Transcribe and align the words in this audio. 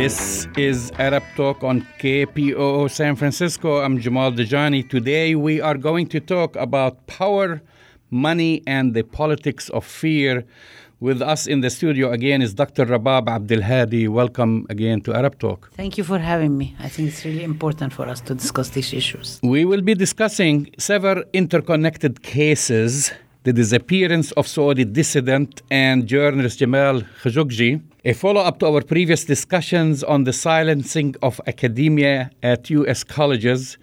This 0.00 0.48
is 0.56 0.90
Arab 0.98 1.24
Talk 1.36 1.62
on 1.62 1.86
KPOO 1.98 2.90
San 2.90 3.16
Francisco. 3.16 3.82
I'm 3.82 3.98
Jamal 3.98 4.32
Dajani. 4.32 4.88
Today 4.88 5.34
we 5.34 5.60
are 5.60 5.76
going 5.76 6.06
to 6.06 6.20
talk 6.20 6.56
about 6.56 7.06
power, 7.06 7.60
money, 8.10 8.62
and 8.66 8.94
the 8.94 9.02
politics 9.02 9.68
of 9.68 9.84
fear. 9.84 10.46
With 11.00 11.20
us 11.20 11.46
in 11.46 11.60
the 11.60 11.68
studio 11.68 12.12
again 12.12 12.40
is 12.40 12.54
Dr. 12.54 12.86
Rabab 12.86 13.26
Abdelhadi. 13.26 14.08
Welcome 14.08 14.66
again 14.70 15.02
to 15.02 15.12
Arab 15.12 15.38
Talk. 15.38 15.70
Thank 15.74 15.98
you 15.98 16.04
for 16.04 16.18
having 16.18 16.56
me. 16.56 16.74
I 16.78 16.88
think 16.88 17.08
it's 17.08 17.26
really 17.26 17.44
important 17.44 17.92
for 17.92 18.08
us 18.08 18.22
to 18.22 18.34
discuss 18.34 18.70
these 18.70 18.94
issues. 18.94 19.38
We 19.42 19.66
will 19.66 19.82
be 19.82 19.94
discussing 19.94 20.70
several 20.78 21.24
interconnected 21.34 22.22
cases 22.22 23.12
the 23.42 23.52
disappearance 23.52 24.32
of 24.32 24.46
Saudi 24.46 24.84
dissident 24.84 25.62
and 25.70 26.06
journalist 26.06 26.58
Jamal 26.58 27.00
Khashoggi, 27.22 27.80
a 28.04 28.14
follow 28.14 28.40
up 28.40 28.58
to 28.58 28.66
our 28.66 28.80
previous 28.80 29.24
discussions 29.24 30.02
on 30.02 30.24
the 30.24 30.32
silencing 30.32 31.14
of 31.22 31.40
academia 31.46 32.30
at 32.42 32.70
U.S. 32.70 33.04
colleges. 33.04 33.76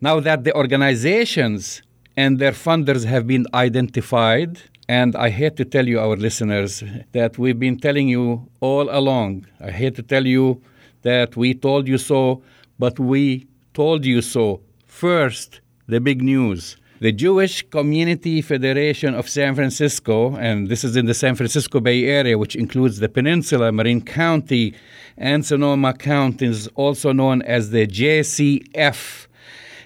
Now 0.00 0.20
that 0.20 0.44
the 0.44 0.54
organizations 0.54 1.82
and 2.16 2.38
their 2.38 2.52
funders 2.52 3.06
have 3.06 3.26
been 3.26 3.46
identified, 3.54 4.60
and 4.86 5.16
I 5.16 5.30
hate 5.30 5.56
to 5.56 5.64
tell 5.64 5.88
you, 5.88 5.98
our 5.98 6.16
listeners, 6.16 6.84
that 7.12 7.38
we've 7.38 7.58
been 7.58 7.78
telling 7.78 8.08
you 8.08 8.50
all 8.60 8.90
along. 8.90 9.46
I 9.60 9.70
hate 9.70 9.94
to 9.96 10.02
tell 10.02 10.26
you 10.26 10.60
that 11.02 11.34
we 11.36 11.54
told 11.54 11.88
you 11.88 11.96
so, 11.96 12.42
but 12.78 12.98
we 12.98 13.46
told 13.72 14.04
you 14.04 14.20
so. 14.20 14.60
First, 14.86 15.60
the 15.86 16.00
big 16.00 16.20
news. 16.20 16.76
The 17.04 17.12
Jewish 17.12 17.68
Community 17.68 18.40
Federation 18.40 19.14
of 19.14 19.28
San 19.28 19.54
Francisco, 19.54 20.36
and 20.36 20.68
this 20.68 20.84
is 20.84 20.96
in 20.96 21.04
the 21.04 21.12
San 21.12 21.34
Francisco 21.34 21.78
Bay 21.78 22.04
Area, 22.06 22.38
which 22.38 22.56
includes 22.56 22.98
the 22.98 23.10
peninsula, 23.10 23.70
Marin 23.72 24.00
County, 24.00 24.72
and 25.18 25.44
Sonoma 25.44 25.92
counties, 25.92 26.66
also 26.68 27.12
known 27.12 27.42
as 27.42 27.72
the 27.72 27.86
JCF, 27.86 29.26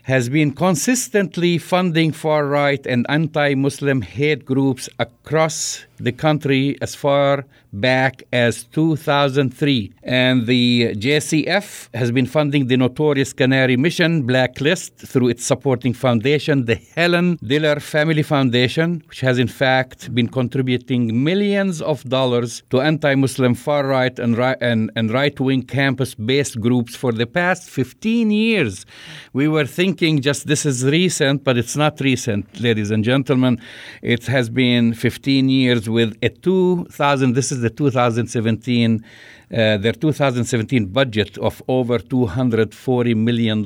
has 0.04 0.28
been 0.28 0.52
consistently 0.52 1.58
funding 1.58 2.12
far 2.12 2.46
right 2.46 2.86
and 2.86 3.04
anti 3.08 3.52
Muslim 3.56 4.02
hate 4.02 4.44
groups 4.44 4.88
across 5.00 5.87
the 5.98 6.12
country 6.12 6.76
as 6.80 6.94
far 6.94 7.44
back 7.72 8.22
as 8.32 8.64
2003. 8.64 9.92
And 10.02 10.46
the 10.46 10.94
JCF 10.96 11.88
has 11.94 12.10
been 12.10 12.26
funding 12.26 12.66
the 12.68 12.76
notorious 12.76 13.32
Canary 13.32 13.76
Mission 13.76 14.22
Blacklist 14.22 14.96
through 14.96 15.28
its 15.28 15.44
supporting 15.44 15.92
foundation, 15.92 16.64
the 16.64 16.76
Helen 16.76 17.38
Diller 17.42 17.80
Family 17.80 18.22
Foundation, 18.22 19.02
which 19.08 19.20
has 19.20 19.38
in 19.38 19.48
fact 19.48 20.14
been 20.14 20.28
contributing 20.28 21.22
millions 21.22 21.82
of 21.82 22.04
dollars 22.04 22.62
to 22.70 22.80
anti 22.80 23.14
Muslim 23.14 23.54
far 23.54 23.86
right 23.86 24.18
and, 24.18 24.36
right, 24.36 24.56
and, 24.60 24.90
and 24.96 25.10
right 25.10 25.38
wing 25.38 25.62
campus 25.62 26.14
based 26.14 26.60
groups 26.60 26.96
for 26.96 27.12
the 27.12 27.26
past 27.26 27.68
15 27.68 28.30
years. 28.30 28.86
We 29.32 29.48
were 29.48 29.66
thinking 29.66 30.20
just 30.20 30.46
this 30.46 30.64
is 30.64 30.84
recent, 30.84 31.44
but 31.44 31.58
it's 31.58 31.76
not 31.76 32.00
recent, 32.00 32.60
ladies 32.60 32.90
and 32.90 33.04
gentlemen. 33.04 33.60
It 34.02 34.26
has 34.26 34.48
been 34.48 34.94
15 34.94 35.48
years 35.48 35.87
with 35.88 36.16
a 36.22 36.28
2000, 36.28 37.34
this 37.34 37.52
is 37.52 37.60
the 37.60 37.70
2017, 37.70 39.04
uh, 39.52 39.76
their 39.78 39.92
2017 39.92 40.86
budget 40.86 41.38
of 41.38 41.62
over 41.68 41.98
$240 41.98 43.16
million 43.16 43.64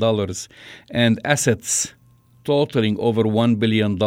and 0.90 1.20
assets 1.24 1.94
totaling 2.44 2.98
over 2.98 3.22
$1 3.24 3.58
billion. 3.58 3.98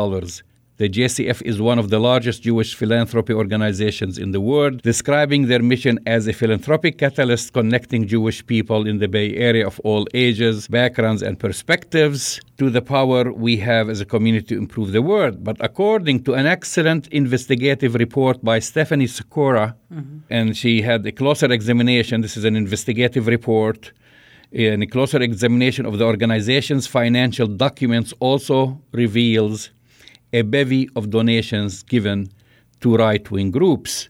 The 0.78 0.90
JCF 0.90 1.42
is 1.44 1.62
one 1.62 1.80
of 1.80 1.90
the 1.90 2.00
largest 2.00 2.44
Jewish 2.44 2.76
philanthropy 2.76 3.32
organizations 3.32 4.18
in 4.18 4.32
the 4.32 4.42
world, 4.42 4.82
describing 4.82 5.48
their 5.48 5.62
mission 5.62 6.00
as 6.06 6.28
a 6.28 6.34
philanthropic 6.34 6.98
catalyst 6.98 7.54
connecting 7.54 8.06
Jewish 8.08 8.46
people 8.46 8.86
in 8.86 8.98
the 9.00 9.08
Bay 9.08 9.34
Area 9.38 9.66
of 9.66 9.80
all 9.86 10.06
ages, 10.14 10.68
backgrounds, 10.68 11.22
and 11.22 11.40
perspectives 11.40 12.42
to 12.58 12.70
the 12.70 12.82
power 12.82 13.32
we 13.32 13.56
have 13.56 13.90
as 13.90 14.02
a 14.02 14.06
community 14.06 14.48
to 14.48 14.58
improve 14.58 14.92
the 14.92 15.02
world. 15.02 15.46
But 15.46 15.56
according 15.62 16.26
to 16.26 16.34
an 16.34 16.46
excellent 16.46 17.08
investigative 17.08 17.96
report 17.96 18.44
by 18.44 18.60
Stephanie 18.60 19.08
Skora, 19.08 19.76
mm-hmm. 19.94 20.18
and 20.30 20.58
she 20.58 20.82
had 20.82 21.06
a 21.06 21.14
closer 21.14 21.50
examination, 21.54 22.20
this 22.20 22.36
is 22.36 22.44
an 22.44 22.58
investigative 22.58 23.28
report. 23.28 23.94
And 24.52 24.84
a 24.84 24.88
closer 24.88 25.22
examination 25.22 25.86
of 25.86 26.00
the 26.00 26.06
organization's 26.06 26.86
financial 26.86 27.48
documents 27.48 28.14
also 28.20 28.82
reveals 28.92 29.70
a 30.34 30.42
bevy 30.42 30.90
of 30.96 31.10
donations 31.10 31.84
given 31.84 32.30
to 32.82 32.96
right 32.96 33.30
wing 33.32 33.52
groups. 33.52 34.10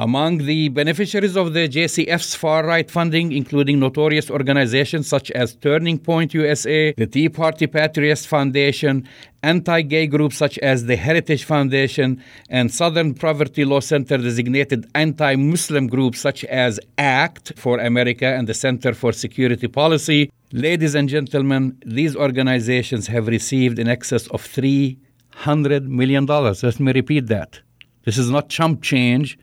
Among 0.00 0.38
the 0.38 0.70
beneficiaries 0.70 1.36
of 1.36 1.52
the 1.52 1.68
JCF's 1.68 2.34
far 2.34 2.64
right 2.64 2.90
funding, 2.90 3.32
including 3.32 3.78
notorious 3.78 4.30
organizations 4.30 5.06
such 5.06 5.30
as 5.32 5.56
Turning 5.56 5.98
Point 5.98 6.32
USA, 6.32 6.94
the 6.94 7.06
Tea 7.06 7.28
Party 7.28 7.66
Patriots 7.66 8.24
Foundation, 8.24 9.06
anti 9.42 9.82
gay 9.82 10.06
groups 10.06 10.38
such 10.38 10.56
as 10.60 10.86
the 10.86 10.96
Heritage 10.96 11.44
Foundation, 11.44 12.24
and 12.48 12.72
Southern 12.72 13.12
Poverty 13.12 13.66
Law 13.66 13.80
Center 13.80 14.16
designated 14.16 14.86
anti 14.94 15.36
Muslim 15.36 15.86
groups 15.86 16.18
such 16.18 16.46
as 16.46 16.80
ACT 16.96 17.52
for 17.58 17.78
America 17.78 18.24
and 18.24 18.48
the 18.48 18.54
Center 18.54 18.94
for 18.94 19.12
Security 19.12 19.68
Policy. 19.68 20.32
Ladies 20.52 20.94
and 20.94 21.10
gentlemen, 21.10 21.76
these 21.84 22.16
organizations 22.16 23.06
have 23.08 23.26
received 23.26 23.78
in 23.78 23.86
excess 23.86 24.26
of 24.28 24.40
three 24.40 24.98
$300 25.40 25.86
million. 25.86 26.26
Let 26.26 26.80
me 26.80 26.92
repeat 26.92 27.26
that. 27.28 27.60
This 28.04 28.18
is 28.18 28.30
not 28.30 28.48
chump 28.48 28.82
change. 28.82 29.38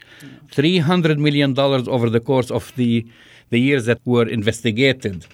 $300 0.52 1.18
million 1.18 1.58
over 1.58 2.10
the 2.10 2.20
course 2.20 2.52
of 2.52 2.74
the, 2.76 3.06
the 3.50 3.60
years 3.60 3.86
that 3.86 4.00
were 4.06 4.28
investigated. 4.28 5.26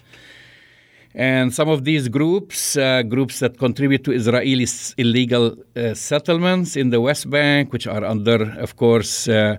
And 1.14 1.54
some 1.54 1.68
of 1.68 1.84
these 1.84 2.08
groups, 2.08 2.76
uh, 2.76 3.02
groups 3.02 3.38
that 3.38 3.58
contribute 3.58 4.02
to 4.04 4.12
Israeli 4.12 4.66
illegal 4.98 5.56
uh, 5.76 5.94
settlements 5.94 6.76
in 6.76 6.90
the 6.90 7.00
West 7.00 7.30
Bank, 7.30 7.72
which 7.72 7.86
are 7.86 8.04
under, 8.04 8.50
of 8.58 8.76
course, 8.76 9.28
uh, 9.28 9.56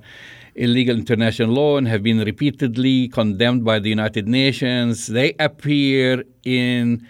illegal 0.55 0.97
international 0.97 1.49
law 1.49 1.77
and 1.77 1.87
have 1.87 2.03
been 2.03 2.19
repeatedly 2.19 3.07
condemned 3.07 3.63
by 3.63 3.79
the 3.79 3.89
United 3.89 4.27
Nations, 4.27 5.07
they 5.07 5.33
appear 5.39 6.23
in 6.43 7.07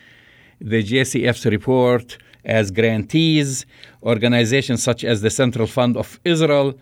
the 0.61 0.83
JCF's 0.83 1.45
report 1.47 2.17
as 2.45 2.71
grantees, 2.71 3.65
organizations 4.03 4.83
such 4.83 5.03
as 5.03 5.21
the 5.21 5.29
Central 5.29 5.67
Fund 5.67 5.97
of 5.97 6.19
Israel, 6.23 6.77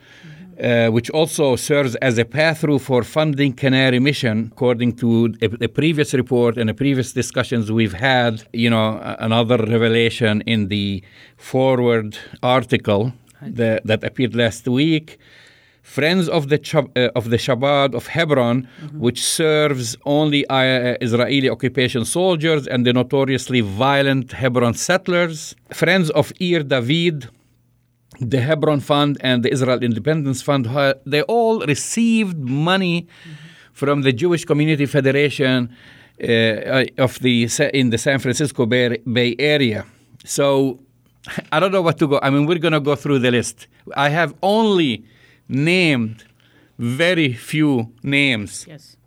uh, 0.62 0.90
which 0.90 1.09
also 1.09 1.56
serves 1.56 1.96
as 1.96 2.18
a 2.18 2.25
pass-through 2.25 2.79
for 2.79 3.03
funding 3.03 3.53
Canary 3.53 4.00
Mission, 4.00 4.50
according 4.51 4.96
to 4.96 5.34
a, 5.41 5.46
a, 5.63 5.68
previous 5.68 6.13
report 6.13 6.57
and 6.57 6.69
the 6.69 6.74
previous 6.74 7.12
discussions 7.13 7.72
we've 7.72 7.94
had. 7.94 8.44
You 8.53 8.69
know, 8.69 9.00
another 9.19 9.57
revelation 9.57 10.41
in 10.46 10.68
the 10.68 11.03
forward 11.38 12.18
article 12.44 13.13
that, 13.41 13.85
that 13.85 14.03
appeared 14.03 14.35
last 14.35 14.68
week 14.68 15.18
Friends 15.83 16.29
of 16.29 16.47
the 16.47 16.59
uh, 16.95 17.09
of 17.13 17.29
the 17.29 17.38
Chabad 17.38 17.94
of 17.94 18.07
Hebron, 18.07 18.63
mm-hmm. 18.63 18.99
which 18.99 19.21
serves 19.21 19.97
only 20.05 20.47
uh, 20.47 20.95
Israeli 21.01 21.49
occupation 21.49 22.05
soldiers 22.05 22.67
and 22.67 22.85
the 22.85 22.94
notoriously 22.94 23.59
violent 23.59 24.31
Hebron 24.31 24.75
settlers. 24.75 25.55
Friends 25.73 26.09
of 26.11 26.31
Ir 26.39 26.63
David, 26.63 27.27
the 28.21 28.39
Hebron 28.39 28.79
Fund 28.79 29.17
and 29.19 29.44
the 29.44 29.51
Israel 29.51 29.83
Independence 29.83 30.41
Fund, 30.41 30.67
they 31.05 31.21
all 31.23 31.59
received 31.66 32.38
money 32.38 33.01
mm-hmm. 33.01 33.33
from 33.73 34.03
the 34.03 34.13
Jewish 34.13 34.45
Community 34.45 34.85
Federation 34.85 35.69
uh, 36.21 36.25
uh 36.25 36.85
of 36.97 37.19
the 37.19 37.50
in 37.73 37.89
the 37.89 37.97
San 37.97 38.19
Francisco 38.19 38.65
Bay, 38.65 39.00
Bay 39.00 39.35
Area. 39.38 39.85
So 40.24 40.80
I 41.51 41.59
don't 41.59 41.74
know 41.74 41.81
what 41.81 41.97
to 42.00 42.07
go. 42.07 42.19
I 42.24 42.30
mean, 42.30 42.45
we're 42.45 42.57
going 42.57 42.74
to 42.74 42.80
go 42.80 42.95
through 42.95 43.19
the 43.19 43.31
list. 43.31 43.68
I 43.95 44.09
have 44.09 44.33
only 44.41 45.03
named 45.53 46.25
very 46.77 47.33
few 47.33 47.91
names 48.01 48.65
yes. 48.67 48.97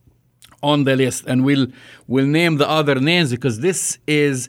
on 0.62 0.84
the 0.84 0.96
list, 0.96 1.24
and 1.26 1.44
we'll 1.44 1.66
we'll 2.06 2.26
name 2.26 2.56
the 2.56 2.68
other 2.68 2.96
names 2.96 3.30
because 3.30 3.60
this 3.60 3.98
is 4.06 4.48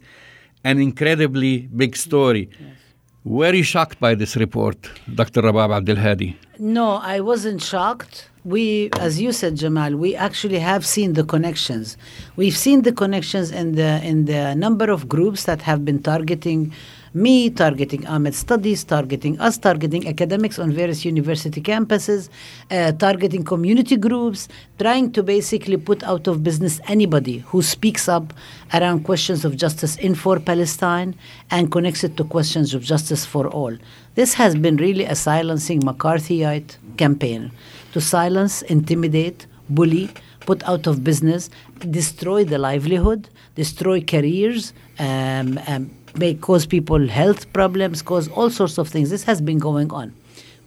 an 0.63 0.79
incredibly 0.79 1.67
big 1.75 1.95
story. 1.95 2.49
Yes. 2.51 2.77
Were 3.23 3.53
you 3.53 3.63
shocked 3.63 3.99
by 3.99 4.15
this 4.15 4.37
report, 4.37 4.77
Dr. 5.13 5.41
Rabab 5.41 5.75
Abdel 5.75 5.97
Hadi? 5.97 6.37
No, 6.59 6.91
I 7.15 7.19
wasn't 7.19 7.61
shocked. 7.61 8.29
We, 8.45 8.89
as 8.99 9.19
you 9.19 9.33
said, 9.33 9.57
Jamal, 9.57 9.97
we 9.97 10.15
actually 10.15 10.59
have 10.59 10.85
seen 10.85 11.11
the 11.11 11.25
connections. 11.25 11.97
We've 12.37 12.55
seen 12.55 12.83
the 12.83 12.93
connections 12.93 13.51
in 13.51 13.75
the 13.75 14.01
in 14.01 14.25
the 14.25 14.55
number 14.55 14.89
of 14.89 15.09
groups 15.09 15.43
that 15.43 15.61
have 15.63 15.83
been 15.83 16.01
targeting 16.01 16.71
me, 17.13 17.49
targeting 17.49 18.01
AMED 18.05 18.33
Studies, 18.33 18.83
targeting 18.83 19.39
us, 19.39 19.57
targeting 19.57 20.07
academics 20.07 20.59
on 20.59 20.71
various 20.71 21.05
university 21.05 21.61
campuses, 21.61 22.29
uh, 22.71 22.91
targeting 22.93 23.43
community 23.43 23.97
groups, 23.97 24.47
trying 24.79 25.11
to 25.11 25.23
basically 25.23 25.77
put 25.77 26.03
out 26.03 26.27
of 26.27 26.43
business 26.43 26.79
anybody 26.87 27.39
who 27.39 27.61
speaks 27.61 28.07
up 28.07 28.33
around 28.73 29.03
questions 29.03 29.45
of 29.45 29.55
justice 29.55 29.95
in 29.97 30.15
for 30.15 30.39
Palestine 30.39 31.15
and 31.51 31.71
connects 31.71 32.03
it 32.03 32.17
to 32.17 32.23
questions 32.23 32.73
of 32.73 32.83
justice 32.83 33.25
for 33.25 33.47
all. 33.47 33.75
This 34.15 34.33
has 34.33 34.55
been 34.55 34.77
really 34.77 35.05
a 35.05 35.15
silencing 35.15 35.81
McCarthyite 35.81 36.77
campaign 36.97 37.51
to 37.93 38.01
silence, 38.01 38.61
intimidate, 38.63 39.47
bully, 39.69 40.09
put 40.41 40.63
out 40.63 40.87
of 40.87 41.03
business, 41.03 41.49
destroy 41.89 42.43
the 42.43 42.57
livelihood, 42.57 43.29
destroy 43.55 44.01
careers, 44.01 44.73
um, 44.97 45.59
um, 45.67 45.91
may 46.17 46.33
cause 46.33 46.65
people 46.65 47.07
health 47.07 47.51
problems, 47.53 48.01
cause 48.01 48.27
all 48.29 48.49
sorts 48.49 48.77
of 48.77 48.87
things. 48.89 49.09
This 49.09 49.23
has 49.23 49.41
been 49.41 49.59
going 49.59 49.91
on. 49.91 50.13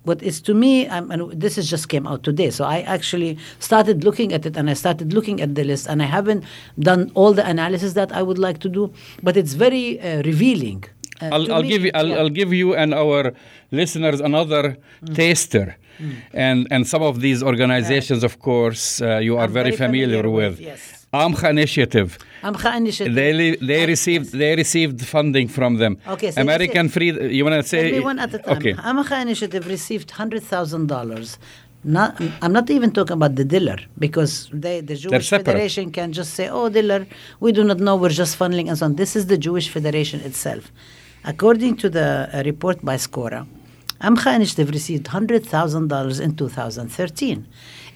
But 0.04 0.22
it's 0.22 0.40
to 0.42 0.54
me, 0.54 0.86
um, 0.86 1.10
and 1.10 1.30
this 1.32 1.58
is 1.58 1.68
just 1.68 1.90
came 1.90 2.06
out 2.06 2.22
today. 2.22 2.48
So 2.50 2.64
I 2.64 2.80
actually 2.80 3.36
started 3.58 4.02
looking 4.02 4.32
at 4.32 4.46
it, 4.46 4.56
and 4.56 4.70
I 4.70 4.74
started 4.74 5.12
looking 5.12 5.42
at 5.42 5.54
the 5.54 5.62
list, 5.64 5.86
and 5.86 6.02
I 6.02 6.06
haven't 6.06 6.42
done 6.78 7.10
all 7.14 7.34
the 7.34 7.46
analysis 7.46 7.92
that 7.92 8.10
I 8.10 8.22
would 8.22 8.38
like 8.38 8.60
to 8.60 8.68
do, 8.70 8.92
but 9.22 9.36
it's 9.36 9.52
very 9.52 10.00
uh, 10.00 10.22
revealing. 10.22 10.84
Uh, 11.20 11.28
I'll, 11.34 11.52
I'll 11.52 11.62
give 11.62 11.82
you 11.84 11.90
I'll, 11.94 12.06
yeah. 12.08 12.16
I'll 12.16 12.30
give 12.30 12.50
you 12.54 12.74
and 12.74 12.94
our 12.94 13.34
listeners 13.70 14.20
another 14.20 14.78
Mm. 15.04 15.14
taster, 15.14 15.76
and 16.32 16.66
and 16.70 16.86
some 16.86 17.02
of 17.02 17.20
these 17.20 17.42
organizations, 17.42 18.24
of 18.24 18.38
course, 18.40 19.02
uh, 19.02 19.18
you 19.18 19.36
are 19.36 19.48
very, 19.48 19.70
very 19.70 19.76
familiar, 19.76 20.22
familiar 20.22 20.30
with. 20.30 20.58
with, 20.58 20.60
yes. 20.60 20.99
Amcha 21.12 21.50
Initiative. 21.50 22.18
Amcha 22.42 22.76
Initiative. 22.76 23.14
They 23.14 23.56
they 23.70 23.82
Uh, 23.84 23.86
received 23.94 24.32
they 24.32 24.54
received 24.54 25.04
funding 25.04 25.48
from 25.48 25.72
them. 25.82 25.98
Okay, 26.06 26.30
so 26.30 26.40
American 26.40 26.88
Free. 26.88 27.10
You 27.36 27.44
want 27.44 27.56
to 27.62 27.68
say? 27.68 27.82
Let 27.84 27.92
me 27.94 28.00
one 28.12 28.18
at 28.20 28.32
a 28.34 28.38
time. 28.38 28.56
Okay. 28.58 28.74
Amcha 28.74 29.20
Initiative 29.20 29.66
received 29.66 30.08
hundred 30.12 30.42
thousand 30.42 30.86
dollars. 30.86 31.38
Not, 31.82 32.20
I'm 32.42 32.52
not 32.52 32.68
even 32.68 32.90
talking 32.92 33.14
about 33.14 33.36
the 33.36 33.44
Diller 33.44 33.78
because 33.98 34.50
they, 34.52 34.82
the 34.82 34.96
Jewish. 34.96 35.30
Federation 35.30 35.90
can 35.90 36.12
just 36.12 36.34
say, 36.34 36.46
"Oh, 36.48 36.68
Diller, 36.68 37.06
we 37.40 37.52
do 37.52 37.64
not 37.64 37.78
know. 37.80 37.96
We're 37.96 38.10
just 38.24 38.38
funneling 38.38 38.68
and 38.68 38.76
so 38.78 38.84
on." 38.86 38.96
This 38.96 39.16
is 39.16 39.24
the 39.32 39.38
Jewish 39.38 39.68
Federation 39.70 40.20
itself. 40.20 40.70
According 41.24 41.76
to 41.78 41.88
the 41.88 42.28
uh, 42.32 42.42
report 42.44 42.84
by 42.84 42.96
Skora, 42.96 43.46
Amcha 44.02 44.30
Initiative 44.36 44.68
received 44.70 45.06
hundred 45.08 45.44
thousand 45.46 45.88
dollars 45.88 46.20
in 46.20 46.36
2013. 46.36 47.46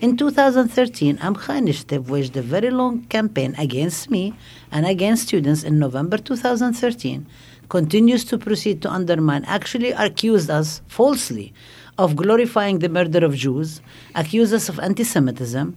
In 0.00 0.16
2013, 0.16 1.18
Amcha 1.18 1.56
Initiative 1.56 2.10
waged 2.10 2.36
a 2.36 2.42
very 2.42 2.70
long 2.70 3.02
campaign 3.04 3.54
against 3.56 4.10
me 4.10 4.34
and 4.72 4.84
against 4.84 5.28
students 5.28 5.62
in 5.62 5.78
November 5.78 6.18
2013 6.18 7.26
continues 7.68 8.24
to 8.24 8.36
proceed 8.36 8.82
to 8.82 8.90
undermine, 8.90 9.44
actually 9.44 9.92
accused 9.92 10.50
us 10.50 10.82
falsely 10.88 11.52
of 11.96 12.16
glorifying 12.16 12.80
the 12.80 12.88
murder 12.88 13.24
of 13.24 13.36
Jews, 13.36 13.80
accused 14.16 14.52
us 14.52 14.68
of 14.68 14.80
anti 14.80 15.04
Semitism, 15.04 15.76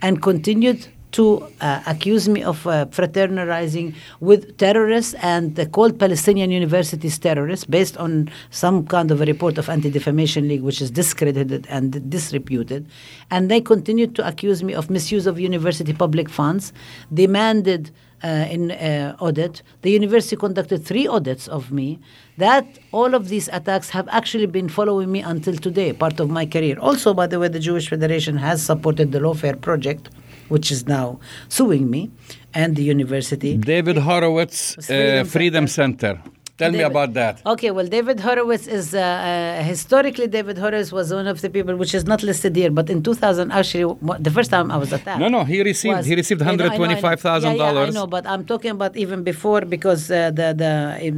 and 0.00 0.22
continued 0.22 0.88
to 1.12 1.46
uh, 1.60 1.82
accuse 1.86 2.28
me 2.28 2.42
of 2.42 2.66
uh, 2.66 2.86
fraternizing 2.86 3.94
with 4.20 4.56
terrorists 4.58 5.14
and 5.14 5.58
uh, 5.58 5.64
called 5.66 5.98
Palestinian 5.98 6.50
universities 6.50 7.18
terrorists 7.18 7.64
based 7.64 7.96
on 7.96 8.30
some 8.50 8.86
kind 8.86 9.10
of 9.10 9.20
a 9.20 9.24
report 9.24 9.58
of 9.58 9.68
Anti-Defamation 9.68 10.48
League 10.48 10.62
which 10.62 10.80
is 10.80 10.90
discredited 10.90 11.66
and 11.70 12.10
disreputed. 12.10 12.86
And 13.30 13.50
they 13.50 13.60
continued 13.60 14.14
to 14.16 14.26
accuse 14.26 14.62
me 14.62 14.74
of 14.74 14.90
misuse 14.90 15.26
of 15.26 15.40
university 15.40 15.92
public 15.92 16.28
funds, 16.28 16.72
demanded 17.12 17.90
uh, 18.22 18.46
in 18.50 18.72
uh, 18.72 19.16
audit. 19.20 19.62
The 19.82 19.90
university 19.90 20.36
conducted 20.36 20.84
three 20.84 21.06
audits 21.06 21.48
of 21.48 21.70
me. 21.70 21.98
That 22.36 22.66
all 22.92 23.14
of 23.14 23.28
these 23.28 23.48
attacks 23.48 23.90
have 23.90 24.08
actually 24.08 24.46
been 24.46 24.68
following 24.68 25.10
me 25.10 25.20
until 25.20 25.56
today, 25.56 25.92
part 25.92 26.20
of 26.20 26.30
my 26.30 26.46
career. 26.46 26.78
Also, 26.80 27.14
by 27.14 27.26
the 27.26 27.38
way, 27.38 27.48
the 27.48 27.60
Jewish 27.60 27.88
Federation 27.88 28.36
has 28.36 28.64
supported 28.64 29.12
the 29.12 29.20
Lawfare 29.20 29.60
Project, 29.60 30.10
which 30.48 30.70
is 30.70 30.86
now 30.86 31.18
suing 31.48 31.90
me, 31.90 32.10
and 32.54 32.76
the 32.76 32.82
university. 32.82 33.56
David 33.56 33.98
Horowitz, 33.98 34.74
Freedom 34.86 35.26
uh, 35.26 35.30
Freedom 35.36 35.66
Center. 35.66 36.14
Center. 36.14 36.38
Tell 36.58 36.72
me 36.72 36.80
about 36.82 37.14
that. 37.14 37.34
Okay, 37.46 37.70
well, 37.70 37.86
David 37.86 38.18
Horowitz 38.18 38.66
is 38.66 38.92
uh, 38.92 38.98
uh, 38.98 39.62
historically 39.62 40.26
David 40.26 40.58
Horowitz 40.58 40.90
was 40.90 41.14
one 41.14 41.28
of 41.28 41.40
the 41.40 41.48
people 41.48 41.76
which 41.76 41.94
is 41.94 42.04
not 42.04 42.20
listed 42.24 42.56
here, 42.56 42.72
but 42.72 42.90
in 42.90 43.00
2000, 43.00 43.52
actually, 43.52 43.94
the 44.18 44.30
first 44.32 44.50
time 44.50 44.72
I 44.72 44.76
was 44.76 44.92
attacked. 44.92 45.20
No, 45.20 45.28
no, 45.28 45.44
he 45.44 45.62
received 45.62 45.98
was- 45.98 46.06
he 46.06 46.16
received 46.16 46.42
I 46.42 46.56
know, 46.56 46.64
I 46.64 46.76
know, 46.76 46.84
I 46.84 46.88
know. 46.88 46.94
$125,000. 46.96 47.56
Yeah, 47.56 47.72
yeah, 47.72 47.80
I 47.80 47.90
know, 47.90 48.06
but 48.08 48.26
I'm 48.26 48.44
talking 48.44 48.72
about 48.72 48.96
even 48.96 49.22
before 49.22 49.60
because 49.76 50.10
uh, 50.10 50.32
the 50.38 50.48
the 50.52 50.72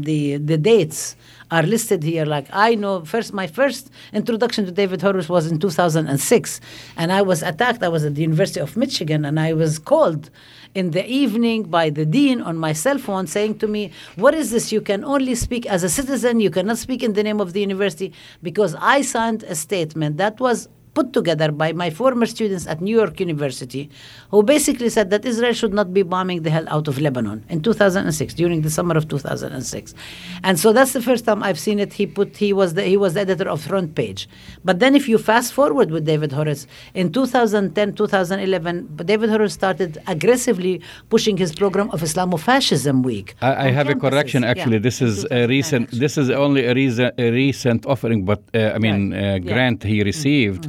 the 0.09 0.37
the 0.37 0.59
dates 0.59 1.17
are 1.51 1.63
listed 1.63 2.03
here. 2.03 2.25
Like 2.25 2.47
I 2.53 2.75
know, 2.75 3.05
first 3.05 3.33
my 3.33 3.47
first 3.47 3.91
introduction 4.13 4.65
to 4.67 4.73
David 4.73 5.03
Horowitz 5.03 5.29
was 5.29 5.51
in 5.51 5.59
2006, 5.59 6.61
and 6.97 7.13
I 7.13 7.23
was 7.23 7.43
attacked. 7.43 7.83
I 7.83 7.89
was 7.89 8.05
at 8.05 8.15
the 8.15 8.23
University 8.23 8.61
of 8.61 8.77
Michigan, 8.77 9.25
and 9.25 9.39
I 9.39 9.53
was 9.53 9.79
called 9.79 10.31
in 10.75 10.93
the 10.93 11.05
evening 11.07 11.65
by 11.65 11.91
the 11.91 12.07
dean 12.07 12.41
on 12.41 12.57
my 12.57 12.73
cell 12.73 12.99
phone 12.99 13.27
saying 13.27 13.59
to 13.59 13.67
me, 13.67 13.91
What 14.17 14.35
is 14.35 14.51
this? 14.51 14.73
You 14.73 14.81
can 14.81 15.05
only 15.05 15.35
speak 15.35 15.67
as 15.67 15.83
a 15.83 15.89
citizen, 15.89 16.41
you 16.41 16.51
cannot 16.51 16.79
speak 16.79 17.03
in 17.03 17.15
the 17.15 17.23
name 17.23 17.41
of 17.41 17.53
the 17.53 17.61
university 17.61 18.13
because 18.43 18.75
I 18.77 19.03
signed 19.03 19.43
a 19.45 19.55
statement 19.55 20.17
that 20.19 20.39
was 20.41 20.69
put 20.95 21.13
together 21.13 21.53
by 21.53 21.73
my 21.73 21.89
former 21.91 22.27
students 22.27 22.67
at 22.67 22.81
New 22.81 22.97
York 22.97 23.21
University, 23.21 23.89
who 24.31 24.43
basically 24.43 24.89
said 24.89 25.11
that 25.11 25.25
Israel 25.25 25.53
should 25.53 25.73
not 25.73 25.93
be 25.95 26.03
bombing 26.03 26.43
the 26.43 26.51
hell 26.51 26.67
out 26.69 26.89
of 26.89 26.99
Lebanon 27.01 27.45
in 27.49 27.63
2006, 27.63 28.35
during 28.35 28.63
the 28.63 28.71
summer 28.71 28.97
of 28.97 29.09
2006. 29.09 29.95
And 30.43 30.59
so 30.59 30.73
that's 30.73 30.93
the 30.93 31.03
first 31.03 31.25
time 31.25 31.43
I've 31.43 31.59
seen 31.59 31.79
it. 31.79 31.93
He 31.93 32.07
put 32.07 32.37
he 32.37 32.53
was 32.53 32.75
the 32.75 32.83
he 32.83 32.97
was 32.97 33.15
the 33.15 33.21
editor 33.21 33.49
of 33.49 33.61
Front 33.63 33.95
Page. 33.95 34.29
But 34.65 34.79
then 34.81 34.95
if 34.95 35.09
you 35.09 35.19
fast 35.19 35.53
forward 35.53 35.91
with 35.91 36.05
David 36.05 36.33
Horowitz, 36.33 36.67
in 36.95 37.13
2010, 37.13 37.95
2011, 37.95 38.97
David 39.05 39.31
Horowitz 39.31 39.55
started 39.55 39.99
aggressively 40.07 40.81
pushing 41.09 41.37
his 41.37 41.53
program 41.55 41.89
of 41.91 42.01
Islamofascism 42.03 43.03
Week. 43.03 43.35
I, 43.41 43.67
I 43.67 43.71
have 43.71 43.89
a 43.89 43.95
correction. 43.95 44.43
campuses. 44.43 44.45
Yeah, 44.45 44.51
Actually, 44.51 44.79
this 44.79 45.03
is 45.03 45.27
a 45.31 45.47
recent. 45.47 45.91
This 45.93 46.19
is 46.19 46.31
only 46.31 46.63
a, 46.67 46.75
reason, 46.75 47.11
a 47.19 47.31
recent 47.31 47.87
offering, 47.87 48.25
but 48.25 48.41
uh, 48.55 48.73
I 48.77 48.79
mean 48.79 49.01
Right. 49.13 49.19
uh, 49.19 49.21
Yeah. 49.21 49.39
grant 49.53 49.83
he 49.85 50.03
received. 50.13 50.63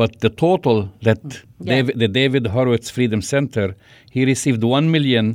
But 0.00 0.10
the 0.24 0.30
total 0.44 0.76
that 1.08 1.22
Mm. 1.24 1.42
Yeah. 1.60 1.74
David, 1.74 1.94
the 2.02 2.08
David 2.20 2.44
Horowitz 2.54 2.88
Freedom 2.96 3.20
Center, 3.34 3.66
he 4.14 4.20
received 4.32 4.62
one 4.62 4.86
million 4.96 5.26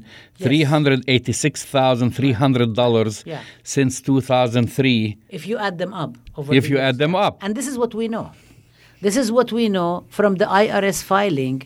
three 0.46 0.64
hundred 0.74 1.00
eighty-six 1.14 1.54
thousand 1.76 2.10
three 2.20 2.34
hundred 2.44 2.70
dollars 2.82 3.16
Yeah. 3.26 3.42
since 3.76 3.94
two 4.08 4.20
thousand 4.22 4.66
three. 4.78 5.18
If 5.38 5.44
you 5.50 5.58
add 5.68 5.76
them 5.84 5.94
up. 6.04 6.12
Over 6.38 6.54
If 6.54 6.64
the 6.64 6.70
you 6.72 6.76
years. 6.78 6.88
add 6.90 6.98
them 7.04 7.14
up, 7.26 7.34
And 7.44 7.52
this 7.58 7.68
is 7.72 7.76
what 7.82 7.94
we 8.00 8.08
know. 8.16 8.26
This 9.06 9.18
is 9.18 9.28
what 9.38 9.50
we 9.52 9.66
know 9.68 9.92
from 10.18 10.32
the 10.42 10.46
IRS 10.46 11.00
filing 11.12 11.58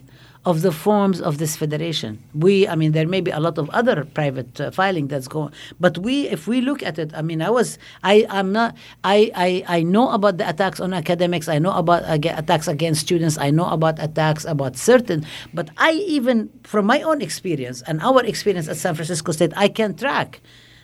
of 0.45 0.61
the 0.61 0.71
forms 0.71 1.19
of 1.19 1.39
this 1.39 1.55
federation. 1.55 2.21
We, 2.33 2.67
I 2.67 2.75
mean, 2.75 2.91
there 2.91 3.07
may 3.07 3.21
be 3.21 3.31
a 3.31 3.39
lot 3.39 3.57
of 3.57 3.69
other 3.71 4.05
private 4.05 4.61
uh, 4.61 4.71
filing 4.71 5.07
that's 5.07 5.27
going, 5.27 5.51
but 5.79 5.97
we, 5.97 6.27
if 6.29 6.47
we 6.47 6.61
look 6.61 6.83
at 6.83 6.99
it, 6.99 7.11
I 7.15 7.21
mean, 7.21 7.41
I 7.41 7.49
was, 7.49 7.79
I, 8.03 8.25
I'm 8.29 8.51
not, 8.51 8.77
I, 9.03 9.31
I, 9.35 9.79
I 9.79 9.83
know 9.83 10.11
about 10.11 10.37
the 10.37 10.47
attacks 10.47 10.79
on 10.79 10.93
academics. 10.93 11.47
I 11.47 11.57
know 11.57 11.71
about 11.71 12.03
aga 12.03 12.37
attacks 12.37 12.67
against 12.67 13.01
students. 13.01 13.37
I 13.37 13.49
know 13.49 13.65
about 13.65 14.01
attacks 14.01 14.45
about 14.45 14.77
certain, 14.77 15.25
but 15.53 15.69
I 15.77 15.93
even, 15.93 16.49
from 16.63 16.85
my 16.85 17.01
own 17.01 17.21
experience 17.21 17.81
and 17.83 17.99
our 18.01 18.23
experience 18.23 18.67
at 18.67 18.77
San 18.77 18.93
Francisco 18.93 19.31
State, 19.31 19.53
I 19.55 19.67
can 19.67 19.95
track 19.95 20.41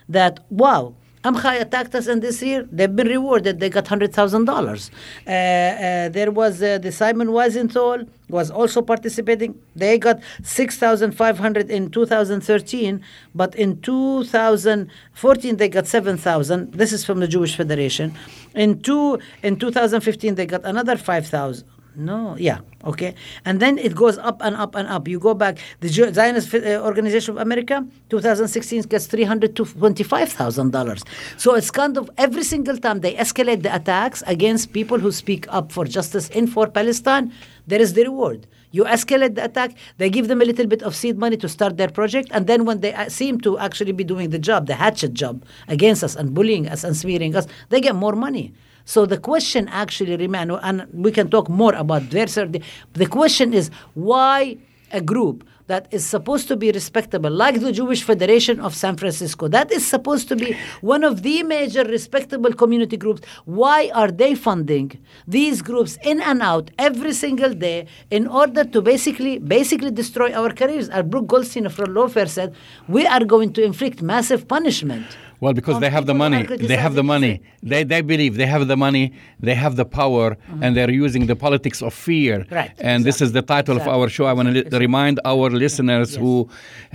that. 0.08 0.40
Wow, 0.50 0.94
Amchai 1.24 1.60
attacked 1.60 1.94
us 1.94 2.08
in 2.08 2.18
this 2.18 2.42
year. 2.42 2.66
They've 2.72 2.94
been 2.94 3.06
rewarded. 3.06 3.60
They 3.60 3.70
got 3.70 3.86
hundred 3.86 4.12
thousand 4.12 4.44
dollars. 4.46 4.90
Uh, 5.24 5.30
uh, 5.30 6.08
there 6.08 6.32
was 6.32 6.60
uh, 6.60 6.78
the 6.78 6.90
Simon 6.90 7.28
Wiesenthal 7.28 8.08
was 8.32 8.50
also 8.50 8.82
participating. 8.82 9.60
They 9.76 9.98
got 9.98 10.20
six 10.42 10.76
thousand 10.78 11.12
five 11.12 11.38
hundred 11.38 11.70
in 11.70 11.90
2013, 11.90 13.02
but 13.34 13.54
in 13.54 13.80
2014 13.80 15.56
they 15.56 15.68
got 15.68 15.86
seven 15.86 16.16
thousand. 16.16 16.72
This 16.72 16.92
is 16.92 17.04
from 17.04 17.20
the 17.20 17.28
Jewish 17.28 17.54
Federation. 17.56 18.14
In 18.54 18.80
two 18.80 19.18
in 19.42 19.56
2015 19.56 20.34
they 20.34 20.46
got 20.46 20.64
another 20.64 20.96
five 20.96 21.26
thousand. 21.26 21.68
No, 21.94 22.36
yeah, 22.38 22.60
okay. 22.84 23.14
And 23.44 23.60
then 23.60 23.76
it 23.76 23.94
goes 23.94 24.16
up 24.16 24.40
and 24.42 24.56
up 24.56 24.74
and 24.74 24.88
up. 24.88 25.06
You 25.08 25.18
go 25.18 25.34
back, 25.34 25.58
the 25.80 25.88
Zionist 25.88 26.54
uh, 26.54 26.80
Organization 26.82 27.36
of 27.36 27.42
America, 27.42 27.86
2016 28.08 28.82
gets 28.82 29.06
$325,000. 29.08 31.04
So 31.36 31.54
it's 31.54 31.70
kind 31.70 31.98
of 31.98 32.10
every 32.16 32.44
single 32.44 32.78
time 32.78 33.00
they 33.00 33.14
escalate 33.14 33.62
the 33.62 33.74
attacks 33.74 34.22
against 34.26 34.72
people 34.72 34.98
who 34.98 35.12
speak 35.12 35.46
up 35.50 35.70
for 35.70 35.84
justice 35.84 36.30
in 36.30 36.46
for 36.46 36.66
Palestine, 36.66 37.30
there 37.66 37.80
is 37.80 37.92
the 37.92 38.04
reward. 38.04 38.46
You 38.70 38.84
escalate 38.84 39.34
the 39.34 39.44
attack, 39.44 39.76
they 39.98 40.08
give 40.08 40.28
them 40.28 40.40
a 40.40 40.46
little 40.46 40.66
bit 40.66 40.82
of 40.82 40.96
seed 40.96 41.18
money 41.18 41.36
to 41.36 41.48
start 41.48 41.76
their 41.76 41.90
project, 41.90 42.30
and 42.32 42.46
then 42.46 42.64
when 42.64 42.80
they 42.80 42.94
uh, 42.94 43.10
seem 43.10 43.38
to 43.42 43.58
actually 43.58 43.92
be 43.92 44.02
doing 44.02 44.30
the 44.30 44.38
job, 44.38 44.66
the 44.66 44.76
hatchet 44.76 45.12
job 45.12 45.44
against 45.68 46.02
us 46.02 46.16
and 46.16 46.32
bullying 46.32 46.66
us 46.68 46.84
and 46.84 46.96
smearing 46.96 47.36
us, 47.36 47.46
they 47.68 47.82
get 47.82 47.94
more 47.94 48.14
money. 48.14 48.54
So 48.84 49.06
the 49.06 49.18
question 49.18 49.68
actually 49.68 50.16
remains, 50.16 50.52
and 50.62 50.86
we 50.92 51.12
can 51.12 51.30
talk 51.30 51.48
more 51.48 51.74
about 51.74 52.10
the, 52.10 52.62
the 52.92 53.06
question 53.06 53.54
is 53.54 53.70
why 53.94 54.56
a 54.92 55.00
group 55.00 55.44
that 55.68 55.86
is 55.90 56.04
supposed 56.04 56.48
to 56.48 56.56
be 56.56 56.70
respectable, 56.72 57.30
like 57.30 57.60
the 57.60 57.72
Jewish 57.72 58.02
Federation 58.02 58.60
of 58.60 58.74
San 58.74 58.96
Francisco, 58.96 59.48
that 59.48 59.72
is 59.72 59.86
supposed 59.86 60.28
to 60.28 60.36
be 60.36 60.56
one 60.80 61.04
of 61.04 61.22
the 61.22 61.42
major 61.42 61.84
respectable 61.84 62.52
community 62.52 62.96
groups. 62.96 63.22
Why 63.44 63.90
are 63.94 64.10
they 64.10 64.34
funding 64.34 64.98
these 65.26 65.62
groups 65.62 65.96
in 66.04 66.20
and 66.20 66.42
out 66.42 66.70
every 66.78 67.12
single 67.12 67.54
day 67.54 67.86
in 68.10 68.26
order 68.26 68.64
to 68.64 68.82
basically 68.82 69.38
basically 69.38 69.90
destroy 69.90 70.32
our 70.32 70.52
careers? 70.52 70.88
As 70.88 71.04
Brooke 71.04 71.28
Goldstein 71.28 71.68
from 71.68 71.94
Lawfare 71.94 72.28
said, 72.28 72.54
we 72.88 73.06
are 73.06 73.24
going 73.24 73.52
to 73.54 73.62
inflict 73.62 74.02
massive 74.02 74.48
punishment 74.48 75.06
Well, 75.42 75.54
because 75.60 75.78
they 75.84 75.90
have 75.98 76.06
the 76.12 76.14
money. 76.24 76.40
They 76.72 76.76
have 76.86 76.94
the 77.00 77.06
money. 77.14 77.34
They, 77.70 77.82
they 77.92 78.00
believe 78.12 78.32
they 78.42 78.46
have 78.56 78.64
the 78.72 78.76
money, 78.86 79.06
they 79.46 79.56
have 79.64 79.74
the 79.82 79.84
power, 80.00 80.28
and 80.62 80.68
they're 80.76 80.94
using 81.06 81.26
the 81.32 81.34
politics 81.46 81.78
of 81.82 81.92
fear. 82.08 82.34
Mm-hmm. 82.40 82.54
Right, 82.60 82.72
And 82.90 82.98
this 83.08 83.18
is 83.24 83.30
the 83.38 83.42
title 83.54 83.76
of 83.80 83.86
our 83.94 84.06
show. 84.16 84.24
I 84.32 84.34
want 84.38 84.46
to 84.48 84.58
Exactly. 84.58 84.78
remind 84.88 85.16
our 85.32 85.46
listeners 85.64 86.08
Yes. 86.12 86.20
who 86.22 86.34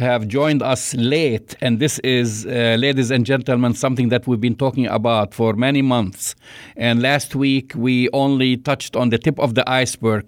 have 0.07 0.21
joined 0.39 0.61
us 0.73 0.81
late. 1.15 1.49
And 1.65 1.71
this 1.83 1.95
is, 2.19 2.29
uh, 2.45 2.49
ladies 2.85 3.09
and 3.15 3.21
gentlemen, 3.33 3.71
something 3.85 4.07
that 4.13 4.23
we've 4.27 4.43
been 4.49 4.59
talking 4.65 4.87
about 4.99 5.27
for 5.39 5.49
many 5.67 5.81
months. 5.95 6.23
And 6.87 6.95
last 7.09 7.29
week 7.35 7.67
we 7.75 7.95
only 8.23 8.51
touched 8.69 8.93
on 9.01 9.09
the 9.13 9.19
tip 9.27 9.37
of 9.45 9.49
the 9.57 9.65
iceberg. 9.83 10.23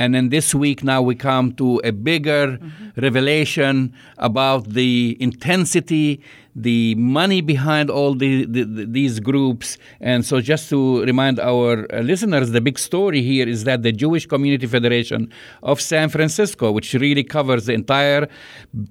And 0.00 0.08
then 0.14 0.26
this 0.30 0.48
week 0.64 0.78
now 0.92 1.00
we 1.10 1.14
come 1.30 1.46
to 1.62 1.68
a 1.84 1.92
bigger 1.92 2.58
revelation 2.96 3.92
about 4.18 4.62
the 4.80 5.16
intensity, 5.20 6.20
the 6.54 6.94
money 6.96 7.40
behind 7.40 7.90
all 7.90 8.14
the, 8.14 8.44
the, 8.44 8.64
the- 8.64 8.86
these 8.86 9.20
groups. 9.20 9.78
And 10.00 10.24
so, 10.24 10.40
just 10.40 10.68
to 10.70 11.02
remind 11.04 11.38
our 11.38 11.86
uh, 11.94 12.00
listeners, 12.00 12.50
the 12.50 12.60
big 12.60 12.78
story 12.78 13.22
here 13.22 13.48
is 13.48 13.64
that 13.64 13.82
the 13.82 13.92
Jewish 13.92 14.26
Community 14.26 14.66
Federation 14.66 15.32
of 15.62 15.80
San 15.80 16.08
Francisco, 16.08 16.72
which 16.72 16.92
really 16.94 17.22
covers 17.24 17.66
the 17.66 17.72
entire 17.74 18.28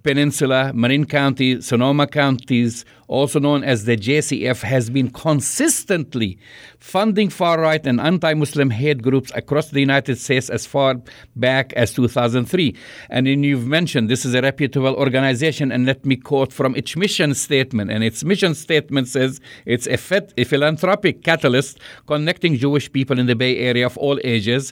peninsula, 0.04 0.72
Marin 0.74 1.06
County, 1.06 1.62
Sonoma 1.62 2.08
counties, 2.08 2.86
also 3.10 3.40
known 3.40 3.64
as 3.64 3.86
the 3.86 3.98
JCF, 3.98 4.62
has 4.62 4.90
been 4.90 5.10
consistently 5.10 6.38
funding 6.78 7.30
far 7.30 7.60
right 7.60 7.86
and 7.86 8.00
anti 8.00 8.34
Muslim 8.36 8.70
hate 8.70 9.02
groups 9.02 9.32
across 9.36 9.70
the 9.70 9.80
United 9.80 10.18
States 10.18 10.50
as 10.50 10.66
far 10.66 10.96
back 11.36 11.74
as 11.74 11.94
2003. 11.94 12.76
And 13.10 13.28
you've 13.28 13.68
mentioned 13.68 14.10
this 14.10 14.26
is 14.26 14.34
a 14.36 14.42
reputable 14.42 14.96
organization, 14.96 15.72
and 15.72 15.86
let 15.86 16.06
me 16.06 16.16
quote 16.16 16.54
from 16.54 16.76
its 16.76 16.96
mission 16.96 17.34
statement. 17.34 17.92
And 17.92 18.04
its 18.04 18.24
mission 18.24 18.54
statement 18.54 19.08
says 19.08 19.42
it's 19.66 19.88
a, 19.88 19.98
a 20.38 20.44
philanthropic 20.46 21.24
catalyst 21.24 21.80
connecting 22.08 22.56
Jewish 22.56 22.92
people 22.92 23.20
in 23.20 23.26
the 23.26 23.36
Bay 23.36 23.58
Area 23.58 23.88
of 23.88 23.98
all 23.98 24.20
ages 24.24 24.72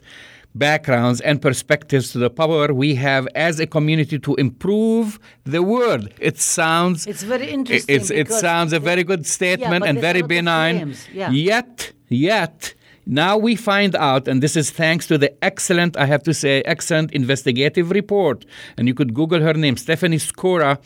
backgrounds 0.55 1.21
and 1.21 1.41
perspectives 1.41 2.11
to 2.11 2.17
the 2.17 2.29
power 2.29 2.73
we 2.73 2.95
have 2.95 3.27
as 3.35 3.59
a 3.59 3.67
community 3.67 4.17
to 4.19 4.35
improve 4.35 5.19
the 5.43 5.61
world. 5.61 6.09
It 6.19 6.39
sounds 6.39 7.05
It's 7.05 7.23
very 7.23 7.49
interesting 7.49 7.95
It's, 7.95 8.09
it 8.09 8.31
sounds 8.31 8.73
a 8.73 8.79
very 8.79 9.03
good 9.03 9.25
statement 9.25 9.81
but 9.81 9.89
and 9.89 9.99
very 9.99 10.19
a 10.19 10.21
lot 10.21 10.25
of 10.25 10.29
benign. 10.29 10.95
yeah. 11.13 11.31
Yet, 11.31 11.91
yet. 12.09 12.73
Now 13.09 13.37
we 13.37 13.55
find 13.55 13.95
out, 13.95 14.27
and 14.27 14.43
this 14.43 14.57
is 14.57 14.69
thanks 14.69 15.07
to 15.07 15.17
the 15.17 15.31
excellent, 15.41 15.95
I 15.95 16.05
have 16.05 16.23
to 16.23 16.33
say, 16.33 16.61
excellent 16.63 17.13
investigative 17.13 17.89
report. 17.89 18.45
And 18.75 18.85
you 18.85 18.93
could 18.93 19.13
Google 19.13 19.39
her 19.39 19.53
name, 19.53 19.77
Stephanie 19.77 20.17
Skora. 20.17 20.77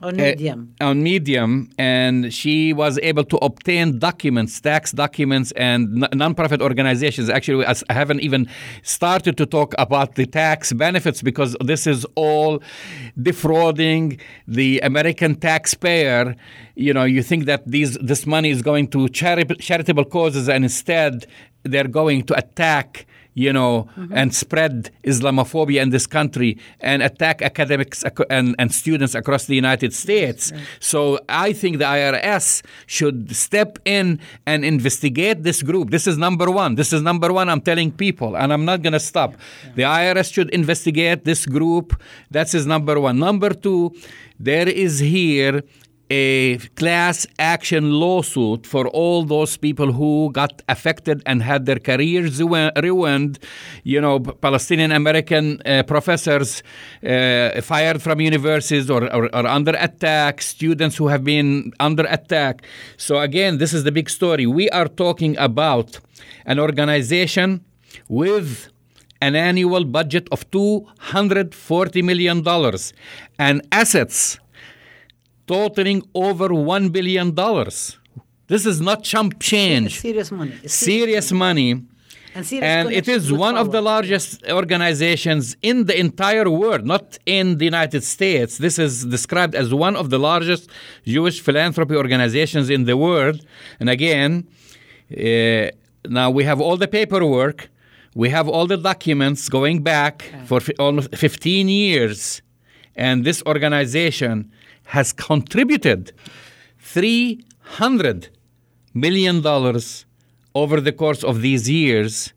On 0.00 0.14
uh, 0.14 0.22
Medium. 0.22 0.74
on 0.80 1.02
Medium, 1.02 1.70
and 1.76 2.32
she 2.32 2.72
was 2.72 2.98
able 3.02 3.24
to 3.24 3.36
obtain 3.38 3.98
documents, 3.98 4.60
tax 4.60 4.92
documents, 4.92 5.50
and 5.52 6.04
n- 6.04 6.10
nonprofit 6.12 6.60
organizations. 6.62 7.28
Actually, 7.28 7.66
I 7.66 7.92
haven't 7.92 8.20
even 8.20 8.48
started 8.82 9.36
to 9.38 9.46
talk 9.46 9.74
about 9.76 10.14
the 10.14 10.26
tax 10.26 10.72
benefits 10.72 11.20
because 11.20 11.56
this 11.64 11.86
is 11.86 12.06
all 12.14 12.62
defrauding 13.20 14.20
the 14.46 14.78
American 14.80 15.34
taxpayer. 15.34 16.36
You 16.76 16.94
know, 16.94 17.04
you 17.04 17.22
think 17.24 17.46
that 17.46 17.66
these 17.66 17.94
this 17.98 18.24
money 18.24 18.50
is 18.50 18.62
going 18.62 18.88
to 18.88 18.98
chari- 19.08 19.60
charitable 19.60 20.04
causes, 20.04 20.48
and 20.48 20.64
instead 20.64 21.26
they're 21.64 21.88
going 21.88 22.22
to 22.26 22.38
attack 22.38 23.04
you 23.38 23.52
know, 23.52 23.88
and 24.18 24.34
spread 24.34 24.90
Islamophobia 25.04 25.80
in 25.80 25.90
this 25.90 26.06
country 26.08 26.58
and 26.80 26.98
attack 27.02 27.40
academics 27.40 28.04
ac- 28.04 28.26
and, 28.36 28.56
and 28.58 28.74
students 28.74 29.14
across 29.14 29.44
the 29.46 29.54
United 29.54 29.92
States. 29.94 30.52
So 30.80 31.20
I 31.28 31.52
think 31.52 31.78
the 31.78 31.84
IRS 31.84 32.62
should 32.86 33.18
step 33.46 33.78
in 33.84 34.18
and 34.44 34.64
investigate 34.64 35.44
this 35.44 35.62
group. 35.62 35.90
This 35.90 36.08
is 36.08 36.18
number 36.18 36.50
one. 36.50 36.74
This 36.74 36.92
is 36.92 37.00
number 37.02 37.32
one. 37.32 37.48
I'm 37.48 37.60
telling 37.60 37.92
people, 37.92 38.36
and 38.36 38.52
I'm 38.52 38.64
not 38.64 38.82
going 38.82 38.94
to 38.94 39.04
stop. 39.12 39.30
The 39.76 39.82
IRS 39.82 40.32
should 40.34 40.50
investigate 40.50 41.24
this 41.24 41.46
group. 41.46 41.86
That's 42.32 42.52
his 42.52 42.66
number 42.66 42.98
one. 42.98 43.20
Number 43.20 43.50
two, 43.50 43.94
there 44.40 44.68
is 44.68 44.98
here 44.98 45.62
a 46.10 46.58
class 46.76 47.26
action 47.38 47.92
lawsuit 47.92 48.66
for 48.66 48.88
all 48.88 49.24
those 49.24 49.56
people 49.56 49.92
who 49.92 50.30
got 50.32 50.62
affected 50.68 51.22
and 51.26 51.42
had 51.42 51.66
their 51.66 51.78
careers 51.78 52.40
ruined. 52.40 53.38
You 53.84 54.00
know, 54.00 54.20
Palestinian 54.20 54.92
American 54.92 55.60
uh, 55.66 55.82
professors 55.82 56.62
uh, 57.04 57.60
fired 57.60 58.02
from 58.02 58.20
universities 58.20 58.90
or, 58.90 59.04
or, 59.14 59.24
or 59.34 59.46
under 59.46 59.74
attack, 59.78 60.40
students 60.40 60.96
who 60.96 61.08
have 61.08 61.24
been 61.24 61.72
under 61.80 62.04
attack. 62.04 62.62
So, 62.96 63.18
again, 63.20 63.58
this 63.58 63.72
is 63.72 63.84
the 63.84 63.92
big 63.92 64.08
story. 64.08 64.46
We 64.46 64.70
are 64.70 64.88
talking 64.88 65.36
about 65.38 65.98
an 66.46 66.58
organization 66.58 67.64
with 68.08 68.68
an 69.20 69.34
annual 69.34 69.84
budget 69.84 70.28
of 70.30 70.48
$240 70.50 72.04
million 72.04 72.44
and 73.38 73.66
assets 73.72 74.38
totaling 75.48 76.02
over 76.14 76.48
$1 76.48 76.92
billion. 76.92 77.34
This 78.46 78.64
is 78.64 78.80
not 78.80 79.02
chump 79.02 79.40
change, 79.40 80.00
serious 80.00 80.30
money. 80.30 80.54
It's 80.62 80.74
serious 80.74 81.32
money. 81.32 81.70
and 82.34 82.46
serious 82.46 82.64
And 82.64 82.84
it 83.00 83.06
is 83.08 83.32
one 83.32 83.56
of 83.62 83.72
the 83.72 83.82
largest 83.92 84.42
organizations 84.60 85.56
in 85.70 85.76
the 85.88 85.96
entire 86.06 86.48
world, 86.62 86.86
not 86.94 87.18
in 87.26 87.58
the 87.58 87.64
United 87.64 88.02
States. 88.04 88.58
This 88.58 88.78
is 88.78 89.04
described 89.16 89.54
as 89.54 89.74
one 89.74 89.96
of 89.96 90.06
the 90.10 90.18
largest 90.18 90.70
Jewish 91.04 91.40
philanthropy 91.46 91.94
organizations 92.04 92.70
in 92.70 92.84
the 92.84 92.96
world. 92.96 93.44
And 93.80 93.88
again, 93.90 94.30
uh, 95.10 95.70
now 96.20 96.30
we 96.30 96.44
have 96.44 96.58
all 96.60 96.76
the 96.84 96.88
paperwork, 96.88 97.68
we 98.14 98.28
have 98.30 98.46
all 98.48 98.66
the 98.66 98.76
documents 98.78 99.48
going 99.48 99.82
back 99.82 100.14
for 100.46 100.60
fi- 100.60 100.74
almost 100.78 101.14
15 101.14 101.68
years. 101.68 102.40
And 102.96 103.24
this 103.24 103.42
organization 103.46 104.50
has 104.88 105.12
contributed 105.12 106.12
300 106.78 108.28
million 108.94 109.40
dollars 109.42 110.06
over 110.54 110.80
the 110.80 110.92
course 110.92 111.22
of 111.22 111.42
these 111.42 111.68
years 111.68 112.32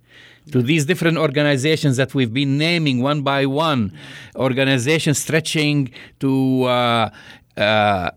to 0.51 0.61
these 0.61 0.85
different 0.85 1.17
organizations 1.17 1.97
that 1.97 2.13
we've 2.13 2.33
been 2.33 2.57
naming 2.57 3.01
one 3.01 3.21
by 3.21 3.45
one. 3.45 3.93
Organizations 4.35 5.17
stretching 5.19 5.91
to 6.19 6.63
uh, 6.63 7.09
uh, 7.57 8.09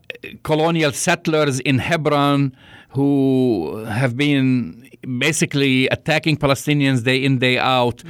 colonial 0.42 0.90
settlers 0.92 1.60
in 1.60 1.78
Hebron 1.78 2.56
who 2.90 3.84
have 3.88 4.16
been 4.16 4.88
basically 5.18 5.88
attacking 5.88 6.36
Palestinians 6.36 7.04
day 7.04 7.22
in, 7.24 7.38
day 7.38 7.58
out, 7.58 8.02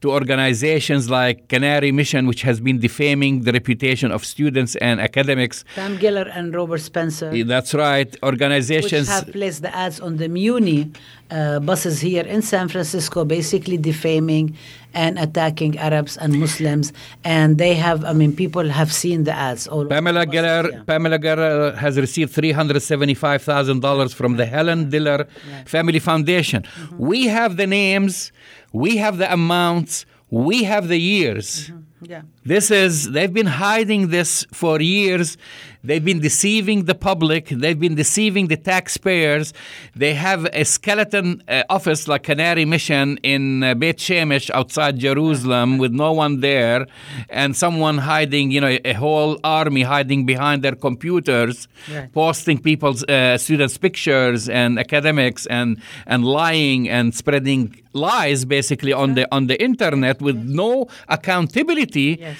to 0.00 0.10
organizations 0.12 1.10
like 1.10 1.48
Canary 1.48 1.90
Mission, 1.90 2.26
which 2.26 2.42
has 2.42 2.60
been 2.60 2.78
defaming 2.78 3.42
the 3.42 3.52
reputation 3.52 4.12
of 4.12 4.24
students 4.24 4.76
and 4.76 5.00
academics. 5.00 5.64
Pam 5.74 5.98
Geller 5.98 6.30
and 6.36 6.54
Robert 6.54 6.80
Spencer. 6.80 7.30
That's 7.44 7.74
right. 7.74 8.16
Organizations. 8.22 9.08
which 9.08 9.16
have 9.18 9.32
placed 9.32 9.62
the 9.62 9.74
ads 9.74 9.98
on 10.00 10.16
the 10.16 10.28
Muni 10.28 10.92
uh, 11.30 11.58
buses 11.60 12.00
here 12.00 12.24
in 12.24 12.42
San 12.42 12.68
Francisco, 12.68 13.24
basically 13.24 13.76
defaming 13.76 14.56
and 14.94 15.18
attacking 15.18 15.76
Arabs 15.78 16.16
and 16.16 16.32
Muslims. 16.40 16.92
And 17.24 17.58
they 17.58 17.74
have, 17.74 18.04
I 18.04 18.12
mean, 18.12 18.34
people 18.34 18.68
have 18.68 18.92
seen 18.92 19.24
the 19.24 19.32
ads. 19.32 19.66
All 19.66 19.84
Pamela 19.84 20.24
buses, 20.24 20.40
Geller, 20.40 20.72
yeah. 20.72 20.82
Pamela 20.84 21.18
Geller 21.18 21.74
has 21.76 21.98
received 21.98 22.32
three 22.32 22.52
hundred 22.52 22.80
seventy-five 22.82 23.42
thousand 23.42 23.80
dollars 23.80 24.14
from 24.14 24.36
the 24.36 24.46
Helen 24.46 24.90
Diller 24.90 25.26
Family 25.66 25.98
Foundation. 25.98 26.37
We 26.98 27.26
have 27.26 27.56
the 27.56 27.66
names, 27.66 28.32
we 28.72 28.96
have 28.98 29.18
the 29.18 29.32
amounts, 29.32 30.06
we 30.30 30.64
have 30.64 30.88
the 30.88 30.98
years. 30.98 31.68
Mm-hmm. 31.68 31.80
Yeah. 32.00 32.22
This 32.44 32.70
is, 32.70 33.10
they've 33.10 33.32
been 33.32 33.46
hiding 33.46 34.08
this 34.08 34.46
for 34.52 34.80
years. 34.80 35.36
They've 35.84 36.04
been 36.04 36.20
deceiving 36.20 36.84
the 36.84 36.94
public. 36.94 37.48
They've 37.48 37.78
been 37.78 37.94
deceiving 37.94 38.48
the 38.48 38.56
taxpayers. 38.56 39.52
They 39.94 40.14
have 40.14 40.46
a 40.52 40.64
skeleton 40.64 41.42
uh, 41.48 41.62
office 41.70 42.08
like 42.08 42.24
Canary 42.24 42.64
Mission 42.64 43.18
in 43.22 43.62
uh, 43.62 43.74
Beit 43.74 43.98
Shemesh 43.98 44.50
outside 44.50 44.98
Jerusalem 44.98 45.78
with 45.78 45.92
no 45.92 46.12
one 46.12 46.40
there 46.40 46.86
and 47.30 47.56
someone 47.56 47.98
hiding, 47.98 48.50
you 48.50 48.60
know, 48.60 48.76
a 48.84 48.92
whole 48.94 49.38
army 49.44 49.82
hiding 49.82 50.26
behind 50.26 50.62
their 50.62 50.74
computers, 50.74 51.68
Right. 51.92 52.12
posting 52.12 52.58
people's 52.58 53.04
uh, 53.04 53.38
students' 53.38 53.78
pictures 53.78 54.48
and 54.48 54.78
academics 54.78 55.46
and, 55.46 55.80
and 56.06 56.24
lying 56.24 56.88
and 56.88 57.14
spreading 57.14 57.80
lies 57.92 58.44
basically 58.44 58.92
on 58.92 59.14
the 59.14 59.26
on 59.34 59.46
the 59.46 59.60
internet 59.62 60.20
with 60.20 60.36
no 60.36 60.86
accountability 61.08 62.18
Yes. 62.20 62.36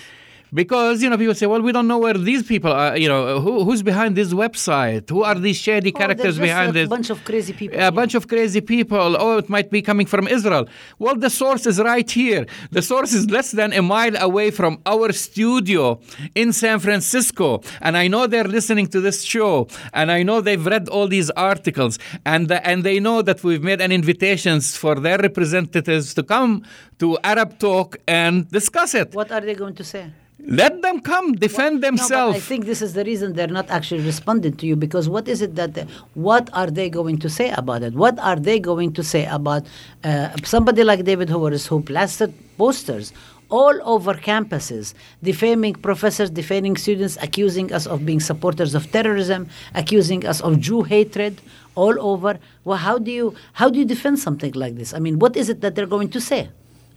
Because 0.53 1.03
you 1.03 1.11
know 1.11 1.17
people 1.19 1.35
say, 1.35 1.47
well, 1.47 1.61
we 1.63 1.73
don't 1.73 1.87
know 1.89 1.99
where 1.99 2.15
these 2.15 2.43
people 2.43 2.73
are. 2.73 2.97
You 2.97 3.09
know, 3.09 3.41
who, 3.41 3.65
who's 3.65 3.83
behind 3.83 4.17
this 4.17 4.33
website? 4.33 5.09
Who 5.11 5.23
are 5.23 5.35
these 5.35 5.57
shady 5.57 5.93
Oh, 5.95 5.99
characters 5.99 6.39
behind 6.39 6.71
a 6.71 6.73
this? 6.73 6.87
A 6.87 6.91
bunch 6.91 7.11
of 7.11 7.25
crazy 7.25 7.53
people. 7.53 7.79
a 7.81 7.91
bunch 7.91 8.15
of 8.15 8.29
crazy 8.29 8.61
people. 8.61 9.17
Oh, 9.19 9.39
it 9.39 9.49
might 9.49 9.71
be 9.71 9.83
coming 9.83 10.07
from 10.07 10.27
Israel. 10.29 10.69
Well, 10.99 11.17
the 11.17 11.31
source 11.31 11.67
is 11.67 11.79
right 11.81 12.11
here. 12.11 12.47
The 12.71 12.83
source 12.83 13.13
is 13.13 13.29
less 13.31 13.51
than 13.53 13.73
a 13.73 13.83
mile 13.83 14.17
away 14.17 14.51
from 14.51 14.81
our 14.87 15.13
studio 15.13 16.01
in 16.35 16.53
San 16.53 16.79
Francisco. 16.81 17.61
And 17.81 17.97
I 17.97 18.09
know 18.09 18.27
they're 18.27 18.45
listening 18.45 18.87
to 18.89 19.01
this 19.01 19.23
show. 19.23 19.69
And 19.93 20.11
I 20.11 20.23
know 20.23 20.41
they've 20.41 20.65
read 20.65 20.89
all 20.89 21.09
these 21.09 21.31
articles. 21.31 21.99
And, 22.25 22.51
and 22.53 22.85
they 22.85 23.01
know 23.01 23.23
that 23.23 23.43
we've 23.45 23.63
made 23.63 23.81
an 23.81 23.93
invitations 23.93 24.77
for 24.77 24.95
their 24.97 25.19
representatives 25.19 26.15
to 26.15 26.23
come 26.23 26.65
to 26.99 27.19
Arab 27.23 27.59
Talk 27.59 27.97
and 28.07 28.49
discuss 28.51 28.95
it. 28.95 29.15
What 29.15 29.31
are 29.33 29.41
they 29.41 29.55
going 29.55 29.75
to 29.75 29.85
say? 29.85 30.11
Let 30.51 30.81
them 30.81 31.01
come, 31.01 31.35
defend 31.35 31.75
No, 31.75 31.81
but 31.81 31.87
themselves. 31.87 32.37
I 32.37 32.41
think 32.41 32.65
this 32.65 32.81
is 32.81 32.95
the 32.95 33.05
reason 33.05 33.35
they're 33.35 33.49
not 33.49 33.69
actually 33.69 34.03
responding 34.03 34.57
to 34.57 34.67
you 34.67 34.77
because 34.77 35.07
what 35.07 35.29
is 35.29 35.43
it 35.43 35.57
that 35.57 35.75
they, 35.75 35.87
what 36.15 36.49
are 36.55 36.71
they 36.71 36.89
going 36.89 37.19
to 37.19 37.29
say 37.29 37.51
about 37.51 37.83
it? 37.83 37.93
What 37.93 38.19
are 38.19 38.37
they 38.37 38.59
going 38.59 38.95
to 38.95 39.03
say 39.03 39.27
about 39.27 39.67
uh, 40.05 40.31
somebody 40.45 40.85
like 40.85 41.05
David 41.05 41.29
Horowitz 41.29 41.67
who 41.67 41.83
plastered 41.83 42.33
posters 42.57 43.13
all 43.51 43.79
over 43.85 44.15
campuses, 44.15 44.95
defaming 45.23 45.75
professors, 45.75 46.31
defaming 46.31 46.79
students, 46.79 47.19
accusing 47.21 47.71
us 47.73 47.87
of 47.87 48.07
being 48.07 48.21
supporters 48.21 48.75
of 48.75 48.91
terrorism, 48.91 49.49
accusing 49.75 50.25
us 50.25 50.41
of 50.41 50.61
Jew 50.61 50.83
hatred 50.83 51.43
all 51.75 52.01
over. 52.01 52.39
Well, 52.65 52.79
how 52.79 52.99
do 52.99 53.11
you 53.11 53.35
how 53.53 53.69
do 53.69 53.79
you 53.79 53.85
defend 53.85 54.19
something 54.19 54.53
like 54.53 54.77
this? 54.77 54.95
I 54.95 54.99
mean, 54.99 55.19
what 55.19 55.37
is 55.37 55.51
it 55.51 55.61
that 55.61 55.75
they're 55.75 55.87
going 55.87 56.09
to 56.11 56.21
say? 56.23 56.49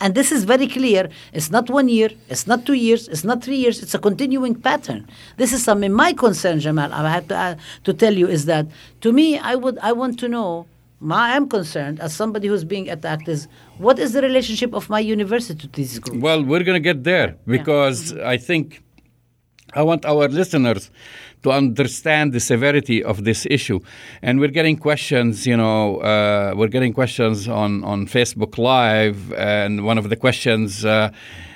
And 0.02 0.16
this 0.16 0.32
is 0.32 0.44
very 0.46 0.68
clear. 0.68 1.10
It's 1.32 1.52
not 1.52 1.70
one 1.70 1.88
year, 1.88 2.10
it's 2.28 2.48
not 2.48 2.66
two 2.66 2.74
years, 2.74 3.08
it's 3.08 3.24
not 3.24 3.44
three 3.44 3.56
years, 3.56 3.84
it's 3.84 3.94
a 3.94 4.00
continuing 4.00 4.56
pattern. 4.56 5.08
This 5.38 5.54
is 5.54 5.64
something 5.64 5.94
my 5.94 6.12
concern, 6.12 6.60
Jamal, 6.60 6.92
I 6.92 7.08
have 7.10 7.28
to, 7.28 7.38
uh, 7.38 7.56
to 7.84 7.94
tell 7.94 8.14
you 8.14 8.28
is 8.28 8.46
that 8.46 8.66
to 9.02 9.14
me, 9.14 9.38
I 9.38 9.54
would 9.56 9.78
I 9.80 9.92
want 9.92 10.20
to 10.22 10.28
know, 10.28 10.66
my, 11.00 11.36
I'm 11.36 11.48
concerned 11.48 12.00
as 12.00 12.16
somebody 12.16 12.48
who's 12.48 12.64
being 12.64 12.90
attacked 12.90 13.28
is 13.28 13.48
what 13.78 14.00
is 14.00 14.14
the 14.14 14.24
relationship 14.24 14.74
of 14.74 14.90
my 14.90 15.00
university 15.00 15.68
to 15.68 15.74
these 15.74 16.00
groups? 16.00 16.22
Well, 16.22 16.44
we're 16.44 16.64
going 16.64 16.82
to 16.82 16.88
get 16.92 17.04
there 17.04 17.36
because 17.46 18.14
I 18.18 18.38
think 18.38 18.84
I 19.74 19.84
want 19.84 20.06
our 20.06 20.28
listeners 20.28 20.90
to 21.44 21.52
understand 21.52 22.34
the 22.34 22.40
severity 22.40 23.04
of 23.04 23.24
this 23.24 23.46
issue. 23.50 23.80
And 24.22 24.40
we're 24.40 24.50
getting 24.50 24.78
questions, 24.78 25.48
you 25.48 25.58
know, 25.58 25.98
uh, 25.98 26.54
we're 26.56 26.68
getting 26.68 26.94
questions 26.94 27.48
on, 27.48 27.84
on 27.84 28.06
Facebook 28.08 28.58
Live, 28.58 29.34
and 29.34 29.84
one 29.84 29.98
of 29.98 30.10
the 30.10 30.16
questions 30.16 30.86
uh, 30.86 31.10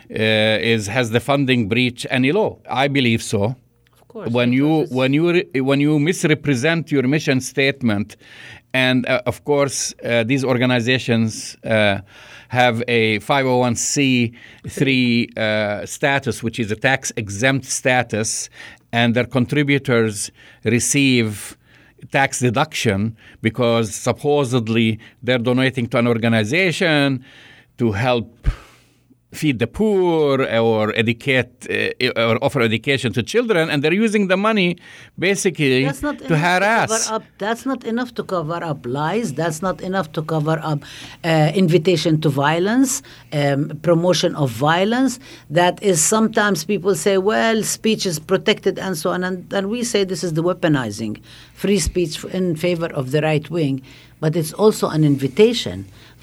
uh, 0.09 0.13
is 0.13 0.87
Has 0.87 1.11
the 1.11 1.19
funding 1.19 1.67
breached 1.67 2.07
any 2.09 2.31
law? 2.31 2.57
I 2.69 2.87
believe 2.87 3.21
so. 3.23 3.55
Of 4.01 4.07
course, 4.07 4.29
when 4.29 4.53
you 4.53 4.85
when 4.89 5.13
you 5.13 5.31
re- 5.31 5.61
when 5.61 5.81
you 5.81 5.99
misrepresent 5.99 6.91
your 6.91 7.03
mission 7.03 7.41
statement, 7.41 8.15
and 8.73 9.05
uh, 9.07 9.21
of 9.25 9.43
course 9.45 9.93
uh, 10.03 10.23
these 10.23 10.43
organizations 10.43 11.57
uh, 11.63 11.99
have 12.49 12.83
a 12.87 13.19
501c3 13.19 15.37
uh, 15.37 15.85
status, 15.85 16.41
which 16.43 16.59
is 16.59 16.71
a 16.71 16.75
tax 16.75 17.13
exempt 17.17 17.65
status, 17.65 18.49
and 18.95 19.13
their 19.13 19.25
contributors 19.25 20.31
receive 20.63 21.57
tax 22.13 22.39
deduction 22.39 23.17
because 23.41 23.93
supposedly 23.93 24.99
they're 25.21 25.45
donating 25.51 25.85
to 25.85 25.97
an 25.97 26.07
organization 26.07 27.23
to 27.77 27.91
help 27.91 28.47
feed 29.35 29.59
the 29.59 29.67
poor 29.67 30.43
or 30.43 30.93
educate 30.95 31.53
uh, 31.69 32.21
or 32.21 32.43
offer 32.43 32.61
education 32.61 33.13
to 33.13 33.21
children 33.21 33.69
and 33.69 33.83
they're 33.83 33.93
using 34.05 34.27
the 34.27 34.37
money 34.37 34.77
basically 35.19 35.85
That's 35.85 36.01
not 36.01 36.19
to 36.19 36.37
harass 36.37 36.89
cover 36.89 37.15
up. 37.15 37.23
That's 37.37 37.65
not 37.65 37.83
enough 37.83 38.13
to 38.15 38.23
cover 38.23 38.63
up 38.63 38.85
lies. 38.85 39.33
That's 39.33 39.61
not 39.61 39.81
enough 39.81 40.11
to 40.13 40.21
cover 40.21 40.59
up 40.61 40.83
uh, 41.23 41.51
invitation 41.53 42.21
to 42.21 42.29
violence, 42.29 43.01
um, 43.33 43.79
promotion 43.81 44.35
of 44.35 44.49
violence. 44.51 45.19
That 45.49 45.81
is 45.83 46.03
sometimes 46.03 46.63
people 46.65 46.95
say, 46.95 47.17
well, 47.17 47.63
speech 47.63 48.05
is 48.05 48.19
protected 48.19 48.79
and 48.79 48.97
so 48.97 49.11
on, 49.11 49.23
and, 49.23 49.51
and 49.53 49.69
we 49.69 49.83
say 49.83 50.03
this 50.03 50.23
is 50.23 50.33
the 50.33 50.43
weaponizing 50.43 51.21
free 51.53 51.79
speech 51.79 52.23
in 52.25 52.55
favor 52.55 52.87
of 52.87 53.11
the 53.11 53.21
right 53.21 53.49
wing, 53.49 53.81
but 54.25 54.35
it's 54.41 54.53
also 54.63 54.85
an 54.97 55.03
invitation. 55.13 55.77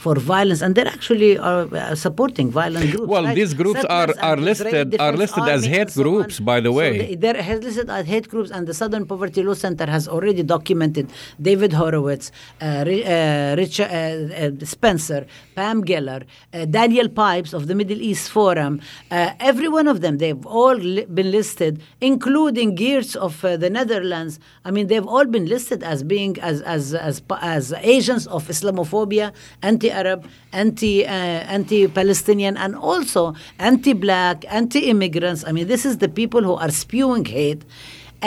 For 0.07 0.17
violence, 0.35 0.61
and 0.65 0.75
they're 0.77 0.93
actually 0.99 1.33
are 1.51 1.67
uh, 1.73 1.95
supporting 2.07 2.47
violent 2.61 2.87
groups. 2.93 3.09
Well, 3.15 3.27
these 3.41 3.53
groups 3.61 3.83
are- 3.99 4.09
settlers 4.09 4.19
are 4.31 4.39
listed- 4.49 4.91
are 5.07 5.15
listed 5.23 5.45
as 5.57 5.63
hate 5.75 5.91
so 5.91 6.01
on. 6.01 6.05
groups, 6.07 6.37
by 6.51 6.59
the 6.67 6.73
So 6.73 6.79
way. 6.81 6.91
they- 7.03 7.15
they're 7.23 7.41
listed 7.67 7.89
as 7.99 8.05
hate 8.15 8.27
groups, 8.33 8.51
and 8.57 8.63
the 8.71 8.75
Southern 8.81 9.05
Poverty 9.13 9.41
Law 9.49 9.55
Center 9.67 9.87
has 9.97 10.05
already 10.15 10.43
documented 10.57 11.07
David 11.49 11.73
Horowitz, 11.81 12.27
uh, 12.33 12.65
uh, 12.65 13.55
Richard 13.63 13.91
uh, 13.93 14.01
uh, 14.01 14.67
Spencer, 14.75 15.21
Pam 15.59 15.79
Geller, 15.91 16.23
uh, 16.25 16.65
Daniel 16.79 17.09
Pipes 17.25 17.53
of 17.59 17.63
the 17.69 17.75
Middle 17.81 18.01
East 18.11 18.27
Forum. 18.37 18.73
Uh, 18.81 19.31
every 19.51 19.69
one 19.79 19.87
of 19.95 19.99
them, 20.05 20.15
they've 20.23 20.45
all 20.59 20.77
li- 20.97 21.07
been 21.19 21.31
listed, 21.39 21.73
including 22.11 22.69
Geertz 22.83 23.13
of 23.27 23.35
uh, 23.45 23.51
the 23.65 23.71
Netherlands. 23.79 24.33
I 24.67 24.71
mean, 24.77 24.87
they've 24.91 25.11
all 25.15 25.27
been 25.37 25.47
listed 25.57 25.81
as 25.93 25.99
being 26.15 26.33
as 26.51 26.57
as 26.77 26.83
as, 27.11 27.17
as 27.57 27.65
agents 27.97 28.25
of 28.37 28.41
Islamophobia, 28.55 29.27
anti-Arab, 29.71 30.21
anti 30.63 30.95
uh, 31.07 31.11
anti-Palestinian, 31.57 32.55
and 32.65 32.73
also 32.91 33.23
anti-black, 33.71 34.37
anti-immigrants. 34.61 35.41
I 35.49 35.51
mean, 35.57 35.67
this 35.75 35.85
is 35.91 35.95
the 36.05 36.11
people 36.21 36.43
who 36.49 36.55
are 36.65 36.73
spewing 36.85 37.25
hate 37.39 37.63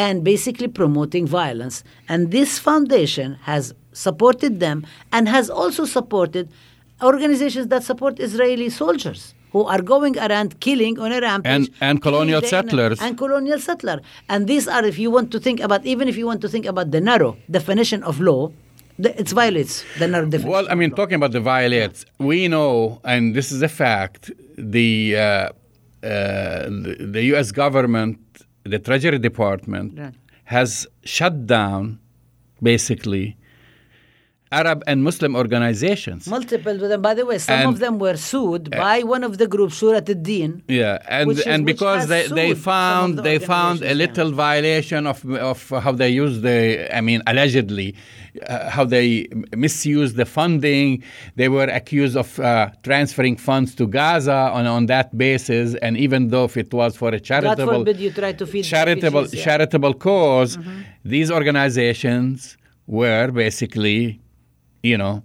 and 0.03 0.23
basically 0.23 0.67
promoting 0.81 1.25
violence. 1.41 1.75
And 2.11 2.19
this 2.37 2.59
foundation 2.59 3.29
has 3.49 3.73
supported 4.05 4.53
them 4.65 4.77
and 5.15 5.23
has 5.37 5.45
also 5.61 5.83
supported 5.97 6.45
organizations 7.01 7.67
that 7.73 7.83
support 7.83 8.19
Israeli 8.19 8.69
soldiers 8.69 9.21
who 9.53 9.63
are 9.73 9.81
going 9.93 10.15
around 10.19 10.49
killing 10.59 10.99
on 10.99 11.09
a 11.17 11.19
rampage. 11.21 11.51
And- 11.55 11.69
and 11.87 12.01
colonial 12.07 12.41
settlers. 12.55 12.97
And 13.05 13.17
colonial 13.23 13.59
settler. 13.69 13.97
And 14.31 14.47
these 14.51 14.65
are, 14.67 14.83
if 14.91 14.97
you 15.03 15.09
want 15.17 15.27
to 15.35 15.39
think 15.39 15.57
about, 15.67 15.81
even 15.85 16.05
if 16.11 16.17
you 16.19 16.25
want 16.31 16.41
to 16.45 16.49
think 16.53 16.65
about 16.73 16.87
the 16.95 17.01
narrow 17.09 17.31
definition 17.49 18.03
of 18.03 18.19
law, 18.29 18.41
the- 19.03 19.19
it 19.21 19.29
violates 19.29 19.83
the 19.99 20.07
narrow 20.07 20.25
definition. 20.25 20.49
Well, 20.51 20.67
I 20.69 20.75
mean, 20.75 20.91
talking 20.91 21.15
about 21.15 21.31
the 21.31 21.41
violates, 21.41 22.05
we 22.19 22.47
know, 22.47 23.01
and 23.03 23.35
this 23.35 23.51
is 23.51 23.61
a 23.61 23.67
fact, 23.83 24.31
the, 24.57 25.15
uh, 25.15 25.21
uh, 25.21 25.49
the, 26.03 26.95
the 27.15 27.23
U.S. 27.31 27.51
government, 27.51 28.19
the 28.63 28.79
Treasury 28.79 29.19
Department, 29.19 29.89
Right. 29.99 30.13
has 30.45 30.87
shut 31.03 31.35
down, 31.47 31.99
basically, 32.61 33.37
Arab 34.51 34.83
and 34.87 35.03
Muslim 35.03 35.35
organizations. 35.35 36.27
Multiple 36.27 36.71
of 36.83 36.87
them. 36.89 37.01
By 37.01 37.13
the 37.15 37.25
way, 37.25 37.37
some 37.39 37.55
And- 37.61 37.69
of 37.69 37.79
them 37.79 37.97
were 37.99 38.15
sued 38.15 38.69
by 38.71 39.01
one 39.03 39.23
of 39.23 39.37
the 39.39 39.47
groups, 39.47 39.75
Surat 39.77 40.07
al-Din. 40.07 40.61
Yeah, 40.67 40.99
and 41.09 41.31
is- 41.31 41.41
and 41.41 41.65
because 41.65 42.07
they, 42.07 42.27
they 42.27 42.53
found 42.53 43.17
the 43.17 43.21
they 43.23 43.39
found 43.39 43.81
a 43.81 43.89
organizations, 43.89 43.99
yeah. 43.99 44.03
little 44.05 44.31
violation 44.47 45.07
of 45.07 45.17
of 45.51 45.59
how 45.83 45.91
they 45.91 46.09
use 46.09 46.35
the 46.41 46.59
I 46.95 47.01
mean 47.01 47.21
allegedly 47.31 47.95
uh, 48.47 48.69
how 48.69 48.85
they 48.85 49.27
misuse 49.55 50.13
the 50.13 50.25
funding. 50.25 51.03
They 51.35 51.49
were 51.49 51.65
accused 51.65 52.15
of 52.17 52.39
uh, 52.39 52.69
transferring 52.83 53.37
funds 53.37 53.75
to 53.75 53.87
Gaza 53.87 54.33
on 54.57 54.65
on 54.67 54.85
that 54.87 55.17
basis, 55.17 55.75
and 55.75 55.97
even 55.97 56.29
though 56.29 56.45
if 56.45 56.57
it 56.57 56.73
was 56.73 56.95
for 56.95 57.09
a 57.09 57.11
God 57.13 57.23
charitable 57.23 57.73
forbid 57.79 57.97
you 57.99 58.11
try 58.11 58.33
to 58.33 58.45
feed 58.45 58.63
charitable 58.63 59.23
yeah. 59.23 59.27
Mm-hmm. 59.27 59.43
charitable 59.43 59.93
cause, 59.93 60.57
these 61.03 61.31
organizations 61.31 62.57
were 62.87 63.31
basically, 63.31 64.19
you 64.83 64.97
know, 64.97 65.23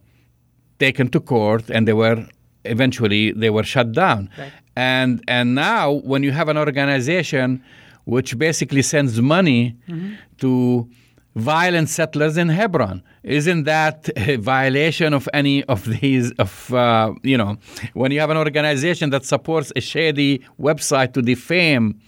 taken 0.79 1.09
to 1.09 1.21
court, 1.21 1.65
and 1.71 1.87
they 1.87 1.93
were 1.93 2.27
eventually 2.65 3.33
they 3.33 3.51
were 3.51 3.65
shut 3.65 3.93
down. 3.93 4.31
Right. 4.39 4.53
And 4.77 5.23
and 5.29 5.55
now 5.55 5.93
when 6.11 6.23
you 6.23 6.33
have 6.33 6.49
an 6.49 6.57
organization 6.57 7.63
which 8.05 8.37
basically 8.39 8.83
sends 8.83 9.21
money 9.21 9.77
Mm-hmm. 9.89 10.15
to 10.39 10.89
violent 11.37 11.89
settlers 11.89 12.37
in 12.37 12.49
Hebron. 12.49 13.03
Isn't 13.23 13.65
that 13.65 14.09
a 14.17 14.37
violation 14.37 15.15
of 15.15 15.29
any 15.33 15.63
of 15.65 15.85
these 16.01 16.33
of 16.39 16.73
uh, 16.75 17.13
you 17.23 17.37
know 17.39 17.57
when 17.95 18.11
you 18.13 18.21
have 18.21 18.31
an 18.31 18.37
organization 18.37 19.11
that 19.11 19.25
supports 19.25 19.73
a 19.77 19.81
shady 19.81 20.41
website 20.59 21.13
to 21.15 21.23
defame 21.23 22.01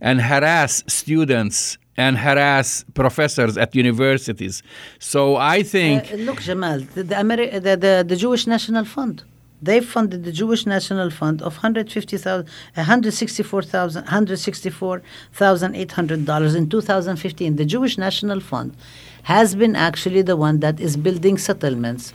and 0.00 0.20
harass 0.20 0.84
students 0.88 1.78
and 1.96 2.18
harass 2.18 2.84
professors 2.92 3.56
at 3.56 3.74
universities. 3.74 4.62
So 4.98 5.36
I 5.36 5.62
think 5.62 6.12
Uh, 6.12 6.16
look, 6.16 6.40
Jamal, 6.42 6.80
the, 6.94 7.04
Ameri- 7.04 7.52
the, 7.66 7.74
the, 7.84 8.04
the 8.06 8.16
Jewish 8.16 8.46
National 8.46 8.84
Fund. 8.84 9.22
They 9.62 9.80
funded 9.80 10.24
the 10.24 10.32
Jewish 10.32 10.66
National 10.66 11.08
Fund 11.10 11.40
of 11.40 11.60
$150,000, 11.60 12.46
$164,000, 12.76 14.04
$164,800 14.04 16.56
in 16.56 16.68
2015. 16.68 17.56
The 17.56 17.64
Jewish 17.64 17.96
National 17.96 18.40
Fund 18.40 18.76
has 19.22 19.54
been 19.54 19.74
actually 19.74 20.20
the 20.22 20.36
one 20.36 20.60
that 20.60 20.78
is 20.78 20.96
building 20.96 21.38
settlements 21.38 22.12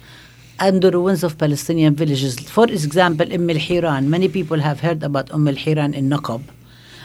and 0.59 0.83
the 0.83 0.91
ruins 0.91 1.23
of 1.23 1.39
Palestinian 1.39 1.95
villages. 1.95 2.37
For 2.49 2.65
example, 2.65 3.33
Umm 3.33 3.49
al-Hiran, 3.49 4.05
many 4.05 4.27
people 4.27 4.59
have 4.59 4.79
heard 4.79 5.01
about 5.01 5.31
Umm 5.31 5.47
al-Hiran 5.47 5.95
in 5.95 6.09
Naqab. 6.09 6.43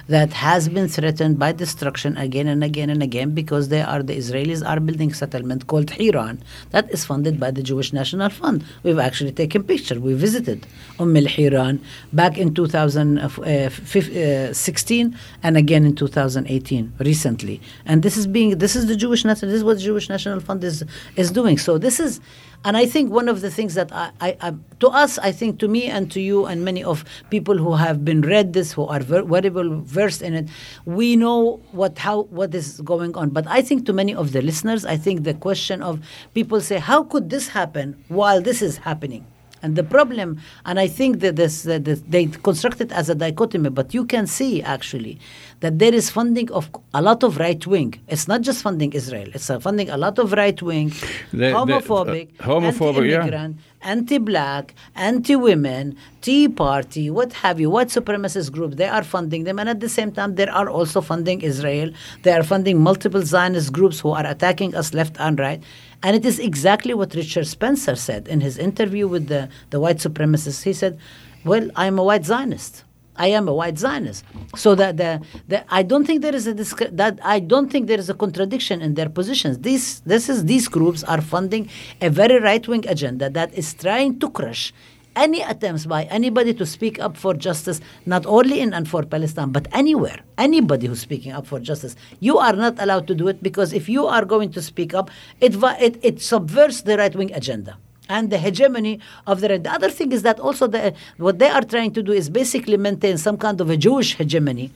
That 0.08 0.32
has 0.32 0.68
been 0.68 0.88
threatened 0.88 1.38
by 1.38 1.52
destruction 1.52 2.16
again 2.16 2.46
and 2.46 2.64
again 2.64 2.88
and 2.90 3.02
again 3.02 3.32
because 3.32 3.68
they 3.68 3.82
are 3.82 4.02
the 4.02 4.16
Israelis 4.16 4.66
are 4.66 4.80
building 4.80 5.12
settlement 5.12 5.66
called 5.66 5.88
Hiran 5.88 6.38
that 6.70 6.90
is 6.90 7.04
funded 7.04 7.38
by 7.40 7.50
the 7.50 7.62
Jewish 7.62 7.92
National 7.92 8.30
Fund. 8.30 8.64
We've 8.82 8.98
actually 8.98 9.32
taken 9.32 9.64
picture. 9.64 10.00
We 10.00 10.14
visited 10.14 10.66
Umm 10.98 11.14
al 11.16 11.24
Hiran 11.24 11.80
back 12.12 12.38
in 12.38 12.54
2016 12.54 15.06
uh, 15.06 15.10
and 15.42 15.56
again 15.56 15.84
in 15.84 15.96
2018 15.96 16.92
recently. 17.00 17.60
And 17.84 18.02
this 18.02 18.16
is 18.16 18.26
being 18.26 18.56
this 18.58 18.74
is 18.76 18.86
the 18.86 18.96
Jewish 18.96 19.24
National 19.24 19.50
this 19.50 19.58
is 19.58 19.64
what 19.64 19.78
Jewish 19.78 20.08
National 20.08 20.40
Fund 20.40 20.64
is 20.64 20.82
is 21.16 21.30
doing. 21.30 21.58
So 21.58 21.76
this 21.78 22.00
is 22.00 22.20
and 22.64 22.76
I 22.76 22.86
think 22.86 23.10
one 23.12 23.28
of 23.28 23.40
the 23.40 23.50
things 23.50 23.74
that 23.74 23.92
I, 23.92 24.10
I, 24.20 24.36
I, 24.40 24.54
to 24.80 24.88
us, 24.88 25.18
I 25.18 25.32
think 25.32 25.58
to 25.60 25.68
me 25.68 25.86
and 25.86 26.10
to 26.12 26.20
you 26.20 26.46
and 26.46 26.64
many 26.64 26.82
of 26.82 27.04
people 27.30 27.56
who 27.56 27.74
have 27.74 28.04
been 28.04 28.22
read 28.22 28.52
this, 28.52 28.72
who 28.72 28.86
are 28.86 29.00
very, 29.00 29.24
very 29.24 29.50
well 29.50 29.80
versed 29.82 30.22
in 30.22 30.34
it, 30.34 30.48
we 30.84 31.16
know 31.16 31.60
what 31.72 31.98
how 31.98 32.22
what 32.24 32.54
is 32.54 32.80
going 32.82 33.16
on. 33.16 33.30
But 33.30 33.46
I 33.46 33.62
think 33.62 33.86
to 33.86 33.92
many 33.92 34.14
of 34.14 34.32
the 34.32 34.42
listeners, 34.42 34.84
I 34.84 34.96
think 34.96 35.24
the 35.24 35.34
question 35.34 35.82
of 35.82 36.00
people 36.34 36.60
say, 36.60 36.78
how 36.78 37.04
could 37.04 37.30
this 37.30 37.48
happen 37.48 38.02
while 38.08 38.40
this 38.40 38.62
is 38.62 38.78
happening? 38.78 39.26
And 39.62 39.74
the 39.74 39.82
problem, 39.82 40.38
and 40.64 40.78
I 40.78 40.86
think 40.86 41.20
that 41.20 41.36
this, 41.36 41.62
that 41.62 41.84
this, 41.84 42.02
they 42.06 42.26
construct 42.26 42.80
it 42.80 42.92
as 42.92 43.08
a 43.08 43.14
dichotomy, 43.14 43.70
but 43.70 43.94
you 43.94 44.04
can 44.04 44.26
see 44.26 44.62
actually 44.62 45.18
that 45.60 45.78
there 45.78 45.94
is 45.94 46.10
funding 46.10 46.50
of 46.52 46.70
a 46.92 47.00
lot 47.00 47.22
of 47.22 47.38
right 47.38 47.66
wing. 47.66 47.94
It's 48.08 48.28
not 48.28 48.42
just 48.42 48.62
funding 48.62 48.92
Israel; 48.92 49.28
it's 49.34 49.46
funding 49.46 49.90
a 49.90 49.96
lot 49.96 50.18
of 50.18 50.32
right 50.32 50.60
wing, 50.60 50.90
homophobic, 51.32 52.28
uh, 52.40 52.44
homophobic, 52.44 53.04
anti-immigrant, 53.04 53.56
yeah. 53.56 53.90
anti-black, 53.90 54.74
anti-women, 54.94 55.96
Tea 56.20 56.48
Party, 56.48 57.10
what 57.10 57.32
have 57.34 57.60
you, 57.60 57.70
white 57.70 57.88
supremacist 57.88 58.52
group. 58.52 58.74
They 58.76 58.88
are 58.88 59.02
funding 59.02 59.44
them, 59.44 59.58
and 59.58 59.68
at 59.68 59.80
the 59.80 59.88
same 59.88 60.12
time, 60.12 60.34
they 60.34 60.46
are 60.46 60.68
also 60.68 61.00
funding 61.00 61.40
Israel. 61.42 61.90
They 62.22 62.32
are 62.32 62.42
funding 62.42 62.80
multiple 62.80 63.22
Zionist 63.22 63.72
groups 63.72 64.00
who 64.00 64.10
are 64.10 64.26
attacking 64.26 64.74
us 64.74 64.92
left 64.92 65.16
and 65.18 65.38
right. 65.38 65.62
And 66.02 66.14
it 66.14 66.24
is 66.24 66.38
exactly 66.38 66.94
what 66.94 67.14
Richard 67.14 67.46
Spencer 67.46 67.96
said 67.96 68.28
in 68.28 68.40
his 68.40 68.58
interview 68.58 69.08
with 69.08 69.28
the, 69.28 69.48
the 69.70 69.80
white 69.80 69.96
supremacists. 69.98 70.62
He 70.62 70.72
said, 70.72 70.98
Well, 71.44 71.70
I'm 71.74 71.98
a 71.98 72.04
white 72.04 72.24
Zionist. 72.24 72.84
I 73.18 73.28
am 73.28 73.48
a 73.48 73.54
white 73.54 73.78
Zionist. 73.78 74.24
So 74.56 74.74
that 74.74 74.96
the, 74.96 75.20
the 75.48 75.64
I 75.72 75.82
don't 75.82 76.04
think 76.04 76.22
there 76.22 76.34
is 76.34 76.46
a 76.46 76.54
that 76.54 77.18
I 77.22 77.40
don't 77.40 77.70
think 77.70 77.86
there 77.86 77.98
is 77.98 78.08
a 78.08 78.14
contradiction 78.14 78.80
in 78.82 78.94
their 78.94 79.08
positions. 79.08 79.58
These 79.58 80.00
this 80.00 80.28
is 80.28 80.44
these 80.44 80.68
groups 80.68 81.02
are 81.04 81.20
funding 81.20 81.68
a 82.00 82.10
very 82.10 82.40
right 82.40 82.66
wing 82.66 82.86
agenda 82.88 83.30
that 83.30 83.52
is 83.54 83.74
trying 83.74 84.18
to 84.20 84.30
crush 84.30 84.72
any 85.16 85.40
attempts 85.40 85.86
by 85.86 86.04
anybody 86.04 86.52
to 86.54 86.66
speak 86.66 87.00
up 87.00 87.16
for 87.16 87.32
justice, 87.34 87.80
not 88.04 88.26
only 88.26 88.60
in 88.60 88.74
and 88.74 88.88
for 88.88 89.02
Palestine, 89.02 89.50
but 89.50 89.66
anywhere. 89.72 90.20
Anybody 90.36 90.86
who's 90.86 91.00
speaking 91.00 91.32
up 91.32 91.46
for 91.46 91.58
justice, 91.58 91.96
you 92.20 92.38
are 92.38 92.52
not 92.52 92.78
allowed 92.78 93.06
to 93.08 93.14
do 93.14 93.26
it 93.28 93.42
because 93.42 93.72
if 93.72 93.88
you 93.88 94.06
are 94.06 94.24
going 94.24 94.52
to 94.52 94.62
speak 94.62 94.94
up, 94.94 95.10
it 95.40 95.56
it, 95.80 95.98
it 96.02 96.20
subverts 96.20 96.82
the 96.82 96.98
right 96.98 97.16
wing 97.16 97.32
agenda 97.32 97.78
and 98.08 98.30
the 98.30 98.38
hegemony 98.38 99.00
of 99.26 99.40
the 99.40 99.58
The 99.58 99.72
other 99.72 99.90
thing 99.90 100.12
is 100.12 100.22
that 100.22 100.38
also 100.40 100.66
the, 100.66 100.94
what 101.18 101.38
they 101.38 101.48
are 101.48 101.62
trying 101.62 101.92
to 101.92 102.02
do 102.02 102.12
is 102.12 102.28
basically 102.28 102.76
maintain 102.76 103.18
some 103.18 103.36
kind 103.36 103.60
of 103.60 103.70
a 103.70 103.76
Jewish 103.76 104.16
hegemony 104.16 104.72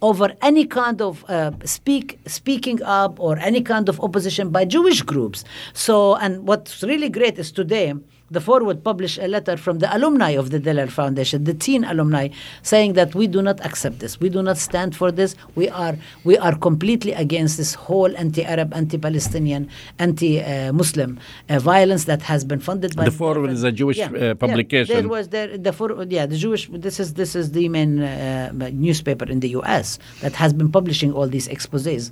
over 0.00 0.32
any 0.42 0.64
kind 0.64 1.02
of 1.02 1.24
uh, 1.28 1.50
speak 1.64 2.18
speaking 2.26 2.82
up 2.82 3.18
or 3.18 3.36
any 3.38 3.60
kind 3.60 3.88
of 3.88 4.00
opposition 4.00 4.50
by 4.50 4.64
Jewish 4.64 5.02
groups. 5.02 5.44
So, 5.72 6.14
and 6.16 6.46
what's 6.46 6.82
really 6.82 7.08
great 7.08 7.38
is 7.38 7.50
today 7.50 7.94
the 8.30 8.40
Forward 8.40 8.84
published 8.84 9.18
a 9.18 9.28
letter 9.28 9.56
from 9.56 9.78
the 9.78 9.94
alumni 9.96 10.30
of 10.30 10.50
the 10.50 10.58
Diller 10.58 10.86
Foundation, 10.86 11.44
the 11.44 11.54
teen 11.54 11.84
alumni, 11.84 12.28
saying 12.62 12.92
that 12.94 13.14
we 13.14 13.26
do 13.26 13.40
not 13.42 13.64
accept 13.64 14.00
this. 14.00 14.20
We 14.20 14.28
do 14.28 14.42
not 14.42 14.58
stand 14.58 14.94
for 14.94 15.10
this. 15.10 15.34
We 15.54 15.68
are 15.68 15.96
we 16.24 16.36
are 16.38 16.54
completely 16.56 17.12
against 17.12 17.56
this 17.56 17.74
whole 17.74 18.14
anti-Arab, 18.16 18.74
anti-Palestinian, 18.74 19.68
anti-Muslim 19.98 21.18
uh, 21.48 21.58
violence 21.58 22.04
that 22.04 22.22
has 22.22 22.44
been 22.44 22.60
funded 22.60 22.94
by 22.96 23.04
the 23.04 23.10
Forward 23.10 23.50
is 23.50 23.64
a 23.64 23.72
Jewish 23.72 23.98
yeah, 23.98 24.10
uh, 24.10 24.34
publication. 24.34 24.94
Yeah, 24.94 25.00
there 25.00 25.08
was 25.08 25.28
there 25.28 25.56
the 25.56 25.72
Forward, 25.72 26.10
yeah 26.12 26.26
the 26.26 26.36
Jewish. 26.36 26.68
This 26.70 27.00
is 27.00 27.14
this 27.14 27.34
is 27.34 27.52
the 27.52 27.68
main 27.68 28.02
uh, 28.02 28.70
newspaper 28.72 29.24
in 29.24 29.40
the 29.40 29.50
U.S. 29.60 29.98
that 30.20 30.34
has 30.34 30.52
been 30.52 30.70
publishing 30.70 31.12
all 31.12 31.28
these 31.28 31.48
exposés 31.48 32.10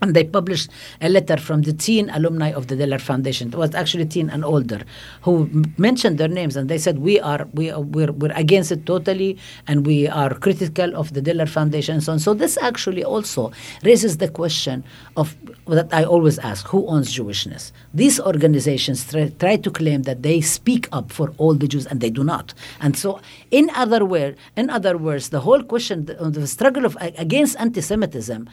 and 0.00 0.14
they 0.14 0.24
published 0.24 0.70
a 1.00 1.08
letter 1.08 1.36
from 1.36 1.62
the 1.62 1.72
teen 1.72 2.10
alumni 2.10 2.52
of 2.52 2.68
the 2.68 2.76
Diller 2.76 2.98
Foundation. 2.98 3.48
It 3.48 3.56
was 3.56 3.74
actually 3.74 4.06
teen 4.06 4.30
and 4.30 4.44
older, 4.44 4.82
who 5.22 5.48
mentioned 5.76 6.18
their 6.18 6.28
names, 6.28 6.56
and 6.56 6.68
they 6.68 6.78
said 6.78 6.98
we 6.98 7.20
are 7.20 7.46
we 7.54 7.70
are, 7.70 7.80
we're, 7.80 8.12
we're 8.12 8.32
against 8.32 8.72
it 8.72 8.86
totally, 8.86 9.38
and 9.66 9.86
we 9.86 10.08
are 10.08 10.34
critical 10.34 10.94
of 10.96 11.14
the 11.14 11.20
Diller 11.20 11.46
Foundation 11.46 11.96
and 11.96 12.02
so 12.02 12.12
on. 12.12 12.18
So 12.18 12.34
this 12.34 12.56
actually 12.58 13.04
also 13.04 13.52
raises 13.84 14.18
the 14.18 14.28
question 14.28 14.84
of 15.16 15.36
that 15.66 15.92
I 15.92 16.04
always 16.04 16.38
ask: 16.38 16.66
Who 16.68 16.86
owns 16.86 17.14
Jewishness? 17.14 17.72
These 17.94 18.20
organizations 18.20 19.10
try, 19.10 19.28
try 19.38 19.56
to 19.56 19.70
claim 19.70 20.02
that 20.02 20.22
they 20.22 20.40
speak 20.40 20.88
up 20.92 21.12
for 21.12 21.32
all 21.38 21.54
the 21.54 21.68
Jews, 21.68 21.86
and 21.86 22.00
they 22.00 22.10
do 22.10 22.24
not. 22.24 22.54
And 22.80 22.96
so, 22.96 23.20
in 23.50 23.70
other 23.74 24.04
words, 24.04 24.38
in 24.56 24.70
other 24.70 24.96
words, 24.96 25.30
the 25.30 25.40
whole 25.40 25.62
question, 25.62 26.06
the, 26.06 26.14
the 26.14 26.46
struggle 26.46 26.84
of 26.84 26.96
against 27.00 27.58
anti-Semitism 27.58 28.48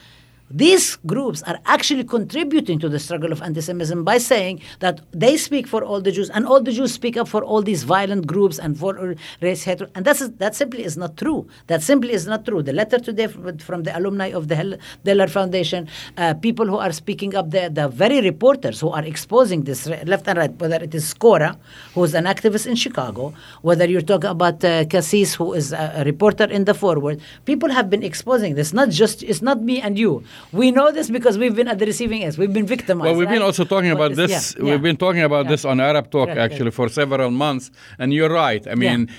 these 0.52 0.98
groups 1.08 1.42
are 1.44 1.60
actually 1.66 2.04
contributing 2.04 2.80
to 2.80 2.88
the 2.88 3.00
struggle 3.00 3.32
of 3.32 3.42
anti-Semitism 3.42 4.04
by 4.04 4.20
saying 4.20 4.62
that 4.80 5.02
they 5.12 5.38
speak 5.38 5.66
for 5.66 5.84
all 5.84 6.00
the 6.00 6.12
Jews 6.12 6.30
and 6.30 6.46
all 6.46 6.62
the 6.62 6.72
Jews 6.72 6.94
speak 6.94 7.18
up 7.18 7.28
for 7.28 7.44
all 7.44 7.64
these 7.64 7.84
violent 7.84 8.28
groups 8.28 8.60
and 8.60 8.78
for 8.78 9.16
race 9.42 9.64
hatred. 9.64 9.90
And 9.96 10.06
that's, 10.06 10.28
that 10.28 10.56
simply 10.56 10.84
is 10.84 10.98
not 10.98 11.18
true. 11.18 11.48
That 11.68 11.82
simply 11.82 12.14
is 12.14 12.28
not 12.28 12.46
true. 12.46 12.62
The 12.62 12.74
letter 12.74 13.00
today 13.00 13.28
from 13.28 13.84
the 13.84 13.98
alumni 13.98 14.28
of 14.28 14.48
the 14.48 14.80
Diller 15.04 15.28
Foundation, 15.28 15.88
uh, 16.18 16.36
people 16.36 16.68
who 16.68 16.78
are 16.78 16.92
speaking 16.92 17.36
up, 17.36 17.50
the, 17.50 17.70
the 17.74 17.88
very 17.88 18.22
reporters 18.22 18.80
who 18.80 18.90
are 18.90 19.04
exposing 19.04 19.64
this 19.64 19.88
left 19.88 20.28
and 20.28 20.38
right, 20.38 20.52
whether 20.60 20.78
it 20.78 20.94
is 20.94 21.12
Skora, 21.14 21.58
who 21.96 22.04
is 22.04 22.14
an 22.14 22.26
activist 22.26 22.68
in 22.68 22.76
Chicago, 22.76 23.34
whether 23.64 23.86
you're 23.86 24.02
talking 24.02 24.30
about 24.30 24.64
uh, 24.64 24.86
Kazis, 24.86 25.36
who 25.36 25.54
is 25.54 25.74
a, 25.74 25.94
a 25.98 26.04
reporter 26.04 26.46
in 26.46 26.66
the 26.66 26.74
Forward, 26.76 27.20
people 27.46 27.72
have 27.72 27.90
been 27.90 28.04
exposing 28.04 28.54
this. 28.54 28.74
Not 28.74 28.90
just, 28.90 29.24
it's 29.24 29.42
not 29.42 29.62
me 29.62 29.82
and 29.82 29.98
you. 29.98 30.24
We 30.52 30.72
know 30.72 30.92
this 30.92 31.10
because 31.10 31.38
we've 31.38 31.56
been 31.56 31.68
at 31.68 31.80
the 31.80 31.86
receiving 31.86 32.24
end. 32.24 32.38
We've 32.38 32.54
been 32.54 32.66
victimized. 32.66 33.06
Well, 33.06 33.16
we've 33.16 33.28
right? 33.28 33.36
been 33.36 33.42
also 33.42 33.66
talking 33.66 33.92
about 33.92 34.16
this. 34.16 34.32
this 34.32 34.56
yeah, 34.58 34.64
we've 34.64 34.82
been 34.82 34.98
talking 34.98 35.22
about 35.22 35.46
yeah. 35.46 35.52
this 35.52 35.66
on 35.66 35.80
Arab 35.80 36.10
Talk 36.12 36.30
right, 36.30 36.38
actually 36.38 36.72
for 36.72 36.88
several 36.90 37.32
months. 37.32 37.72
And 38.00 38.14
you're 38.14 38.34
right. 38.46 38.66
I 38.68 38.76
mean, 38.76 39.10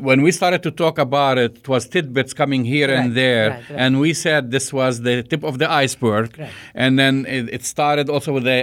when 0.00 0.22
we 0.22 0.32
started 0.32 0.62
to 0.62 0.70
talk 0.70 0.98
about 0.98 1.38
it, 1.38 1.52
it 1.58 1.68
was 1.68 1.82
tidbits 1.94 2.32
coming 2.32 2.64
here 2.64 2.90
and 2.98 3.14
there, 3.14 3.48
and 3.82 4.00
we 4.00 4.10
said 4.14 4.50
this 4.50 4.72
was 4.72 5.02
the 5.08 5.22
tip 5.22 5.42
of 5.50 5.58
the 5.58 5.70
iceberg. 5.70 6.28
And 6.74 6.98
then 6.98 7.26
it, 7.26 7.44
it, 7.56 7.62
started 7.64 8.08
also 8.14 8.32
with 8.32 8.44
the 8.44 8.58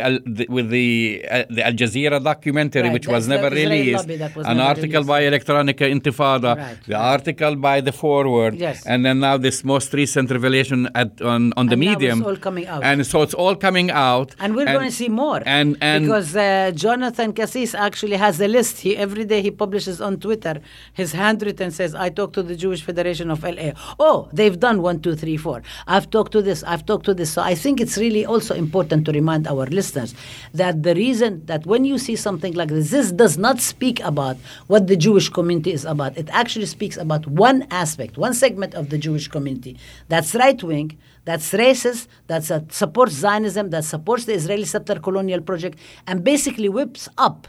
with 0.49 0.69
the 0.69 1.25
uh, 1.29 1.43
the 1.49 1.65
Al 1.65 1.73
Jazeera 1.73 2.19
documentary, 2.31 2.89
which 2.89 3.07
was 3.07 3.27
never 3.27 3.49
released. 3.49 4.07
Was 4.07 4.45
an 4.45 4.57
never 4.57 4.69
article 4.71 5.03
released. 5.03 5.07
by 5.07 5.19
Electronic 5.31 5.77
Intifada, 5.77 6.51
the 6.85 6.95
article 6.95 7.55
by 7.55 7.77
the 7.81 7.91
Forward, 7.91 8.55
yes. 8.55 8.85
and 8.85 9.05
then 9.05 9.19
now 9.19 9.35
this 9.37 9.63
most 9.63 9.93
recent 9.93 10.29
revelation 10.37 10.89
at 10.95 11.21
on 11.21 11.38
on, 11.57 11.67
the 11.67 11.73
and 11.73 11.79
medium. 11.87 12.17
all 12.27 12.39
coming 12.47 12.67
out. 12.73 12.81
And 12.83 13.05
so 13.11 13.21
it's 13.25 13.33
all 13.41 13.55
coming 13.55 13.89
out. 14.09 14.29
And 14.39 14.55
we're 14.55 14.67
and, 14.67 14.77
going 14.77 14.89
to 14.93 14.97
see 15.03 15.09
more. 15.09 15.41
And, 15.45 15.77
and 15.81 16.05
because 16.05 16.35
uh, 16.35 16.71
Jonathan 16.85 17.29
Kazis 17.37 17.71
actually 17.87 18.17
has 18.25 18.35
a 18.47 18.47
list. 18.47 18.73
He 18.79 18.91
every 19.05 19.25
day 19.31 19.41
he 19.47 19.51
publishes 19.51 19.97
on 20.07 20.19
Twitter 20.25 20.55
his 20.93 21.11
handwritten 21.13 21.71
says, 21.71 21.95
"I 21.95 22.09
talked 22.09 22.33
to 22.33 22.43
the 22.43 22.55
Jewish 22.55 22.81
Federation 22.83 23.31
of 23.31 23.43
LA. 23.43 23.71
Oh, 23.99 24.29
they've 24.33 24.59
done 24.59 24.81
one, 24.81 24.99
two, 25.01 25.15
three, 25.15 25.37
four. 25.37 25.61
I've 25.87 26.09
talked 26.09 26.31
to 26.33 26.41
this. 26.41 26.63
I've 26.63 26.85
talked 26.85 27.05
to 27.05 27.13
this. 27.13 27.31
So 27.31 27.41
I 27.41 27.55
think 27.55 27.79
it's 27.79 27.97
really 27.97 28.25
also 28.25 28.55
important 28.55 29.05
to 29.05 29.11
remind 29.11 29.47
our 29.47 29.65
listeners 29.67 30.13
that 30.53 30.83
the 30.83 30.95
reason 30.95 31.45
that 31.45 31.65
when 31.65 31.85
you 31.85 31.97
see 31.97 32.15
something 32.15 32.53
like 32.53 32.69
this, 32.69 32.91
this 32.91 33.11
does 33.11 33.37
not 33.37 33.59
speak 33.59 33.99
about 34.01 34.37
what 34.67 34.87
the 34.87 34.95
Jewish 34.95 35.29
community 35.29 35.73
is 35.73 35.85
about. 35.85 36.17
It 36.17 36.29
actually 36.31 36.65
speaks 36.65 36.97
about 36.97 37.27
one 37.27 37.67
aspect, 37.71 38.17
one 38.17 38.33
segment 38.33 38.73
of 38.73 38.89
the 38.89 38.97
Jewish 38.97 39.27
community 39.27 39.77
that's 40.07 40.35
right 40.35 40.61
wing 40.61 40.97
that's 41.25 41.51
racist, 41.51 42.07
that 42.27 42.71
supports 42.71 43.13
Zionism, 43.13 43.69
that 43.69 43.83
supports 43.83 44.25
the 44.25 44.33
Israeli 44.33 44.65
settler 44.65 44.99
colonial 44.99 45.41
project, 45.41 45.77
and 46.07 46.23
basically 46.23 46.69
whips 46.69 47.07
up 47.17 47.47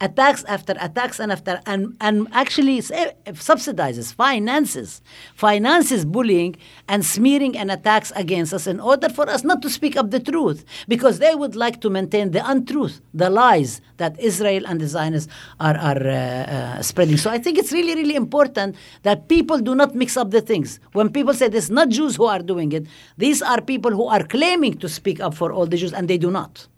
attacks 0.00 0.44
after 0.44 0.74
attacks 0.80 1.18
and 1.18 1.32
after 1.32 1.60
and, 1.66 1.96
and 2.00 2.28
actually 2.32 2.80
subsidizes, 2.80 4.14
finances, 4.14 5.02
finances 5.34 6.04
bullying 6.04 6.56
and 6.88 7.04
smearing 7.04 7.56
and 7.56 7.70
attacks 7.70 8.12
against 8.14 8.54
us 8.54 8.66
in 8.66 8.80
order 8.80 9.08
for 9.08 9.28
us 9.28 9.42
not 9.44 9.60
to 9.62 9.70
speak 9.70 9.96
up 9.96 10.10
the 10.10 10.20
truth 10.20 10.64
because 10.86 11.18
they 11.18 11.34
would 11.34 11.56
like 11.56 11.80
to 11.80 11.90
maintain 11.90 12.30
the 12.30 12.48
untruth, 12.48 13.00
the 13.12 13.28
lies 13.28 13.80
that 13.96 14.18
Israel 14.20 14.64
and 14.66 14.80
the 14.80 14.86
Zionists 14.86 15.32
are, 15.58 15.76
are 15.76 16.06
uh, 16.06 16.12
uh, 16.12 16.82
spreading. 16.82 17.16
So 17.16 17.30
I 17.30 17.38
think 17.38 17.58
it's 17.58 17.72
really, 17.72 17.94
really 17.94 18.14
important 18.14 18.76
that 19.02 19.28
people 19.28 19.58
do 19.58 19.74
not 19.74 19.94
mix 19.94 20.16
up 20.16 20.30
the 20.30 20.40
things. 20.40 20.78
When 20.92 21.10
people 21.10 21.34
say 21.34 21.46
it's 21.46 21.70
not 21.70 21.88
Jews 21.88 22.16
who 22.16 22.26
are 22.26 22.40
doing 22.40 22.72
it, 22.72 22.86
these 23.16 23.42
are 23.42 23.60
people 23.60 23.90
who 23.90 24.06
are 24.06 24.22
claiming 24.22 24.74
to 24.78 24.88
speak 24.88 25.20
up 25.20 25.34
for 25.34 25.52
all 25.52 25.66
the 25.66 25.76
Jews 25.76 25.92
and 25.92 26.06
they 26.06 26.18
do 26.18 26.30
not. 26.30 26.68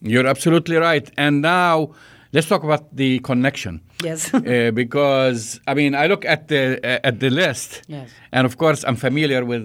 You're 0.00 0.26
absolutely 0.26 0.76
right. 0.76 1.10
And 1.16 1.40
now 1.40 1.94
Let's 2.34 2.48
talk 2.48 2.62
about 2.64 2.84
the 2.96 3.10
connection. 3.20 3.74
Yes. 4.02 4.20
uh, 4.34 4.70
because 4.82 5.60
I 5.70 5.72
mean, 5.74 5.92
I 5.94 6.06
look 6.12 6.24
at 6.34 6.48
the 6.48 6.62
uh, 6.82 7.08
at 7.08 7.14
the 7.22 7.30
list, 7.30 7.68
Yes. 7.86 8.08
and 8.36 8.42
of 8.48 8.54
course, 8.62 8.80
I'm 8.88 8.96
familiar 8.96 9.42
with. 9.52 9.64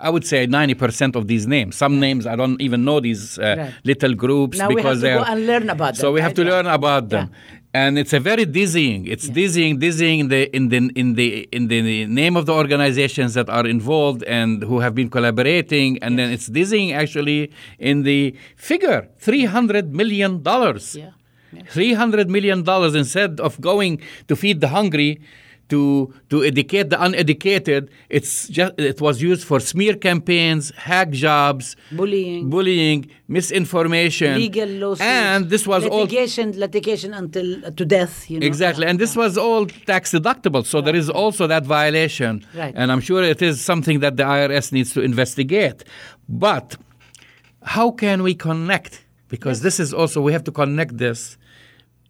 I 0.00 0.10
would 0.10 0.26
say 0.26 0.40
90% 0.48 1.14
of 1.14 1.28
these 1.28 1.46
names. 1.46 1.76
Some 1.76 1.94
names 2.00 2.26
I 2.26 2.34
don't 2.40 2.60
even 2.60 2.80
know 2.88 2.98
these 3.08 3.38
uh, 3.38 3.54
Right. 3.56 3.72
little 3.90 4.14
groups 4.24 4.58
Now 4.58 4.68
we 4.68 4.74
have 4.74 4.78
because 4.82 5.00
to 5.02 5.10
go 5.18 5.22
and 5.32 5.46
learn 5.46 5.70
about 5.76 5.92
So 5.96 6.06
we 6.16 6.20
have 6.20 6.30
right? 6.30 6.44
to 6.44 6.44
learn 6.52 6.66
about 6.66 7.04
them, 7.14 7.30
and 7.72 7.96
it's 8.02 8.12
a 8.12 8.18
very 8.30 8.46
dizzying. 8.60 9.06
It's 9.14 9.28
dizzying, 9.40 9.72
dizzying 9.86 10.18
in 10.24 10.28
the 10.34 10.42
in 10.58 10.64
the 10.72 10.78
in 11.02 11.08
the 11.20 11.28
in 11.56 11.68
the 11.68 11.80
name 12.22 12.34
of 12.40 12.44
the 12.48 12.54
organizations 12.62 13.30
that 13.38 13.48
are 13.58 13.66
involved 13.76 14.22
and 14.38 14.50
who 14.68 14.76
have 14.84 14.94
been 15.00 15.08
collaborating, 15.16 15.90
and 16.04 16.18
then 16.18 16.28
it's 16.34 16.48
dizzying 16.60 16.90
actually 17.02 17.40
in 17.78 17.96
the 18.02 18.20
figure 18.70 19.00
300 19.20 19.94
million 20.00 20.42
dollars. 20.42 20.84
Yeah. 20.96 21.10
Yeah. 21.56 21.96
$300 21.96 22.28
million 22.28 22.58
instead 22.96 23.40
of 23.40 23.60
going 23.60 24.00
to 24.28 24.34
feed 24.36 24.60
the 24.60 24.68
hungry 24.68 25.20
to 25.68 26.14
to 26.30 26.44
educate 26.44 26.90
the 26.90 26.98
uneducated 27.06 27.90
it's 28.08 28.46
just 28.56 28.72
it 28.78 29.00
was 29.00 29.20
used 29.20 29.42
for 29.50 29.58
smear 29.58 29.94
campaigns 30.08 30.70
hack 30.76 31.10
jobs 31.10 31.74
Bullying. 31.90 32.48
bullying 32.48 33.10
misinformation 33.26 34.34
Legal 34.36 34.68
lawsuits. 34.68 35.00
and 35.00 35.50
this 35.50 35.66
was 35.66 35.84
all 35.86 36.02
litigation, 36.02 36.52
litigation 36.58 37.12
until 37.14 37.64
uh, 37.66 37.70
to 37.72 37.84
death. 37.84 38.30
You 38.30 38.38
know. 38.38 38.46
Exactly, 38.46 38.84
Yeah, 38.84 38.90
and 38.90 38.98
this 39.00 39.16
was 39.16 39.36
all 39.36 39.66
tax 39.66 40.12
deductible. 40.12 40.64
So 40.64 40.80
there 40.80 40.94
is 41.02 41.08
also 41.10 41.46
that 41.48 41.64
violation, 41.64 42.32
Right. 42.54 42.74
and 42.76 42.92
I'm 42.92 43.00
sure 43.00 43.22
it 43.22 43.42
is 43.42 43.60
something 43.60 44.00
that 44.04 44.16
the 44.16 44.22
IRS 44.24 44.66
needs 44.72 44.92
to 44.94 45.00
investigate. 45.02 45.78
But 46.28 46.76
how 47.62 47.90
can 47.90 48.22
we 48.22 48.34
connect? 48.34 49.04
Because 49.28 49.62
this 49.62 49.80
is 49.80 49.92
also 49.92 50.20
we 50.20 50.32
have 50.32 50.44
to 50.44 50.52
connect 50.52 50.98
this. 50.98 51.36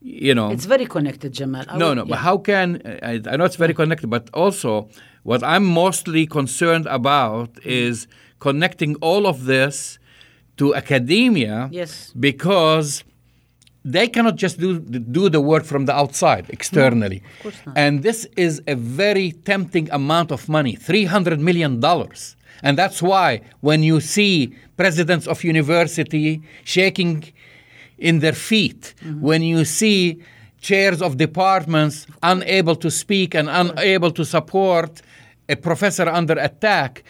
You 0.09 0.35
know, 0.37 0.51
It's 0.51 0.67
very 0.67 0.87
connected, 0.87 1.33
Jamal. 1.33 1.65
I 1.69 1.77
no, 1.77 1.89
would- 1.89 1.97
no. 1.97 2.05
yeah. 2.05 2.11
But 2.11 2.19
how 2.19 2.39
can 2.39 2.81
I, 3.03 3.21
I 3.31 3.37
know 3.37 3.45
it's 3.45 3.57
very 3.57 3.75
connected, 3.75 4.09
but 4.09 4.31
also 4.33 4.89
what 5.25 5.43
I'm 5.43 5.65
mostly 5.65 6.27
concerned 6.29 6.87
about 6.87 7.55
mm-hmm. 7.55 7.69
is 7.87 8.07
connecting 8.39 8.95
all 8.97 9.27
of 9.27 9.47
this 9.47 9.99
to 10.59 10.75
academia. 10.77 11.69
Yes. 11.73 12.13
Because 12.19 13.03
they 13.85 14.07
cannot 14.07 14.37
just 14.37 14.61
do 14.61 14.79
do 15.19 15.29
the 15.29 15.41
work 15.41 15.65
from 15.65 15.87
the 15.87 15.95
outside 16.03 16.45
externally. 16.51 17.21
of 17.39 17.43
course 17.43 17.61
not. 17.67 17.77
And 17.77 18.03
this 18.05 18.27
is 18.37 18.63
a 18.69 18.77
very 18.77 19.33
tempting 19.33 19.87
amount 19.91 20.31
of 20.31 20.49
money, 20.49 20.75
three 20.89 21.05
hundred 21.05 21.41
million 21.41 21.81
dollars. 21.81 22.37
And 22.63 22.79
that's 22.79 23.01
why 23.03 23.29
when 23.61 23.83
you 23.83 24.01
see 24.01 24.55
presidents 24.77 25.27
of 25.27 25.43
university 25.45 26.43
shaking 26.65 27.25
in 27.99 28.19
their 28.21 28.33
feet, 28.35 28.95
Mm-hmm. 29.05 29.21
when 29.21 29.43
you 29.43 29.65
see 29.65 30.21
chairs 30.61 31.01
of 31.03 31.17
departments 31.17 32.07
unable 32.23 32.77
to 32.77 32.91
speak 32.91 33.35
and 33.35 33.49
unable 33.49 34.11
to 34.11 34.25
support 34.25 35.03
a 35.49 35.57
professor 35.57 36.09
under 36.09 36.35
attack, 36.35 37.05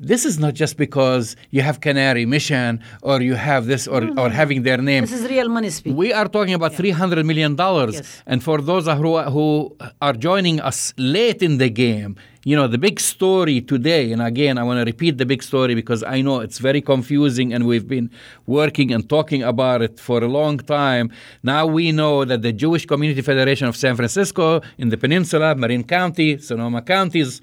this 0.00 0.24
is 0.24 0.38
not 0.38 0.54
just 0.54 0.76
because 0.76 1.34
you 1.50 1.60
have 1.60 1.80
Canary 1.80 2.24
Mission 2.24 2.80
or 3.02 3.20
you 3.20 3.34
have 3.34 3.66
this 3.66 3.88
or, 3.88 4.08
or 4.18 4.30
having 4.30 4.62
their 4.62 4.78
name. 4.78 5.02
This 5.02 5.12
is 5.12 5.28
real 5.28 5.48
money 5.48 5.70
speaking. 5.70 5.96
We 5.96 6.12
are 6.12 6.28
talking 6.28 6.54
about 6.54 6.72
$300 6.72 7.24
million. 7.26 7.56
Yes. 7.58 8.22
And 8.26 8.42
for 8.42 8.60
those 8.62 8.86
who, 8.86 9.18
who 9.22 9.76
are 10.00 10.12
joining 10.12 10.60
us 10.60 10.94
late 10.96 11.42
in 11.42 11.58
the 11.58 11.68
game, 11.68 12.16
you 12.48 12.56
know, 12.56 12.66
the 12.66 12.78
big 12.78 12.98
story 12.98 13.60
today, 13.60 14.10
and 14.10 14.22
again, 14.22 14.56
I 14.56 14.62
want 14.62 14.78
to 14.78 14.84
repeat 14.90 15.18
the 15.18 15.26
big 15.26 15.42
story 15.42 15.74
because 15.74 16.02
I 16.02 16.22
know 16.22 16.40
it's 16.40 16.56
very 16.56 16.80
confusing 16.80 17.52
and 17.52 17.66
we've 17.66 17.86
been 17.86 18.10
working 18.46 18.90
and 18.90 19.06
talking 19.06 19.42
about 19.42 19.82
it 19.82 20.00
for 20.00 20.24
a 20.24 20.28
long 20.28 20.56
time. 20.56 21.12
Now 21.42 21.66
we 21.66 21.92
know 21.92 22.24
that 22.24 22.40
the 22.40 22.54
Jewish 22.54 22.86
Community 22.86 23.20
Federation 23.20 23.68
of 23.68 23.76
San 23.76 23.96
Francisco 23.96 24.62
in 24.78 24.88
the 24.88 24.96
peninsula, 24.96 25.56
Marin 25.56 25.84
County, 25.84 26.38
Sonoma 26.38 26.80
counties, 26.80 27.42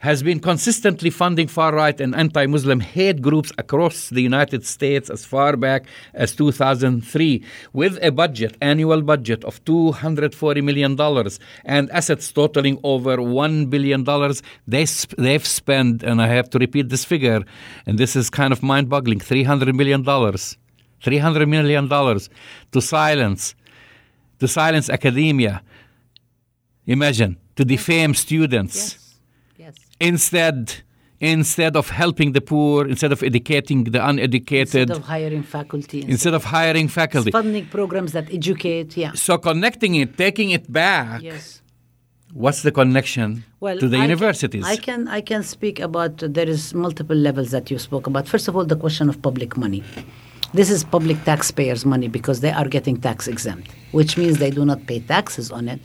has 0.00 0.22
been 0.22 0.38
consistently 0.38 1.10
funding 1.10 1.48
far 1.48 1.74
right 1.74 2.00
and 2.00 2.14
anti 2.14 2.46
Muslim 2.46 2.80
hate 2.80 3.20
groups 3.20 3.50
across 3.58 4.10
the 4.10 4.22
United 4.22 4.64
States 4.64 5.10
as 5.10 5.24
far 5.24 5.56
back 5.56 5.86
as 6.14 6.34
2003, 6.36 7.42
with 7.72 7.98
a 8.00 8.10
budget, 8.10 8.56
annual 8.60 9.02
budget 9.02 9.44
of 9.44 9.62
$240 9.64 10.62
million 10.62 10.96
and 11.64 11.90
assets 11.90 12.30
totaling 12.32 12.78
over 12.84 13.16
$1 13.16 13.70
billion. 13.70 14.04
They 14.66 14.86
sp- 14.86 15.18
they've 15.18 15.46
spent, 15.46 16.02
and 16.02 16.22
I 16.22 16.28
have 16.28 16.48
to 16.50 16.58
repeat 16.58 16.90
this 16.90 17.04
figure, 17.04 17.42
and 17.86 17.98
this 17.98 18.14
is 18.14 18.30
kind 18.30 18.52
of 18.52 18.62
mind 18.62 18.88
boggling 18.88 19.18
$300 19.18 19.74
million. 19.74 20.04
$300 20.04 21.48
million 21.48 21.88
to 21.88 22.80
silence, 22.80 23.54
to 24.38 24.48
silence 24.48 24.88
academia. 24.90 25.62
Imagine, 26.86 27.36
to 27.56 27.64
defame 27.64 28.14
students 28.14 28.94
yes. 28.94 29.07
Instead 30.00 30.82
instead 31.20 31.74
of 31.76 31.90
helping 31.90 32.30
the 32.32 32.40
poor 32.40 32.86
instead 32.86 33.10
of 33.10 33.24
educating 33.24 33.82
the 33.84 33.98
uneducated 34.10 34.88
Instead 34.88 34.90
of 34.96 35.02
hiring 35.02 35.42
faculty. 35.42 36.04
instead 36.06 36.32
of 36.32 36.44
hiring 36.44 36.86
faculty 36.86 37.32
funding 37.32 37.66
programs 37.66 38.12
that 38.12 38.32
educate. 38.32 38.96
Yeah. 38.96 39.10
so 39.14 39.36
connecting 39.36 39.96
it 39.96 40.16
taking 40.16 40.50
it 40.50 40.70
back 40.72 41.20
Yes. 41.22 41.60
what's 42.32 42.62
the 42.62 42.70
connection 42.70 43.42
Well, 43.58 43.76
to 43.80 43.88
the 43.88 43.96
I 43.96 44.00
can- 44.02 44.10
universities 44.10 44.64
I 44.64 44.76
can 44.76 45.08
I 45.08 45.20
can 45.20 45.42
speak 45.42 45.80
about 45.80 46.22
uh, 46.22 46.28
there 46.30 46.48
is 46.48 46.72
multiple 46.72 47.16
levels 47.16 47.50
that 47.50 47.68
you 47.72 47.78
spoke 47.88 48.06
about. 48.06 48.28
First 48.28 48.46
of 48.46 48.54
all, 48.56 48.64
the 48.64 48.76
question 48.84 49.08
of 49.08 49.20
public 49.28 49.56
money. 49.56 49.82
This 50.54 50.70
is 50.70 50.84
public 50.84 51.18
taxpayers' 51.24 51.84
money 51.84 52.06
because 52.18 52.38
they 52.44 52.52
are 52.60 52.68
getting 52.76 52.96
tax 53.08 53.26
exempt, 53.26 53.68
which 53.98 54.16
means 54.16 54.38
they 54.38 54.52
do 54.58 54.64
not 54.64 54.86
pay 54.86 55.00
taxes 55.00 55.50
on 55.50 55.64
it. 55.74 55.80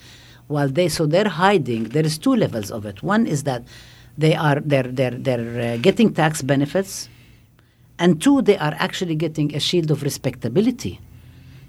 While 0.48 0.70
they 0.78 0.88
so 0.98 1.04
they're 1.14 1.34
hiding. 1.46 1.82
There 1.96 2.06
is 2.06 2.16
two 2.26 2.36
levels 2.46 2.70
of 2.78 2.86
it. 2.92 2.98
One 3.02 3.24
is 3.36 3.42
that 3.50 3.62
they 4.18 4.36
are 4.36 4.60
they're 4.60 4.84
they're 4.84 5.12
they're 5.12 5.74
uh, 5.74 5.78
getting 5.78 6.14
tax 6.14 6.42
benefits, 6.42 7.10
and 7.98 8.22
two 8.22 8.42
they 8.42 8.58
are 8.58 8.76
actually 8.78 9.16
getting 9.16 9.56
a 9.56 9.60
shield 9.60 9.92
of 9.92 10.04
respectability 10.04 11.00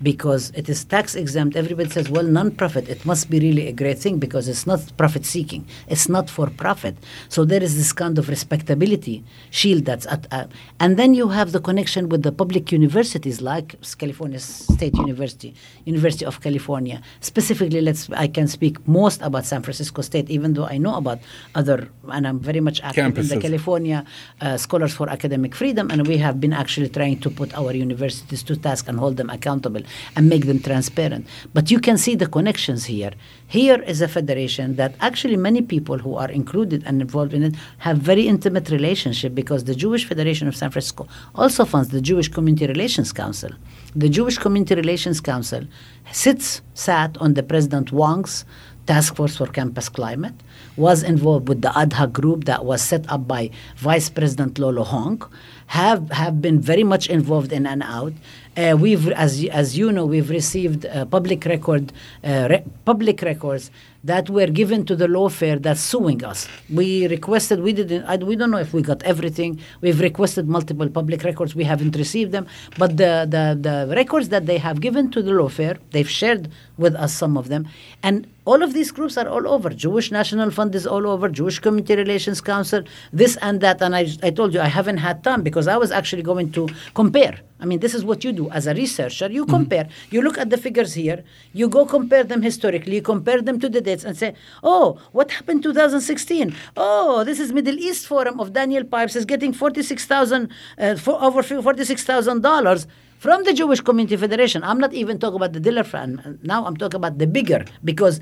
because 0.03 0.51
it 0.51 0.69
is 0.69 0.85
tax 0.85 1.15
exempt. 1.15 1.57
Everybody 1.57 1.91
says, 1.91 2.11
well, 2.11 2.25
non-profit, 2.25 2.89
it 2.89 3.05
must 3.05 3.31
be 3.31 3.39
really 3.39 3.69
a 3.69 3.73
great 3.73 3.99
thing 3.99 4.19
because 4.19 4.49
it's 4.49 4.67
not 4.67 4.81
profit 4.97 5.25
seeking. 5.25 5.67
It's 5.89 6.09
not 6.09 6.29
for 6.29 6.49
profit. 6.51 6.97
So 7.29 7.45
there 7.45 7.63
is 7.63 7.77
this 7.77 7.93
kind 7.93 8.19
of 8.19 8.29
respectability 8.29 9.25
shield 9.51 9.85
that's 9.85 10.07
at, 10.07 10.27
uh, 10.33 10.47
and 10.81 10.97
then 10.97 11.15
you 11.15 11.29
have 11.29 11.53
the 11.53 11.61
connection 11.61 12.09
with 12.09 12.23
the 12.23 12.33
public 12.33 12.73
universities 12.73 13.41
like 13.41 13.77
California 13.99 14.39
State 14.39 14.95
University, 14.97 15.55
University 15.85 16.25
of 16.25 16.41
California. 16.41 17.01
Specifically, 17.21 17.81
let's 17.81 18.11
I 18.11 18.29
can 18.29 18.49
speak 18.49 18.87
most 18.87 19.23
about 19.23 19.45
San 19.45 19.63
Francisco 19.63 20.03
State, 20.03 20.29
even 20.31 20.55
though 20.55 20.67
I 20.67 20.79
know 20.79 20.97
about 20.97 21.21
other, 21.55 21.89
and 22.11 22.27
I'm 22.27 22.41
very 22.41 22.61
much 22.61 22.81
active 22.83 23.19
in 23.19 23.29
the 23.29 23.41
California 23.41 24.05
uh, 24.41 24.57
Scholars 24.57 24.95
for 24.95 25.09
Academic 25.09 25.55
Freedom, 25.55 25.91
and 25.91 26.07
we 26.07 26.17
have 26.19 26.41
been 26.41 26.53
actually 26.53 26.89
trying 26.89 27.21
to 27.21 27.31
put 27.31 27.55
our 27.55 27.73
universities 27.73 28.43
to 28.45 28.57
task 28.57 28.89
and 28.89 28.99
hold 28.99 29.17
them 29.17 29.31
accountable 29.31 29.83
and 30.17 30.29
make 30.29 30.47
them 30.47 30.61
transparent. 30.61 31.27
But 31.53 31.71
you 31.71 31.79
can 31.81 31.99
see 31.99 32.15
the 32.15 32.27
connections 32.27 32.85
here. 32.87 33.13
Here 33.47 33.81
is 33.83 34.01
a 34.01 34.09
federation 34.09 34.77
that 34.77 34.95
actually 35.01 35.37
many 35.37 35.63
people 35.63 35.99
who 35.99 36.17
are 36.17 36.31
included 36.31 36.83
and 36.87 37.01
involved 37.01 37.35
in 37.35 37.43
it 37.43 37.55
have 37.79 37.99
very 37.99 38.27
intimate 38.27 38.71
relationship 38.71 39.35
because 39.35 39.65
the 39.65 39.75
Jewish 39.75 40.07
Federation 40.07 40.49
of 40.49 40.57
San 40.57 40.71
Francisco 40.71 41.07
also 41.35 41.65
funds 41.65 41.91
the 41.91 42.01
Jewish 42.01 42.29
Community 42.29 42.67
Relations 42.67 43.13
Council. 43.13 43.51
The 43.95 44.09
Jewish 44.09 44.39
Community 44.39 44.75
Relations 44.75 45.21
Council 45.21 45.65
sits 46.13 46.63
sat 46.75 47.17
on 47.19 47.35
the 47.35 47.43
President 47.43 47.93
Wong's 47.93 48.45
task 48.87 49.17
force 49.17 49.37
for 49.37 49.47
campus 49.47 49.89
climate, 49.89 50.35
was 50.77 51.03
involved 51.03 51.49
with 51.49 51.63
the 51.63 51.77
ad 51.79 51.93
hoc 51.95 52.13
group 52.13 52.45
that 52.45 52.65
was 52.65 52.83
set 52.83 53.11
up 53.11 53.27
by 53.27 53.51
Vice 53.77 54.11
President 54.11 54.55
Luoluo 54.55 54.85
Hong, 54.85 55.23
have, 55.69 56.11
have 56.11 56.43
been 56.43 56.61
very 56.61 56.85
much 56.85 57.09
involved 57.09 57.53
in 57.53 57.67
and 57.67 57.83
out. 57.83 58.13
Uh, 58.57 58.77
we've, 58.79 59.09
as, 59.11 59.45
as 59.47 59.77
you 59.77 59.91
know, 59.91 60.07
we've 60.07 60.31
received 60.31 60.87
uh, 60.87 61.05
public 61.07 61.45
record, 61.45 61.93
uh, 62.23 62.47
re- 62.49 62.65
public 62.85 63.21
records 63.23 63.71
that 64.05 64.31
were 64.31 64.47
given 64.47 64.85
to 64.85 64.95
the 64.95 65.07
lawfare 65.07 65.61
that's 65.61 65.81
suing 65.81 66.23
us. 66.23 66.47
We 66.73 67.09
requested, 67.09 67.61
we 67.61 67.73
didn't, 67.73 68.05
I, 68.05 68.17
we 68.17 68.37
don't 68.37 68.51
know 68.51 68.59
if 68.59 68.73
we 68.73 68.83
got 68.83 69.03
everything. 69.03 69.59
We've 69.81 69.99
requested 69.99 70.47
multiple 70.47 70.89
public 70.89 71.25
records. 71.25 71.57
We 71.57 71.65
haven't 71.65 71.97
received 71.97 72.31
them. 72.31 72.47
But 72.79 72.97
the, 72.99 73.27
the, 73.29 73.59
the 73.61 73.95
records 73.95 74.29
that 74.29 74.47
they 74.47 74.59
have 74.59 74.81
given 74.81 75.11
to 75.13 75.23
the 75.23 75.33
lawfare, 75.33 75.79
they've 75.91 76.09
shared 76.09 76.51
with 76.77 76.95
us 76.95 77.13
some 77.15 77.37
of 77.37 77.49
them. 77.49 77.67
And 78.03 78.27
all 78.45 78.63
of 78.63 78.75
these 78.75 78.93
groups 78.93 79.17
are 79.17 79.27
all 79.27 79.49
over. 79.49 79.71
Jewish 79.71 80.13
National 80.13 80.51
Fund 80.51 80.75
is 80.75 80.87
all 80.87 81.07
over. 81.07 81.29
Jewish 81.31 81.59
Community 81.59 81.97
Relations 81.97 82.43
Council, 82.43 82.83
this 83.13 83.37
and 83.39 83.63
that. 83.63 83.81
And 83.81 83.97
I, 83.97 84.07
I 84.23 84.31
told 84.31 84.53
you 84.53 84.61
I 84.61 84.69
haven't 84.69 84.99
had 84.99 85.25
time 85.25 85.43
because 85.43 85.67
I 85.67 85.79
was 85.79 85.91
actually 85.91 86.23
going 86.23 86.53
to 86.53 86.69
compare 86.95 87.41
I 87.61 87.67
mean, 87.67 87.79
this 87.79 87.95
is 87.95 88.05
what 88.05 88.25
you 88.25 88.33
do 88.33 88.51
as 88.51 88.67
a 88.67 88.75
researcher. 88.75 89.31
You 89.31 89.47
compare, 89.47 89.89
you 90.11 90.23
look 90.23 90.39
at 90.39 90.51
the 90.51 90.59
figures 90.59 90.95
here, 90.95 91.23
you 91.53 91.69
go 91.69 91.87
compare 91.87 92.25
them 92.25 92.43
historically, 92.43 92.97
you 92.97 93.03
compare 93.03 93.41
them 93.41 93.61
to 93.61 93.69
the 93.69 93.81
dates 93.81 94.05
and 94.05 94.17
say, 94.17 94.35
oh, 94.63 95.01
what 95.13 95.31
happened 95.31 95.63
2016? 95.63 96.55
Oh, 96.77 97.23
this 97.25 97.39
is 97.39 97.53
Middle 97.53 97.79
East 97.79 98.07
Forum 98.07 98.41
of 98.41 98.53
Daniel 98.53 98.85
Pipes 98.85 99.15
is 99.15 99.25
getting 99.25 99.53
46,000, 99.53 100.51
uh, 100.79 100.97
for 100.97 101.23
over 101.23 101.43
$46,000 101.43 102.87
from 103.25 103.43
the 103.45 103.55
Jewish 103.55 103.81
Community 103.81 104.17
Federation. 104.19 104.63
I'm 104.63 104.79
not 104.85 104.93
even 104.93 105.19
talking 105.19 105.37
about 105.37 105.55
the 105.55 105.61
Diller 105.67 105.83
Fund. 105.83 106.41
Now 106.43 106.67
I'm 106.67 106.77
talking 106.77 106.99
about 107.03 107.17
the 107.17 107.27
bigger 107.27 107.65
because 107.83 108.21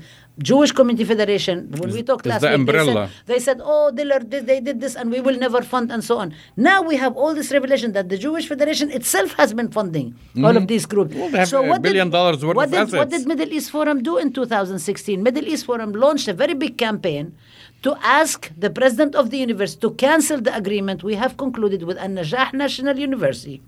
Jewish 0.49 0.71
Community 0.71 1.03
Federation, 1.03 1.57
when 1.79 1.91
we 1.91 2.01
talked 2.03 2.25
last 2.25 2.39
the 2.41 2.57
week, 2.57 2.67
they 2.67 2.85
said, 2.85 3.09
they 3.25 3.39
said, 3.47 3.57
oh, 3.61 3.91
Diller, 3.91 4.19
they, 4.19 4.39
they 4.39 4.61
did 4.61 4.79
this 4.79 4.95
and 4.95 5.11
we 5.11 5.19
will 5.19 5.37
never 5.37 5.61
fund 5.61 5.91
and 5.91 6.01
so 6.09 6.19
on. 6.19 6.33
Now 6.55 6.81
we 6.81 6.95
have 6.95 7.17
all 7.17 7.33
this 7.35 7.51
revelation 7.51 7.91
that 7.97 8.07
the 8.07 8.17
Jewish 8.17 8.47
Federation 8.47 8.89
itself 8.91 9.33
has 9.33 9.53
been 9.53 9.69
funding 9.77 10.15
all 10.41 10.55
of 10.55 10.67
these 10.69 10.85
groups. 10.85 11.13
Mm-hmm. 11.13 11.33
Well, 11.33 11.63
have 11.63 11.75
a 11.75 11.79
billion 11.81 12.09
dollars 12.09 12.39
worth 12.45 12.55
what 12.55 12.73
of 12.73 12.89
did, 12.91 12.97
What 12.97 13.09
did 13.09 13.27
Middle 13.27 13.51
East 13.51 13.71
Forum 13.71 14.01
do 14.03 14.17
in 14.17 14.31
2016? 14.31 15.21
Middle 15.21 15.45
East 15.45 15.65
Forum 15.65 15.91
launched 15.91 16.29
a 16.29 16.33
very 16.33 16.53
big 16.53 16.77
campaign 16.77 17.35
to 17.81 17.97
ask 18.01 18.49
the 18.57 18.69
president 18.69 19.15
of 19.15 19.31
the 19.31 19.37
university 19.37 19.81
to 19.81 19.91
cancel 19.95 20.39
the 20.39 20.55
agreement 20.55 21.03
we 21.03 21.15
have 21.15 21.35
concluded 21.35 21.83
with 21.83 21.97
Al 21.97 22.13
Najah 22.19 22.53
National 22.53 22.97
University 22.97 23.61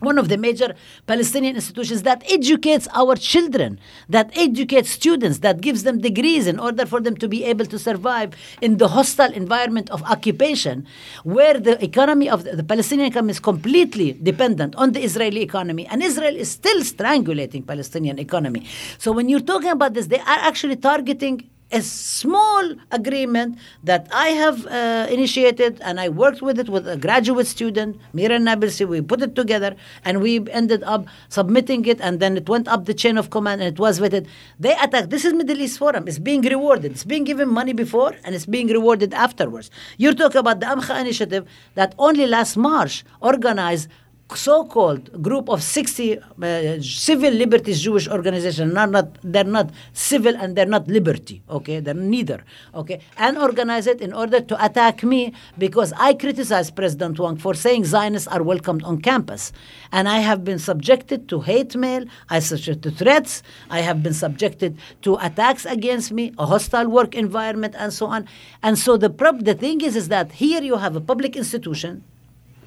one 0.00 0.18
of 0.18 0.28
the 0.28 0.36
major 0.36 0.74
Palestinian 1.06 1.56
institutions 1.56 2.02
that 2.02 2.22
educates 2.30 2.88
our 2.94 3.16
children, 3.16 3.78
that 4.08 4.30
educates 4.36 4.90
students, 4.90 5.38
that 5.38 5.60
gives 5.60 5.82
them 5.82 5.98
degrees 5.98 6.46
in 6.46 6.58
order 6.58 6.86
for 6.86 7.00
them 7.00 7.16
to 7.16 7.28
be 7.28 7.44
able 7.44 7.66
to 7.66 7.78
survive 7.78 8.34
in 8.60 8.76
the 8.76 8.88
hostile 8.88 9.32
environment 9.32 9.90
of 9.90 10.02
occupation, 10.04 10.86
where 11.24 11.58
the 11.58 11.82
economy 11.82 12.28
of 12.28 12.44
the, 12.44 12.62
Palestinian 12.62 13.08
economy 13.08 13.32
is 13.32 13.40
completely 13.40 14.12
dependent 14.22 14.74
on 14.76 14.92
the 14.92 15.02
Israeli 15.02 15.42
economy, 15.42 15.86
and 15.86 16.02
Israel 16.02 16.36
is 16.36 16.50
still 16.50 16.80
strangulating 16.82 17.66
Palestinian 17.66 18.18
economy. 18.18 18.66
So 18.98 19.12
when 19.12 19.28
you're 19.28 19.40
talking 19.40 19.70
about 19.70 19.94
this, 19.94 20.06
they 20.06 20.20
are 20.20 20.40
actually 20.50 20.76
targeting 20.76 21.48
a 21.70 21.82
small 21.82 22.74
agreement 22.90 23.58
that 23.84 24.08
I 24.10 24.28
have 24.30 24.66
uh, 24.66 25.06
initiated 25.10 25.80
and 25.82 26.00
I 26.00 26.08
worked 26.08 26.40
with 26.40 26.58
it 26.58 26.68
with 26.68 26.88
a 26.88 26.96
graduate 26.96 27.46
student, 27.46 28.00
Mira 28.14 28.38
Nabilsi. 28.38 28.88
We 28.88 29.02
put 29.02 29.20
it 29.20 29.34
together 29.34 29.76
and 30.04 30.22
we 30.22 30.48
ended 30.50 30.82
up 30.84 31.06
submitting 31.28 31.84
it 31.84 32.00
and 32.00 32.20
then 32.20 32.36
it 32.38 32.48
went 32.48 32.68
up 32.68 32.86
the 32.86 32.94
chain 32.94 33.18
of 33.18 33.30
command 33.30 33.60
and 33.60 33.68
it 33.74 33.78
was 33.78 34.00
vetted. 34.00 34.26
They 34.58 34.72
attacked. 34.72 35.10
This 35.10 35.24
is 35.24 35.34
Middle 35.34 35.60
East 35.60 35.78
Forum. 35.78 36.08
It's 36.08 36.18
being 36.18 36.40
rewarded. 36.42 36.92
It's 36.92 37.04
being 37.04 37.24
given 37.24 37.48
money 37.48 37.74
before 37.74 38.14
and 38.24 38.34
it's 38.34 38.46
being 38.46 38.68
rewarded 38.68 39.12
afterwards. 39.12 39.70
You're 39.98 40.14
talking 40.14 40.38
about 40.38 40.60
the 40.60 40.66
Amcha 40.66 40.98
initiative 40.98 41.46
that 41.74 41.94
only 41.98 42.26
last 42.26 42.56
March 42.56 43.04
organized 43.20 43.88
so-called 44.34 45.22
group 45.22 45.48
of 45.48 45.62
60 45.62 46.18
uh, 46.18 46.80
civil 46.82 47.32
liberties 47.32 47.80
Jewish 47.80 48.08
organization 48.08 48.74
not, 48.74 48.90
not 48.90 49.08
they're 49.22 49.44
not 49.44 49.70
civil 49.92 50.36
and 50.36 50.54
they're 50.54 50.66
not 50.66 50.86
liberty 50.88 51.42
okay? 51.48 51.80
They're 51.80 51.94
neither 51.94 52.44
okay? 52.74 53.00
And 53.16 53.38
organize 53.38 53.86
it 53.86 54.00
in 54.00 54.12
order 54.12 54.40
to 54.40 54.64
attack 54.64 55.02
me 55.02 55.32
because 55.56 55.92
I 55.96 56.14
criticized 56.14 56.76
President 56.76 57.18
Wong 57.18 57.36
for 57.36 57.54
saying 57.54 57.86
Zionists 57.86 58.28
are 58.28 58.42
welcomed 58.42 58.82
on 58.84 59.00
campus. 59.00 59.52
And 59.92 60.08
I 60.08 60.18
have 60.18 60.44
been 60.44 60.58
subjected 60.58 61.28
to 61.30 61.40
hate 61.40 61.74
mail 61.74 62.04
I 62.28 62.40
subjected 62.40 62.82
to 62.82 62.90
threats 62.90 63.42
I 63.70 63.80
have 63.80 64.02
been 64.02 64.14
subjected 64.14 64.76
to 65.02 65.16
attacks 65.16 65.64
against 65.64 66.12
me 66.12 66.32
a 66.38 66.46
hostile 66.46 66.88
work 66.88 67.14
environment 67.14 67.74
and 67.78 67.92
so 67.92 68.06
on. 68.06 68.28
And 68.62 68.78
so 68.78 68.96
the 68.96 69.10
prob- 69.10 69.44
the 69.44 69.54
thing 69.54 69.80
is 69.80 69.96
is 69.96 70.08
that 70.08 70.32
here 70.32 70.62
you 70.62 70.76
have 70.76 70.96
a 70.96 71.00
public 71.00 71.36
institution 71.36 72.04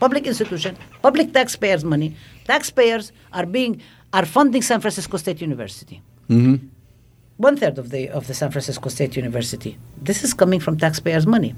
public 0.01 0.25
institution, 0.25 0.75
public 1.01 1.27
taxpayers' 1.31 1.85
money. 1.93 2.09
Taxpayers 2.45 3.05
are 3.31 3.45
being 3.45 3.73
are 4.17 4.25
funding 4.25 4.63
San 4.71 4.79
Francisco 4.81 5.15
State 5.17 5.39
University. 5.49 6.01
One 7.37 7.55
third 7.61 7.77
of 7.77 7.87
the 7.93 8.09
of 8.09 8.23
the 8.27 8.33
San 8.33 8.49
Francisco 8.51 8.89
State 8.89 9.15
University. 9.15 9.77
This 10.07 10.23
is 10.23 10.33
coming 10.33 10.59
from 10.65 10.73
taxpayers' 10.85 11.27
money. 11.35 11.51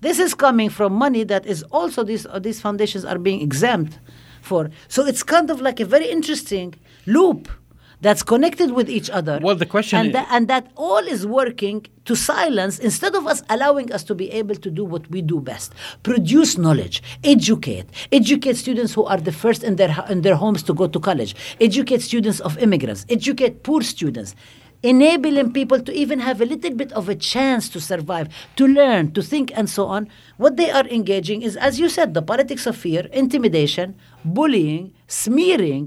This 0.00 0.18
is 0.26 0.32
coming 0.34 0.70
from 0.78 0.90
money 1.06 1.24
that 1.32 1.44
is 1.54 1.60
also 1.78 2.00
these 2.10 2.24
uh, 2.26 2.38
these 2.46 2.60
foundations 2.66 3.04
are 3.04 3.18
being 3.28 3.40
exempt 3.48 3.92
for. 4.40 4.70
So 4.94 5.00
it's 5.10 5.22
kind 5.34 5.48
of 5.50 5.60
like 5.60 5.78
a 5.80 5.88
very 5.94 6.08
interesting 6.16 6.74
loop 7.06 7.48
that's 8.02 8.22
connected 8.32 8.72
with 8.78 8.88
each 8.90 9.08
other. 9.18 9.38
Well, 9.40 9.54
the 9.54 9.64
question 9.74 9.98
and, 10.00 10.08
is- 10.08 10.12
tha- 10.14 10.26
and 10.34 10.48
that 10.48 10.64
all 10.76 11.04
is 11.14 11.22
working 11.26 11.86
to 12.04 12.14
silence 12.16 12.78
instead 12.80 13.14
of 13.14 13.26
us 13.32 13.42
allowing 13.48 13.92
us 13.96 14.02
to 14.04 14.14
be 14.22 14.26
able 14.40 14.56
to 14.56 14.70
do 14.78 14.84
what 14.84 15.08
we 15.10 15.22
do 15.22 15.40
best 15.40 15.72
produce 16.02 16.58
knowledge 16.58 16.96
educate 17.22 17.86
educate 18.10 18.56
students 18.56 18.92
who 18.94 19.04
are 19.04 19.18
the 19.28 19.30
first 19.42 19.62
in 19.62 19.76
their 19.76 19.92
in 20.10 20.22
their 20.22 20.34
homes 20.34 20.62
to 20.64 20.74
go 20.74 20.86
to 20.88 20.98
college 21.08 21.32
educate 21.60 22.02
students 22.02 22.40
of 22.40 22.58
immigrants 22.58 23.06
educate 23.08 23.62
poor 23.62 23.82
students 23.82 24.34
enabling 24.82 25.52
people 25.52 25.80
to 25.80 25.92
even 25.92 26.18
have 26.18 26.40
a 26.40 26.44
little 26.44 26.74
bit 26.74 26.90
of 26.92 27.08
a 27.08 27.14
chance 27.14 27.68
to 27.68 27.80
survive 27.80 28.26
to 28.56 28.66
learn 28.66 29.12
to 29.12 29.22
think 29.22 29.52
and 29.54 29.70
so 29.70 29.86
on 29.86 30.08
what 30.38 30.56
they 30.56 30.70
are 30.72 30.86
engaging 30.88 31.40
is 31.42 31.56
as 31.68 31.78
you 31.78 31.88
said 31.88 32.14
the 32.14 32.22
politics 32.32 32.66
of 32.66 32.76
fear 32.76 33.02
intimidation 33.12 33.94
bullying 34.24 34.92
smearing 35.06 35.84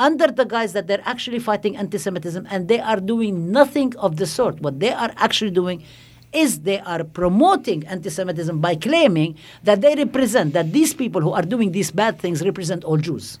under 0.00 0.28
the 0.32 0.44
guise 0.44 0.72
that 0.72 0.88
they're 0.88 1.04
actually 1.04 1.38
fighting 1.38 1.76
anti-Semitism, 1.76 2.48
and 2.50 2.66
they 2.66 2.80
are 2.80 2.98
doing 2.98 3.52
nothing 3.52 3.94
of 3.98 4.16
the 4.16 4.26
sort. 4.26 4.58
What 4.60 4.80
they 4.80 4.90
are 4.90 5.12
actually 5.16 5.52
doing 5.52 5.84
is 6.32 6.60
they 6.60 6.80
are 6.80 7.04
promoting 7.04 7.86
anti-Semitism 7.86 8.58
by 8.60 8.74
claiming 8.76 9.36
that 9.62 9.82
they 9.82 9.94
represent 9.94 10.54
that 10.54 10.72
these 10.72 10.94
people 10.94 11.20
who 11.20 11.32
are 11.32 11.42
doing 11.42 11.72
these 11.72 11.90
bad 11.90 12.18
things 12.18 12.42
represent 12.42 12.82
all 12.82 12.96
Jews, 12.96 13.38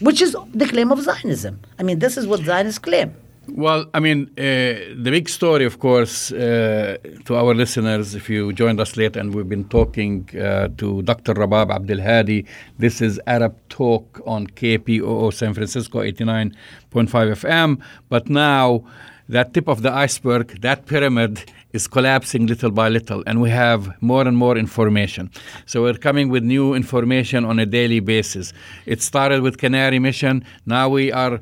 which 0.00 0.20
is 0.20 0.34
the 0.52 0.66
claim 0.66 0.90
of 0.90 1.00
Zionism. 1.00 1.60
I 1.78 1.82
mean, 1.84 2.00
this 2.00 2.16
is 2.16 2.26
what 2.26 2.40
Zionists 2.40 2.78
claim. 2.78 3.14
Well, 3.52 3.86
I 3.92 4.00
mean, 4.00 4.30
uh, 4.38 4.42
the 4.42 5.10
big 5.10 5.28
story, 5.28 5.64
of 5.64 5.80
course, 5.80 6.30
uh, 6.30 6.98
to 7.24 7.36
our 7.36 7.52
listeners, 7.52 8.14
if 8.14 8.30
you 8.30 8.52
joined 8.52 8.78
us 8.80 8.96
late 8.96 9.16
and 9.16 9.34
we've 9.34 9.48
been 9.48 9.68
talking 9.68 10.28
uh, 10.38 10.68
to 10.78 11.02
Dr. 11.02 11.34
Rabab 11.34 11.70
Abdulhadi, 11.70 12.46
this 12.78 13.00
is 13.00 13.20
Arab 13.26 13.56
Talk 13.68 14.20
on 14.24 14.46
KPOO 14.46 15.34
San 15.34 15.54
Francisco 15.54 16.00
89.5 16.00 16.52
FM. 16.92 17.82
But 18.08 18.28
now, 18.28 18.84
that 19.28 19.52
tip 19.52 19.68
of 19.68 19.82
the 19.82 19.92
iceberg, 19.92 20.60
that 20.60 20.86
pyramid, 20.86 21.44
is 21.72 21.86
collapsing 21.86 22.46
little 22.46 22.70
by 22.70 22.88
little, 22.88 23.22
and 23.26 23.40
we 23.40 23.50
have 23.50 23.90
more 24.02 24.26
and 24.26 24.36
more 24.36 24.56
information. 24.56 25.30
So 25.66 25.82
we're 25.82 25.94
coming 25.94 26.28
with 26.28 26.42
new 26.42 26.74
information 26.74 27.44
on 27.44 27.58
a 27.60 27.66
daily 27.66 28.00
basis. 28.00 28.52
It 28.86 29.00
started 29.02 29.42
with 29.42 29.58
Canary 29.58 29.98
Mission. 29.98 30.44
Now 30.66 30.88
we 30.88 31.12
are, 31.12 31.40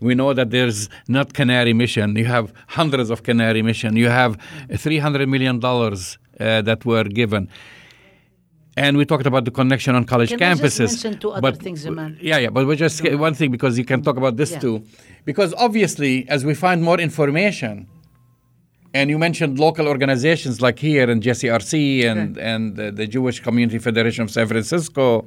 we 0.00 0.14
know 0.14 0.32
that 0.34 0.50
there's 0.50 0.88
not 1.08 1.32
Canary 1.34 1.72
Mission. 1.72 2.16
You 2.16 2.26
have 2.26 2.52
hundreds 2.68 3.10
of 3.10 3.22
Canary 3.22 3.62
Mission. 3.62 3.96
You 3.96 4.08
have 4.08 4.36
300 4.74 5.28
million 5.28 5.58
dollars 5.60 6.18
uh, 6.40 6.62
that 6.62 6.84
were 6.84 7.04
given. 7.04 7.48
And 8.78 8.98
we 8.98 9.06
talked 9.06 9.24
about 9.26 9.46
the 9.46 9.50
connection 9.50 9.94
on 9.94 10.04
college 10.04 10.28
Can 10.30 10.38
campuses. 10.38 10.88
mention 10.90 11.18
two 11.18 11.30
other 11.30 11.40
but- 11.40 11.62
things? 11.62 11.84
Yeah, 12.20 12.36
yeah, 12.38 12.50
but 12.50 12.66
we 12.66 12.76
just 12.76 13.02
one 13.18 13.32
thing 13.34 13.50
because 13.50 13.78
you 13.78 13.84
can 13.86 14.02
talk 14.02 14.16
about 14.18 14.36
this 14.36 14.52
Yeah. 14.52 14.58
too. 14.60 14.84
Because 15.24 15.54
obviously, 15.54 16.28
as 16.28 16.44
we 16.44 16.54
find 16.54 16.82
more 16.82 17.00
information, 17.00 17.86
and 18.92 19.10
you 19.10 19.18
mentioned 19.18 19.58
local 19.58 19.88
organizations 19.88 20.60
like 20.60 20.78
here 20.78 21.10
in 21.10 21.20
JCRC 21.20 22.04
and, 22.04 22.36
and 22.38 22.76
the, 22.76 22.90
the 22.90 23.06
Jewish 23.06 23.40
Community 23.40 23.78
Federation 23.78 24.22
of 24.24 24.30
San 24.30 24.46
Francisco, 24.46 25.26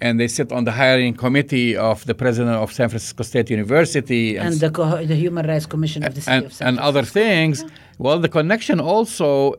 and 0.00 0.20
they 0.20 0.28
sit 0.28 0.52
on 0.52 0.64
the 0.64 0.72
hiring 0.72 1.14
committee 1.14 1.76
of 1.76 2.04
the 2.04 2.14
president 2.14 2.56
of 2.56 2.72
San 2.72 2.88
Francisco 2.88 3.22
State 3.22 3.50
University 3.50 4.36
And 4.36 4.54
the, 4.54 4.70
co- 4.70 5.04
the 5.04 5.14
Human 5.14 5.46
Rights 5.46 5.66
Commission 5.66 6.04
of 6.04 6.14
the 6.14 6.20
City 6.20 6.36
and, 6.36 6.46
of 6.46 6.52
San 6.52 6.68
and 6.68 6.78
other 6.78 7.02
things. 7.02 7.64
Well, 7.98 8.18
the 8.18 8.28
connection 8.28 8.80
also 8.80 9.54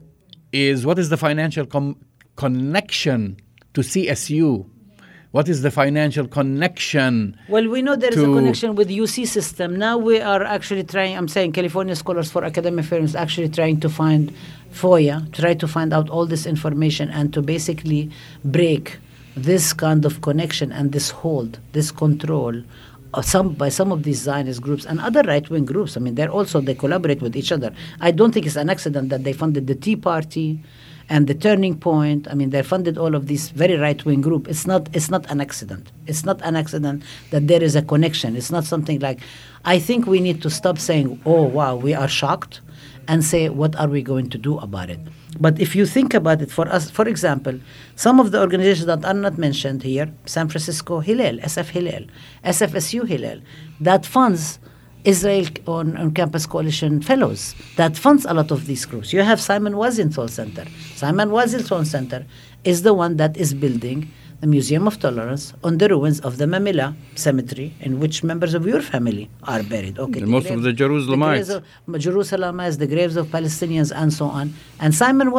is 0.52 0.86
what 0.86 1.00
is 1.00 1.10
the 1.10 1.18
financial 1.18 1.66
com- 1.66 1.98
connection 2.36 3.38
to 3.74 3.82
CSU? 3.82 4.70
What 5.32 5.50
is 5.50 5.62
the 5.62 5.72
financial 5.72 6.28
connection? 6.28 7.38
Well, 7.50 7.68
we 7.68 7.82
know 7.82 7.96
there 7.96 8.12
is 8.12 8.18
a 8.18 8.26
connection 8.26 8.76
with 8.76 8.90
UC 8.90 9.28
system. 9.28 9.76
Now 9.76 9.98
we 9.98 10.22
are 10.22 10.42
actually 10.42 10.84
trying. 10.84 11.18
I'm 11.18 11.28
saying 11.28 11.52
California 11.52 11.96
Scholars 11.96 12.32
for 12.32 12.44
Academic 12.46 12.86
Affairs 12.86 13.14
actually 13.14 13.50
trying 13.50 13.80
to 13.82 13.90
find 13.90 14.34
FOIA, 14.72 15.32
try 15.34 15.54
to 15.54 15.68
find 15.68 15.94
out 15.94 16.10
all 16.10 16.26
this 16.26 16.46
information, 16.46 17.10
and 17.10 17.34
to 17.34 17.42
basically 17.42 18.10
break 18.46 19.00
this 19.44 19.74
kind 19.74 20.06
of 20.06 20.22
connection 20.22 20.72
and 20.72 20.92
this 20.92 21.10
hold, 21.10 21.60
this 21.74 21.92
control. 21.92 22.62
Some 23.22 23.54
by 23.54 23.70
some 23.70 23.92
of 23.92 24.04
these 24.04 24.20
Zionist 24.22 24.62
groups 24.62 24.86
and 24.86 25.00
other 25.00 25.22
right-wing 25.22 25.66
groups. 25.66 25.98
I 25.98 26.02
mean, 26.02 26.16
they're 26.16 26.30
also 26.30 26.62
they 26.62 26.76
collaborate 26.76 27.22
with 27.22 27.36
each 27.36 27.52
other. 27.52 27.74
I 28.02 28.12
don't 28.12 28.32
think 28.34 28.46
it's 28.46 28.58
an 28.58 28.70
accident 28.70 29.10
that 29.10 29.24
they 29.24 29.34
funded 29.34 29.66
the 29.66 29.76
Tea 29.76 29.96
Party 29.96 30.62
and 31.10 31.28
the 31.28 31.34
turning 31.34 31.78
point 31.78 32.28
i 32.30 32.34
mean 32.34 32.50
they 32.50 32.62
funded 32.62 32.98
all 32.98 33.16
of 33.16 33.28
these 33.28 33.50
very 33.50 33.76
right 33.76 34.04
wing 34.06 34.22
group 34.22 34.48
it's 34.48 34.68
not 34.68 34.90
it's 34.94 35.10
not 35.10 35.30
an 35.32 35.40
accident 35.40 35.92
it's 36.06 36.26
not 36.26 36.40
an 36.44 36.56
accident 36.56 37.04
that 37.32 37.48
there 37.48 37.64
is 37.64 37.76
a 37.76 37.82
connection 37.82 38.36
it's 38.36 38.52
not 38.52 38.64
something 38.64 39.00
like 39.00 39.20
i 39.66 39.80
think 39.80 40.06
we 40.06 40.20
need 40.20 40.42
to 40.42 40.50
stop 40.50 40.78
saying 40.78 41.20
oh 41.26 41.44
wow 41.44 41.76
we 41.76 41.94
are 41.94 42.08
shocked 42.08 42.62
and 43.08 43.24
say, 43.24 43.50
what 43.50 43.76
are 43.76 43.88
we 43.88 44.02
going 44.02 44.30
to 44.30 44.38
do 44.38 44.58
about 44.60 44.90
it? 44.90 45.00
But 45.40 45.60
if 45.60 45.76
you 45.76 45.86
think 45.86 46.14
about 46.14 46.42
it, 46.42 46.52
for 46.52 46.68
us, 46.68 46.90
for 46.90 47.08
example, 47.08 47.60
some 47.96 48.20
of 48.20 48.32
the 48.32 48.40
organizations 48.40 48.88
that 48.88 49.06
are 49.06 49.14
not 49.14 49.38
mentioned 49.38 49.84
here, 49.84 50.12
San 50.26 50.50
Francisco 50.50 51.00
Hillel, 51.00 51.38
SF 51.38 51.70
Hillel, 51.70 52.06
SFSU 52.44 53.08
Hillel, 53.08 53.42
that 53.80 54.06
funds 54.06 54.60
Israel 55.04 55.46
on, 55.68 55.96
on 55.96 56.12
Campus 56.12 56.46
Coalition 56.46 57.02
Fellows, 57.02 57.56
that 57.78 57.98
funds 57.98 58.26
a 58.26 58.34
lot 58.34 58.52
of 58.52 58.66
these 58.66 58.86
groups. 58.86 59.14
You 59.14 59.22
have 59.22 59.40
Simon 59.40 59.74
Wiesenthal 59.74 60.30
Center. 60.30 60.66
Simon 60.96 61.30
Wiesenthal 61.30 61.86
Center 61.86 62.26
is 62.64 62.82
the 62.82 62.94
one 62.94 63.18
that 63.18 63.38
is 63.38 63.54
building 63.54 64.12
the 64.40 64.48
Museum 64.48 64.88
of 64.88 65.00
Tolerance 65.00 65.54
on 65.64 65.80
the 65.80 65.90
ruins 65.90 66.20
of 66.20 66.38
the 66.38 66.46
Mamilla 66.46 66.96
cemetery 67.16 67.74
in 67.80 68.00
which 68.00 68.24
members 68.24 68.54
of 68.54 68.68
your 68.68 68.82
family 68.82 69.30
are 69.44 69.64
buried. 69.64 69.98
Okay, 69.98 70.22
most 70.22 70.50
of 70.50 70.62
the 70.62 70.72
Jerusalemites. 70.72 71.50
of 71.50 71.64
Jerusalemites, 71.88 72.78
the 72.78 72.86
graves 72.88 73.16
of 73.16 73.28
Palestinians, 73.28 73.92
and 73.96 74.14
so 74.14 74.26
on. 74.26 74.54
And 74.80 74.94
Simon 74.94 75.32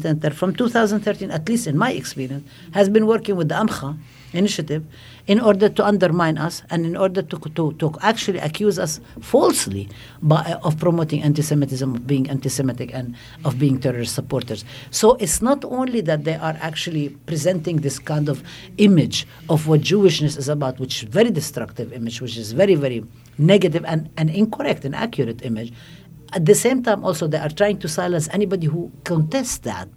Center, 0.00 0.30
from 0.30 0.54
2013, 0.54 1.30
at 1.30 1.48
least 1.48 1.66
in 1.66 1.78
my 1.78 1.92
experience, 1.92 2.46
has 2.72 2.90
been 2.90 3.06
working 3.06 3.36
with 3.36 3.48
the 3.48 3.54
Amcha 3.54 3.96
initiative 4.32 4.84
in 5.26 5.40
order 5.40 5.68
to 5.68 5.84
undermine 5.84 6.38
us 6.38 6.62
and 6.70 6.84
in 6.84 6.96
order 6.96 7.22
to, 7.22 7.36
to, 7.38 7.72
to 7.74 7.94
actually 8.00 8.38
accuse 8.38 8.78
us 8.78 9.00
falsely 9.20 9.88
by, 10.22 10.40
uh, 10.40 10.58
of 10.62 10.78
promoting 10.78 11.22
anti-Semitism, 11.22 11.94
of 11.94 12.06
being 12.06 12.28
anti-Semitic, 12.28 12.92
and 12.92 13.14
of 13.44 13.58
being 13.58 13.78
terrorist 13.78 14.14
supporters. 14.14 14.64
So 14.90 15.14
it's 15.14 15.40
not 15.42 15.64
only 15.64 16.00
that 16.02 16.24
they 16.24 16.34
are 16.34 16.56
actually 16.60 17.10
presenting 17.26 17.76
this 17.76 17.98
kind 17.98 18.28
of 18.28 18.42
image 18.78 19.26
of 19.48 19.68
what 19.68 19.80
Jewishness 19.80 20.36
is 20.36 20.48
about, 20.48 20.80
which 20.80 21.02
is 21.02 21.08
very 21.08 21.30
destructive 21.30 21.92
image, 21.92 22.20
which 22.20 22.36
is 22.36 22.52
very, 22.52 22.74
very 22.74 23.04
negative 23.38 23.84
and, 23.86 24.10
and 24.16 24.30
incorrect 24.30 24.84
and 24.84 24.94
accurate 24.94 25.44
image. 25.44 25.72
At 26.32 26.46
the 26.46 26.54
same 26.54 26.82
time, 26.82 27.04
also, 27.04 27.26
they 27.26 27.38
are 27.38 27.50
trying 27.50 27.78
to 27.78 27.88
silence 27.88 28.28
anybody 28.32 28.66
who 28.66 28.90
contests 29.04 29.58
that. 29.58 29.88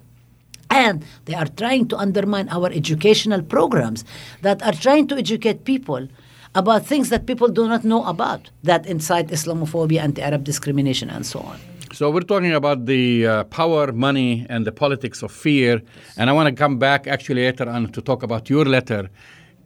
And 0.76 1.06
they 1.26 1.36
are 1.36 1.48
trying 1.48 1.88
to 1.90 1.96
undermine 1.98 2.48
our 2.50 2.70
educational 2.82 3.42
programs 3.42 4.04
that 4.42 4.62
are 4.68 4.74
trying 4.74 5.08
to 5.08 5.16
educate 5.16 5.64
people 5.64 6.08
about 6.54 6.86
things 6.86 7.10
that 7.10 7.26
people 7.26 7.50
do 7.50 7.68
not 7.68 7.84
know 7.84 8.04
about, 8.06 8.50
that 8.64 8.86
incite 8.86 9.28
Islamophobia, 9.28 10.00
anti 10.02 10.22
Arab 10.22 10.44
discrimination, 10.44 11.10
and 11.10 11.26
so 11.26 11.40
on. 11.40 11.60
So 11.94 12.10
we're 12.12 12.22
talking 12.22 12.54
about 12.54 12.88
the 12.88 13.26
uh, 13.26 13.44
power, 13.46 13.92
money, 13.94 14.46
and 14.50 14.66
the 14.68 14.72
politics 14.72 15.24
of 15.24 15.32
fear. 15.32 15.82
And 16.18 16.30
I 16.30 16.34
want 16.34 16.50
to 16.50 16.56
come 16.56 16.78
back 16.78 17.08
actually 17.08 17.44
later 17.46 17.70
on 17.70 17.92
to 17.94 18.02
talk 18.02 18.24
about 18.24 18.50
your 18.50 18.66
letter 18.66 19.10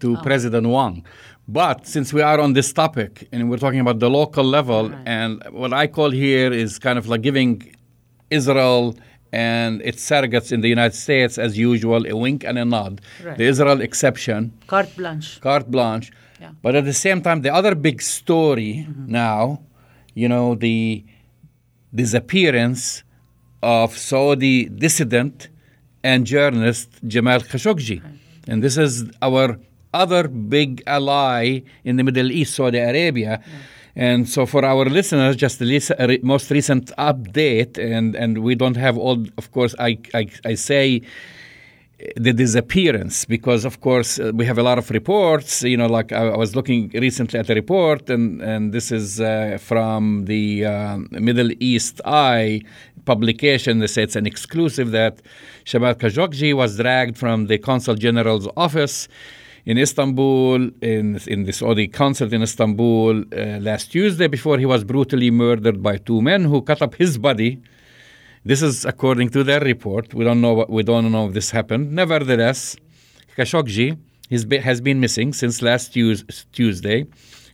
to 0.02 0.18
President 0.18 0.68
Wong. 0.68 1.04
But 1.48 1.88
since 1.88 2.14
we 2.14 2.22
are 2.22 2.40
on 2.40 2.54
this 2.54 2.72
topic 2.72 3.28
and 3.32 3.50
we're 3.50 3.58
talking 3.58 3.80
about 3.80 4.00
the 4.00 4.10
local 4.10 4.44
level, 4.44 4.94
and 5.06 5.44
what 5.52 5.74
I 5.74 5.88
call 5.88 6.12
here 6.12 6.54
is 6.54 6.78
kind 6.78 7.00
of 7.00 7.08
like 7.08 7.22
giving 7.22 7.76
Israel 8.30 8.96
and 9.32 9.82
its 9.82 10.08
surrogates 10.08 10.52
in 10.52 10.62
the 10.62 10.70
United 10.70 10.96
States, 10.96 11.38
as 11.38 11.58
usual, 11.58 12.06
a 12.08 12.16
wink 12.16 12.44
and 12.44 12.58
a 12.58 12.66
nod. 12.66 13.02
Right. 13.24 13.38
The 13.38 13.46
Israel 13.46 13.82
exception 13.82 14.54
Carte 14.68 14.96
blanche. 14.96 15.40
carte 15.42 15.70
blanche. 15.70 16.12
Yeah. 16.40 16.52
But 16.62 16.76
at 16.76 16.86
the 16.86 16.94
same 16.94 17.22
time, 17.22 17.42
the 17.42 17.54
other 17.54 17.76
big 17.76 18.02
story 18.02 18.86
mm-hmm. 18.88 19.12
now, 19.12 19.62
you 20.14 20.28
know, 20.30 20.56
the 20.56 21.04
disappearance 21.94 23.04
of 23.62 23.98
Saudi 23.98 24.66
dissident 24.66 25.50
and 26.04 26.26
journalist 26.26 26.90
Jamal 27.06 27.42
Khashoggi. 27.42 28.02
And 28.48 28.64
this 28.64 28.78
is 28.78 29.12
our 29.22 29.60
other 29.94 30.28
big 30.28 30.84
ally 30.88 31.62
in 31.84 31.98
the 31.98 32.04
Middle 32.04 32.32
East, 32.32 32.56
Saudi 32.56 32.78
Arabia. 32.78 33.44
And 33.96 34.30
so, 34.30 34.46
for 34.46 34.64
our 34.64 34.86
listeners, 34.86 35.36
just 35.36 35.60
the 35.60 36.20
most 36.24 36.52
recent 36.52 36.92
update, 36.98 37.78
and, 37.78 38.16
and 38.16 38.40
we 38.40 38.56
don't 38.56 38.78
have 38.78 38.98
all, 38.98 39.26
of 39.38 39.52
course, 39.52 39.76
I, 39.80 39.98
I, 40.14 40.28
I 40.46 40.56
say 40.56 41.02
the 42.16 42.32
disappearance 42.32 43.26
because 43.26 43.66
of 43.66 43.82
course 43.82 44.20
uh, 44.20 44.32
we 44.34 44.46
have 44.46 44.58
a 44.58 44.64
lot 44.64 44.78
of 44.78 44.90
reports 44.90 45.64
you 45.64 45.76
know 45.76 45.86
like 45.86 46.14
i, 46.14 46.34
was 46.38 46.56
looking 46.56 46.90
recently 46.94 47.38
at 47.38 47.50
a 47.50 47.54
report 47.54 48.10
and, 48.10 48.42
and 48.42 48.72
this 48.72 48.90
is 48.90 49.20
uh, 49.20 49.58
from 49.60 50.24
the 50.24 50.64
uh, 50.64 50.98
middle 51.12 51.52
east 51.60 52.00
eye 52.06 52.62
publication. 53.06 53.80
They 53.80 53.88
say 53.88 54.04
it's 54.04 54.16
an 54.16 54.28
exclusive 54.28 54.92
that 54.92 55.22
Jamal 55.66 55.96
Khashoggi 55.96 56.52
was 56.54 56.78
dragged 56.78 57.18
from 57.18 57.48
the 57.48 57.58
consul 57.58 57.96
general's 57.96 58.48
office 58.56 59.08
in 59.66 59.78
Istanbul, 59.78 60.70
in, 60.82 61.20
in 61.28 61.44
the 61.44 61.54
Saudi 61.54 61.88
consulate 61.88 62.34
in 62.34 62.42
Istanbul 62.42 63.24
uh, 63.32 63.60
last 63.60 63.92
Tuesday, 63.92 64.28
before 64.28 64.58
he 64.58 64.66
was 64.66 64.84
brutally 64.84 65.32
murdered 65.32 65.82
by 65.84 65.98
two 65.98 66.22
men 66.22 66.46
who 66.46 66.62
cut 66.62 66.82
up 66.82 66.96
his 66.96 67.18
body 67.18 67.62
this 68.46 68.62
is 68.62 68.86
according 68.86 69.30
to 69.30 69.44
their 69.44 69.60
report. 69.60 70.14
We 70.14 70.24
don't 70.24 70.42
know 70.42 70.54
what, 70.54 70.70
we 70.70 70.84
don't 70.84 71.12
know 71.12 71.28
if 71.28 71.34
this 71.34 71.52
happened. 71.52 71.92
Nevertheless, 71.92 72.78
Khashoggi 73.38 73.98
has 74.32 74.46
been, 74.46 74.62
has 74.62 74.82
been 74.82 75.00
missing 75.00 75.34
since 75.34 75.62
last 75.62 75.94
Tues- 75.94 76.46
Tuesday. 76.54 77.06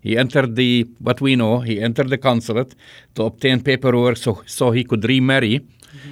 He 0.01 0.17
entered 0.17 0.55
the 0.55 0.87
what 0.99 1.19
we 1.21 1.35
know. 1.35 1.61
He 1.61 1.81
entered 1.81 2.09
the 2.09 2.19
consulate 2.19 2.75
to 3.15 3.23
obtain 3.23 3.63
paperwork 3.63 4.17
so 4.17 4.43
so 4.45 4.69
he 4.69 4.83
could 4.83 5.03
remarry. 5.03 5.65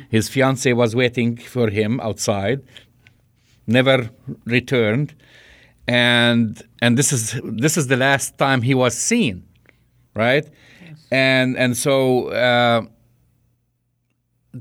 His 0.09 0.29
fiancee 0.29 0.73
was 0.73 0.95
waiting 0.95 1.37
for 1.37 1.69
him 1.69 1.99
outside. 1.99 2.61
Never 3.67 4.09
returned, 4.45 5.13
and 5.87 6.61
and 6.81 6.97
this 6.97 7.11
is 7.11 7.39
this 7.43 7.77
is 7.77 7.87
the 7.87 7.97
last 7.97 8.37
time 8.37 8.61
he 8.61 8.73
was 8.73 8.97
seen, 8.97 9.43
right? 10.15 10.45
Yes. 10.45 11.07
And 11.11 11.57
and 11.57 11.77
so. 11.77 12.27
Uh, 12.29 12.83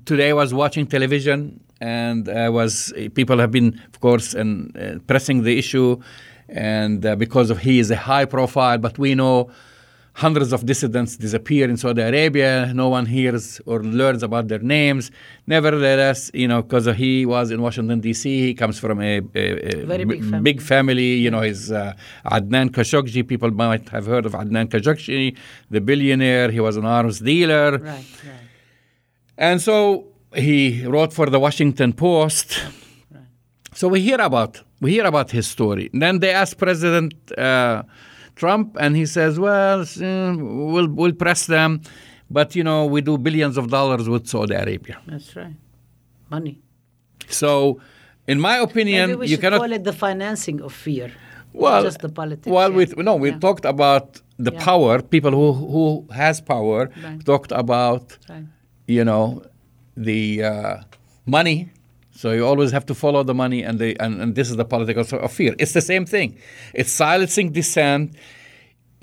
today 0.05 0.31
I 0.31 0.33
was 0.33 0.55
watching 0.55 0.87
television 0.87 1.62
and 1.81 2.29
I 2.29 2.49
was 2.49 2.93
people 3.14 3.39
have 3.39 3.51
been 3.51 3.81
of 3.93 4.01
course 4.01 4.35
and 4.35 4.77
uh, 4.77 4.99
pressing 5.07 5.43
the 5.43 5.59
issue 5.59 6.01
and 6.49 7.05
uh, 7.05 7.16
because 7.16 7.51
of 7.51 7.59
he 7.59 7.79
is 7.79 7.91
a 7.91 7.97
high 7.97 8.25
profile 8.25 8.79
but 8.79 8.99
we 8.99 9.14
know 9.14 9.51
hundreds 10.14 10.52
of 10.52 10.66
dissidents 10.66 11.16
disappear 11.16 11.68
in 11.70 11.76
Saudi 11.78 12.02
Arabia 12.02 12.70
no 12.74 12.88
one 12.90 13.06
hears 13.06 13.60
or 13.64 13.82
learns 13.82 14.22
about 14.22 14.48
their 14.48 14.58
names 14.58 15.10
nevertheless 15.46 16.30
you 16.34 16.46
know 16.46 16.60
because 16.62 16.86
he 16.96 17.24
was 17.24 17.50
in 17.50 17.62
Washington 17.62 18.00
DC 18.02 18.24
he 18.24 18.52
comes 18.54 18.78
from 18.78 19.00
a, 19.00 19.20
a, 19.34 19.82
a 19.82 19.86
Very 19.86 20.04
big 20.04 20.20
family. 20.22 20.40
big 20.42 20.60
family 20.60 21.10
you 21.24 21.30
know 21.30 21.40
his 21.40 21.72
uh, 21.72 21.94
Adnan 22.26 22.68
Khashoggi 22.70 23.26
people 23.26 23.50
might 23.52 23.88
have 23.88 24.06
heard 24.06 24.26
of 24.26 24.32
Adnan 24.32 24.66
Khashoggi 24.68 25.36
the 25.70 25.80
billionaire 25.80 26.50
he 26.50 26.60
was 26.60 26.76
an 26.76 26.84
arms 26.84 27.20
dealer 27.20 27.70
Right, 27.78 27.80
right. 27.80 28.06
and 29.38 29.60
so 29.62 30.06
he 30.34 30.86
wrote 30.86 31.12
for 31.12 31.26
the 31.34 31.38
Washington 31.38 31.92
Post. 31.92 32.48
Right. 33.10 33.22
So 33.74 33.88
we 33.88 34.00
hear 34.00 34.20
about 34.20 34.62
we 34.80 34.90
hear 34.92 35.04
about 35.04 35.30
his 35.30 35.46
story. 35.46 35.90
And 35.92 36.00
then 36.02 36.18
they 36.20 36.30
ask 36.30 36.56
President 36.56 37.12
uh, 37.38 37.82
Trump, 38.37 38.76
and 38.80 38.97
he 38.97 39.07
says, 39.07 39.39
"Well, 39.39 39.80
uh, 39.83 40.37
we'll 40.72 40.89
we'll 40.89 41.12
press 41.24 41.47
them, 41.47 41.80
but 42.30 42.55
you 42.57 42.64
know 42.64 42.87
we 42.87 43.01
do 43.01 43.18
billions 43.18 43.57
of 43.57 43.68
dollars 43.70 44.09
with 44.09 44.26
Saudi 44.26 44.55
Arabia." 44.55 44.97
That's 45.07 45.35
right. 45.37 45.57
Money. 46.30 46.59
So, 47.28 47.80
in 48.26 48.41
my 48.41 48.57
opinion, 48.59 49.11
Maybe 49.11 49.18
we 49.20 49.26
you 49.26 49.30
should 49.37 49.41
cannot. 49.43 49.61
call 49.61 49.72
it 49.72 49.85
the 49.85 49.93
financing 49.93 50.61
of 50.62 50.72
fear. 50.72 51.11
well, 51.53 51.83
just 51.83 52.01
the 52.01 52.09
politics. 52.09 52.47
Well, 52.57 52.70
yeah. 52.70 52.76
we 52.97 53.03
no, 53.09 53.14
we 53.16 53.30
Yeah. 53.30 53.39
talked 53.47 53.64
about 53.74 54.20
the 54.39 54.53
Yeah. 54.53 54.64
power. 54.64 54.95
People 55.03 55.33
who 55.41 55.49
who 55.74 55.85
has 56.22 56.41
power 56.41 56.80
Right. 57.05 57.20
talked 57.30 57.53
about 57.64 58.05
Right. 58.30 58.47
you 58.97 59.05
know, 59.05 59.43
the 60.09 60.22
uh, 60.51 60.76
money. 61.26 61.59
So 62.23 62.31
you 62.31 62.47
always 62.47 62.70
have 62.70 62.87
to 62.87 62.95
follow 62.95 63.25
the 63.25 63.35
money, 63.35 63.61
and 63.68 63.81
the 63.81 63.91
and, 64.05 64.12
and 64.23 64.37
this 64.39 64.49
is 64.49 64.57
the 64.62 64.64
politics 64.75 65.12
of 65.12 65.33
fear. 65.33 65.53
It's 65.59 65.73
the 65.73 65.87
same 65.93 66.05
thing. 66.14 66.29
It's 66.73 66.93
silencing 67.05 67.51
dissent. 67.51 68.14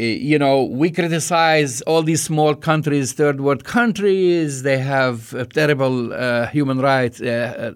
Eh, 0.06 0.16
You 0.32 0.40
know, 0.44 0.56
we 0.82 0.88
criticize 1.00 1.74
all 1.90 2.02
these 2.12 2.22
small 2.32 2.54
countries, 2.70 3.06
third 3.22 3.38
world 3.46 3.64
countries. 3.78 4.64
They 4.70 4.78
have 4.96 5.18
terrible 5.60 5.96
uh, 6.14 6.48
human 6.58 6.80
rights. 6.92 7.18
Uh, 7.20 7.28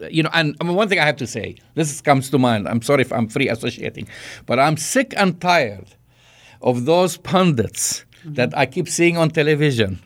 uh, 0.02 0.08
you 0.18 0.24
know, 0.24 0.34
and 0.40 0.56
I 0.62 0.64
mean, 0.64 0.78
one 0.82 0.88
thing 0.88 1.00
I 1.00 1.08
have 1.12 1.18
to 1.26 1.28
say, 1.28 1.48
this 1.76 1.90
comes 2.10 2.30
to 2.30 2.38
mind. 2.50 2.62
I'm 2.72 2.82
sorry 2.82 3.02
if 3.02 3.12
I'm 3.12 3.28
free 3.28 3.50
associating, 3.56 4.08
but 4.46 4.58
I'm 4.66 4.78
sick 4.78 5.10
and 5.22 5.32
tired 5.42 5.90
of 6.62 6.76
those 6.86 7.18
pundits 7.18 8.06
that 8.38 8.58
I 8.62 8.66
keep 8.76 8.88
seeing 8.88 9.18
on 9.18 9.30
television 9.42 10.00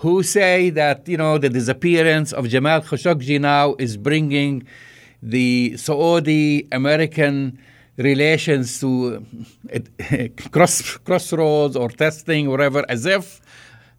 who 0.00 0.22
say 0.22 0.70
that 0.70 1.06
you 1.06 1.16
know 1.16 1.36
the 1.38 1.48
disappearance 1.48 2.32
of 2.32 2.48
Jamal 2.48 2.80
Khashoggi 2.80 3.38
now 3.40 3.74
is 3.78 3.96
bringing 3.96 4.66
the 5.22 5.76
Saudi 5.76 6.66
American 6.72 7.58
relations 7.96 8.80
to 8.80 9.24
uh, 9.74 10.28
cross 10.50 10.96
crossroads 11.08 11.76
or 11.76 11.88
testing 11.90 12.48
whatever 12.48 12.82
as 12.88 13.04
if 13.04 13.42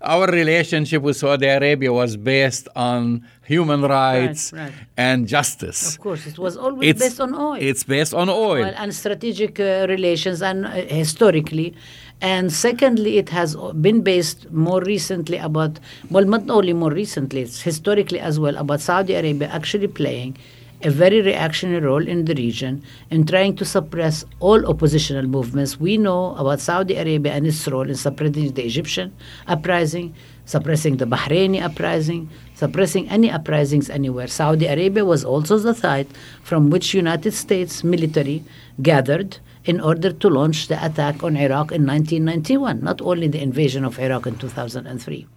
our 0.02 0.26
relationship 0.26 1.04
with 1.04 1.18
Saudi 1.18 1.46
Arabia 1.46 1.94
was 1.94 2.18
based 2.18 2.68
on 2.76 3.24
human 3.46 3.82
rights 3.84 4.52
right. 4.52 4.74
and 4.98 5.28
justice. 5.28 5.94
Of 5.94 6.00
course, 6.00 6.26
it 6.26 6.40
was 6.40 6.58
always 6.58 6.98
based 6.98 7.22
on 7.22 7.36
oil. 7.36 7.58
It's 7.60 7.84
based 7.84 8.16
on 8.16 8.28
oil. 8.28 8.62
Well, 8.62 8.74
and 8.76 8.96
strategic 8.96 9.60
uh, 9.60 9.86
relations, 9.88 10.42
and 10.42 10.66
uh, 10.66 10.72
historically, 10.72 11.76
And 12.22 12.54
secondly, 12.54 13.18
it 13.18 13.30
has 13.30 13.56
been 13.82 14.02
based 14.02 14.52
more 14.52 14.82
recently 14.82 15.38
about, 15.38 15.80
well, 16.12 16.24
not 16.24 16.48
only 16.50 16.72
more 16.72 16.92
recently, 16.92 17.42
it's 17.42 17.62
historically 17.64 18.20
as 18.20 18.40
well, 18.40 18.56
about 18.58 18.80
Saudi 18.80 19.16
Arabia 19.16 19.48
actually 19.48 19.88
playing 19.88 20.38
a 20.84 20.90
very 20.90 21.22
reactionary 21.22 21.80
role 21.80 22.08
in 22.08 22.26
the 22.26 22.34
region 22.36 22.84
in 23.10 23.26
trying 23.26 23.56
to 23.56 23.66
suppress 23.66 24.26
all 24.40 24.66
oppositional 24.66 25.26
movements. 25.28 25.80
We 25.80 25.98
know 25.98 26.36
about 26.36 26.60
Saudi 26.60 26.96
Arabia 26.96 27.34
and 27.34 27.46
its 27.46 27.68
role 27.68 27.88
in 27.88 27.96
suppressing 27.96 28.54
the 28.54 28.66
Egyptian 28.66 29.14
uprising, 29.48 30.14
suppressing 30.46 30.98
the 30.98 31.06
Bahraini 31.06 31.62
uprising, 31.62 32.30
suppressing 32.56 33.10
any 33.10 33.30
uprisings 33.30 33.90
anywhere. 33.90 34.28
Saudi 34.28 34.66
Arabia 34.66 35.06
was 35.06 35.24
also 35.24 35.58
the 35.58 35.76
site 35.76 36.10
from 36.44 36.70
which 36.70 36.94
United 36.94 37.34
States 37.34 37.84
military 37.84 38.44
gathered 38.82 39.38
in 39.66 39.80
order 39.80 40.12
to 40.12 40.30
launch 40.30 40.68
the 40.68 40.84
attack 40.84 41.24
on 41.24 41.38
Iraq 41.38 41.72
in 41.72 41.86
1991, 41.86 42.82
not 42.82 43.02
only 43.02 43.28
the 43.28 43.42
invasion 43.42 43.86
of 43.86 44.00
Iraq 44.00 44.26
in 44.28 44.38
2003. 44.38 45.28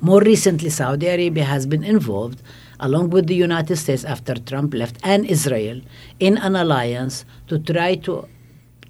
More 0.00 0.20
recently, 0.20 0.70
Saudi 0.70 1.06
Arabia 1.06 1.44
has 1.44 1.66
been 1.66 1.84
involved, 1.84 2.42
along 2.80 3.10
with 3.10 3.26
the 3.26 3.34
United 3.34 3.76
States 3.76 4.04
after 4.04 4.34
Trump 4.34 4.74
left, 4.74 4.98
and 5.02 5.24
Israel, 5.26 5.80
in 6.18 6.36
an 6.38 6.56
alliance 6.56 7.24
to 7.46 7.58
try 7.58 7.94
to 7.96 8.26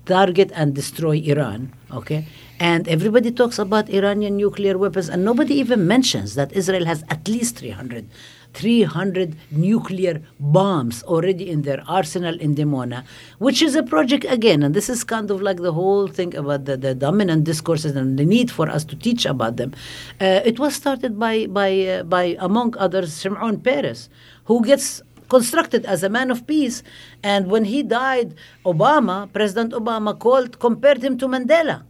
target 0.06 0.50
and 0.54 0.74
destroy 0.74 1.18
Iran. 1.18 1.72
Okay, 1.92 2.26
and 2.58 2.88
everybody 2.88 3.30
talks 3.30 3.58
about 3.58 3.88
Iranian 3.90 4.36
nuclear 4.36 4.78
weapons, 4.78 5.08
and 5.08 5.24
nobody 5.24 5.54
even 5.54 5.86
mentions 5.86 6.34
that 6.34 6.52
Israel 6.52 6.86
has 6.86 7.04
at 7.08 7.28
least 7.28 7.56
300 7.56 8.08
300 8.54 9.36
nuclear 9.50 10.22
bombs 10.40 11.02
already 11.02 11.50
in 11.50 11.62
their 11.62 11.82
arsenal 11.86 12.38
in 12.40 12.54
Dimona, 12.54 13.04
which 13.38 13.60
is 13.60 13.74
a 13.74 13.82
project 13.82 14.24
again. 14.28 14.62
And 14.62 14.74
this 14.74 14.88
is 14.88 15.04
kind 15.04 15.30
of 15.30 15.42
like 15.42 15.58
the 15.58 15.72
whole 15.72 16.06
thing 16.08 16.34
about 16.34 16.64
the, 16.64 16.76
the 16.76 16.94
dominant 16.94 17.44
discourses 17.44 17.94
and 17.96 18.18
the 18.18 18.24
need 18.24 18.50
for 18.50 18.68
us 18.70 18.84
to 18.84 18.96
teach 18.96 19.26
about 19.26 19.56
them. 19.56 19.74
Uh, 20.20 20.40
it 20.44 20.58
was 20.58 20.74
started 20.74 21.18
by, 21.18 21.46
by, 21.46 21.80
uh, 21.86 22.02
by, 22.04 22.36
among 22.38 22.76
others, 22.78 23.20
Shimon 23.20 23.60
Peres, 23.60 24.08
who 24.44 24.64
gets 24.64 25.02
constructed 25.28 25.84
as 25.86 26.02
a 26.02 26.08
man 26.08 26.30
of 26.30 26.46
peace. 26.46 26.82
And 27.22 27.50
when 27.50 27.64
he 27.64 27.82
died, 27.82 28.34
Obama, 28.64 29.32
President 29.32 29.72
Obama, 29.72 30.18
called, 30.18 30.58
compared 30.58 31.02
him 31.02 31.18
to 31.18 31.26
Mandela. 31.26 31.82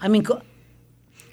I 0.00 0.08
mean, 0.08 0.24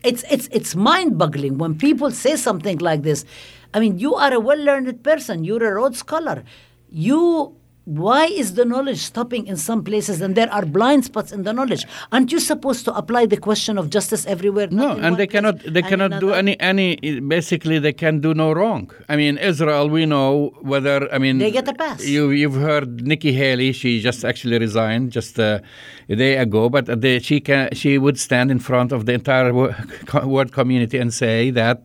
it's, 0.04 0.24
it's, 0.32 0.48
it's 0.52 0.76
mind 0.76 1.18
boggling 1.18 1.58
when 1.58 1.78
people 1.78 2.12
say 2.12 2.36
something 2.36 2.78
like 2.80 3.04
this. 3.04 3.26
I 3.74 3.80
mean, 3.80 4.00
you 4.00 4.16
are 4.16 4.34
a 4.34 4.40
well 4.40 4.58
learned 4.58 5.04
person, 5.04 5.44
you're 5.44 5.64
a 5.64 5.74
Rhodes 5.74 6.00
Scholar. 6.00 6.44
You 6.92 7.56
why 7.90 8.26
is 8.26 8.54
the 8.54 8.66
knowledge 8.66 9.00
stopping 9.00 9.48
in 9.48 9.58
some 9.58 9.84
places 9.84 10.22
and 10.22 10.36
there 10.36 10.52
are 10.54 10.64
blind 10.64 11.06
spots 11.06 11.32
in 11.32 11.42
the 11.42 11.52
knowledge? 11.52 11.86
Aren't 12.12 12.32
you 12.32 12.40
supposed 12.40 12.86
to 12.86 12.94
apply 12.94 13.26
the 13.26 13.38
question 13.38 13.80
of 13.80 13.90
justice 13.90 14.28
everywhere 14.28 14.68
no 14.70 14.92
and 14.92 15.18
they 15.18 15.26
cannot 15.26 15.58
they 15.62 15.82
cannot 15.82 16.20
do 16.20 16.32
any 16.32 16.60
any 16.60 17.20
basically 17.20 17.80
they 17.80 17.94
can 17.94 18.20
do 18.20 18.36
no 18.36 18.52
wrong. 18.52 18.92
I 19.08 19.16
mean 19.16 19.40
israel 19.40 19.90
we 19.90 20.06
know 20.06 20.54
whether 20.62 21.12
i 21.12 21.18
mean 21.18 21.40
they 21.40 21.50
get 21.50 21.68
a 21.68 21.74
pass. 21.74 22.06
you 22.06 22.30
you've 22.30 22.62
heard 22.70 23.08
nikki 23.08 23.32
haley 23.34 23.72
she 23.72 24.00
just 24.02 24.24
actually 24.24 24.60
resigned 24.60 25.12
just 25.12 25.40
uh, 25.40 25.60
a 26.10 26.16
day 26.16 26.38
ago 26.38 26.70
but 26.70 26.86
the, 27.02 27.20
she 27.20 27.40
can 27.40 27.70
she 27.74 27.98
would 27.98 28.20
stand 28.20 28.52
in 28.52 28.60
front 28.60 28.92
of 28.92 29.08
the 29.08 29.14
entire 29.14 29.52
world 30.24 30.52
community 30.52 31.00
and 31.00 31.12
say 31.12 31.50
that 31.50 31.82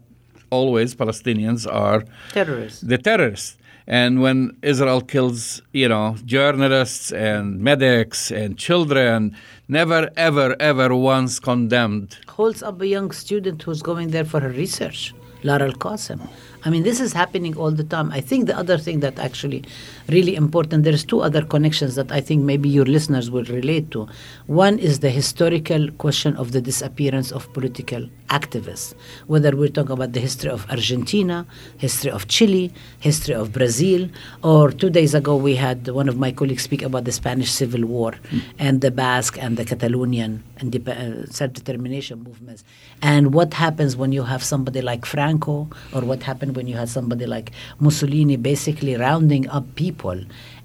always 0.50 0.94
Palestinians 0.94 1.66
are 1.70 2.04
terrorists. 2.32 2.80
The 2.80 2.98
terrorists. 2.98 3.56
And 3.86 4.22
when 4.22 4.56
Israel 4.62 5.02
kills, 5.02 5.60
you 5.72 5.88
know, 5.88 6.16
journalists 6.24 7.12
and 7.12 7.60
medics 7.60 8.30
and 8.30 8.56
children, 8.56 9.36
never, 9.68 10.10
ever, 10.16 10.56
ever 10.58 10.94
once 10.94 11.38
condemned. 11.38 12.16
Holds 12.26 12.62
up 12.62 12.80
a 12.80 12.86
young 12.86 13.10
student 13.10 13.62
who's 13.62 13.82
going 13.82 14.08
there 14.08 14.24
for 14.24 14.40
her 14.40 14.48
research, 14.48 15.14
Lara 15.42 15.66
Al 15.66 15.74
Qasim. 15.74 16.26
I 16.64 16.70
mean, 16.70 16.82
this 16.82 16.98
is 16.98 17.12
happening 17.12 17.56
all 17.56 17.70
the 17.70 17.84
time. 17.84 18.10
I 18.10 18.20
think 18.20 18.46
the 18.46 18.56
other 18.56 18.78
thing 18.78 19.00
that 19.00 19.18
actually 19.18 19.64
really 20.08 20.34
important, 20.34 20.84
there's 20.84 21.04
two 21.04 21.20
other 21.20 21.42
connections 21.42 21.94
that 21.96 22.10
I 22.10 22.20
think 22.20 22.42
maybe 22.42 22.68
your 22.68 22.86
listeners 22.86 23.30
will 23.30 23.44
relate 23.44 23.90
to. 23.90 24.08
One 24.46 24.78
is 24.78 25.00
the 25.00 25.10
historical 25.10 25.90
question 25.92 26.36
of 26.36 26.52
the 26.52 26.60
disappearance 26.62 27.32
of 27.32 27.52
political 27.52 28.08
activists, 28.30 28.94
whether 29.26 29.54
we're 29.54 29.68
talking 29.68 29.92
about 29.92 30.12
the 30.12 30.20
history 30.20 30.50
of 30.50 30.68
Argentina, 30.70 31.46
history 31.76 32.10
of 32.10 32.28
Chile, 32.28 32.72
history 32.98 33.34
of 33.34 33.52
Brazil, 33.52 34.08
or 34.42 34.70
two 34.70 34.90
days 34.90 35.14
ago 35.14 35.36
we 35.36 35.54
had 35.56 35.88
one 35.88 36.08
of 36.08 36.16
my 36.16 36.32
colleagues 36.32 36.62
speak 36.62 36.82
about 36.82 37.04
the 37.04 37.12
Spanish 37.12 37.50
Civil 37.50 37.84
War 37.84 38.12
mm. 38.12 38.42
and 38.58 38.80
the 38.80 38.90
Basque 38.90 39.38
and 39.40 39.56
the 39.56 39.64
Catalonian 39.64 40.42
Uh, 40.62 41.26
self-determination 41.26 42.22
movements. 42.22 42.62
And 43.02 43.34
what 43.34 43.54
happens 43.54 43.96
when 43.96 44.12
you 44.12 44.22
have 44.22 44.42
somebody 44.42 44.82
like 44.82 45.04
Franco, 45.04 45.68
or 45.92 46.02
what 46.02 46.22
happened 46.22 46.54
when 46.54 46.68
you 46.68 46.76
had 46.76 46.88
somebody 46.88 47.26
like 47.26 47.50
Mussolini 47.80 48.36
basically 48.36 48.94
rounding 48.94 49.48
up 49.48 49.64
people 49.74 50.20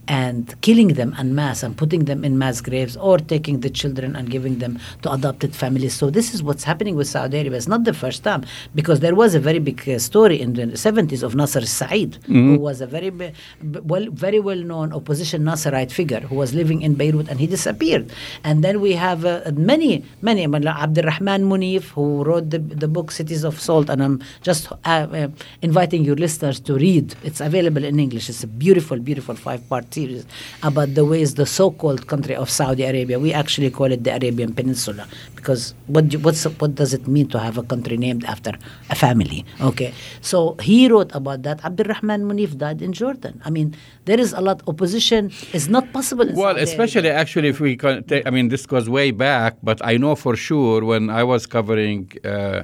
and 0.09 0.59
killing 0.61 0.89
them 0.89 1.15
en 1.19 1.35
masse 1.35 1.61
and 1.61 1.77
putting 1.77 2.05
them 2.05 2.25
in 2.25 2.37
mass 2.37 2.61
graves 2.61 2.97
or 2.97 3.19
taking 3.19 3.59
the 3.59 3.69
children 3.69 4.15
and 4.15 4.31
giving 4.31 4.57
them 4.57 4.79
to 5.03 5.11
adopted 5.11 5.55
families. 5.55 5.93
So 5.93 6.09
this 6.09 6.33
is 6.33 6.41
what's 6.41 6.63
happening 6.63 6.95
with 6.95 7.07
Saudi 7.07 7.37
Arabia. 7.37 7.57
It's 7.57 7.67
not 7.67 7.83
the 7.83 7.93
first 7.93 8.23
time 8.23 8.43
because 8.73 9.01
there 9.01 9.13
was 9.13 9.35
a 9.35 9.39
very 9.39 9.59
big 9.59 9.87
uh, 9.87 9.99
story 9.99 10.41
in 10.41 10.53
the 10.53 10.63
70s 10.63 11.21
of 11.21 11.35
Nasser 11.35 11.65
Said, 11.65 12.13
mm-hmm. 12.23 12.55
who 12.55 12.59
was 12.59 12.81
a 12.81 12.87
very 12.87 13.11
b- 13.11 13.31
well, 13.61 14.07
very 14.09 14.39
well 14.39 14.57
known 14.57 14.91
opposition 14.93 15.43
Nasserite 15.43 15.91
figure 15.91 16.21
who 16.21 16.35
was 16.35 16.55
living 16.55 16.81
in 16.81 16.95
Beirut 16.95 17.29
and 17.29 17.39
he 17.39 17.45
disappeared. 17.45 18.11
And 18.43 18.63
then 18.63 18.81
we 18.81 18.93
have 18.93 19.25
uh, 19.25 19.51
many, 19.53 20.03
many, 20.21 20.45
Abdurrahman 20.45 21.43
Munif, 21.43 21.83
who 21.89 22.23
wrote 22.23 22.49
the, 22.49 22.57
the 22.57 22.87
book 22.87 23.11
Cities 23.11 23.43
of 23.43 23.59
Salt, 23.59 23.89
and 23.89 24.01
I'm 24.01 24.23
just 24.41 24.71
uh, 24.71 24.75
uh, 24.85 25.27
inviting 25.61 26.03
your 26.03 26.15
listeners 26.15 26.59
to 26.61 26.73
read. 26.75 27.15
It's 27.23 27.41
available 27.41 27.83
in 27.83 27.99
English. 27.99 28.29
It's 28.29 28.43
a 28.43 28.47
beautiful, 28.47 28.97
beautiful 28.99 29.35
five-part 29.35 29.91
series 29.99 30.23
about 30.69 30.89
the 30.97 31.05
ways 31.11 31.29
the 31.41 31.45
so-called 31.45 32.01
country 32.07 32.35
of 32.35 32.47
Saudi 32.49 32.83
Arabia, 32.91 33.17
we 33.19 33.31
actually 33.33 33.69
call 33.77 33.89
it 33.91 34.01
the 34.03 34.11
Arabian 34.19 34.51
Peninsula 34.59 35.03
because 35.35 35.61
what 35.87 36.05
what's 36.25 36.43
what 36.61 36.71
does 36.81 36.91
it 36.97 37.03
mean 37.15 37.27
to 37.33 37.37
have 37.45 37.55
a 37.57 37.65
country 37.71 37.97
named 38.05 38.23
after 38.33 38.51
a 38.89 38.95
family? 38.95 39.39
Okay, 39.69 39.91
so 40.21 40.37
he 40.69 40.87
wrote 40.91 41.11
about 41.21 41.39
that. 41.47 41.57
Abdurrahman 41.69 42.21
Munif 42.29 42.51
died 42.57 42.81
in 42.81 42.91
Jordan. 43.01 43.41
I 43.47 43.49
mean, 43.49 43.67
there 44.05 44.19
is 44.25 44.31
a 44.33 44.41
lot. 44.47 44.57
Opposition 44.73 45.23
It's 45.57 45.69
not 45.75 45.85
possible. 45.97 46.27
well, 46.41 46.53
Saudi 46.53 46.63
especially 46.69 47.09
Arabia. 47.09 47.21
actually 47.23 47.49
if 47.53 47.59
we, 47.65 47.71
take, 48.09 48.23
I 48.27 48.31
mean, 48.35 48.47
this 48.53 48.63
goes 48.73 48.87
way 48.89 49.09
back, 49.11 49.51
but 49.69 49.77
I 49.91 49.93
know 50.03 50.13
for 50.25 50.35
sure 50.35 50.79
when 50.91 51.03
I 51.09 51.23
was 51.33 51.41
covering. 51.55 52.11
Uh, 52.23 52.63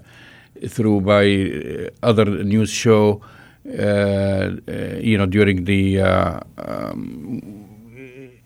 through 0.76 0.98
my 1.02 1.26
uh, 1.28 2.10
other 2.10 2.26
news 2.54 2.72
show 2.84 3.22
you 3.66 5.18
know, 5.18 5.26
during 5.26 5.66
the 5.66 6.02
uh, 6.02 6.40
um, 6.58 7.66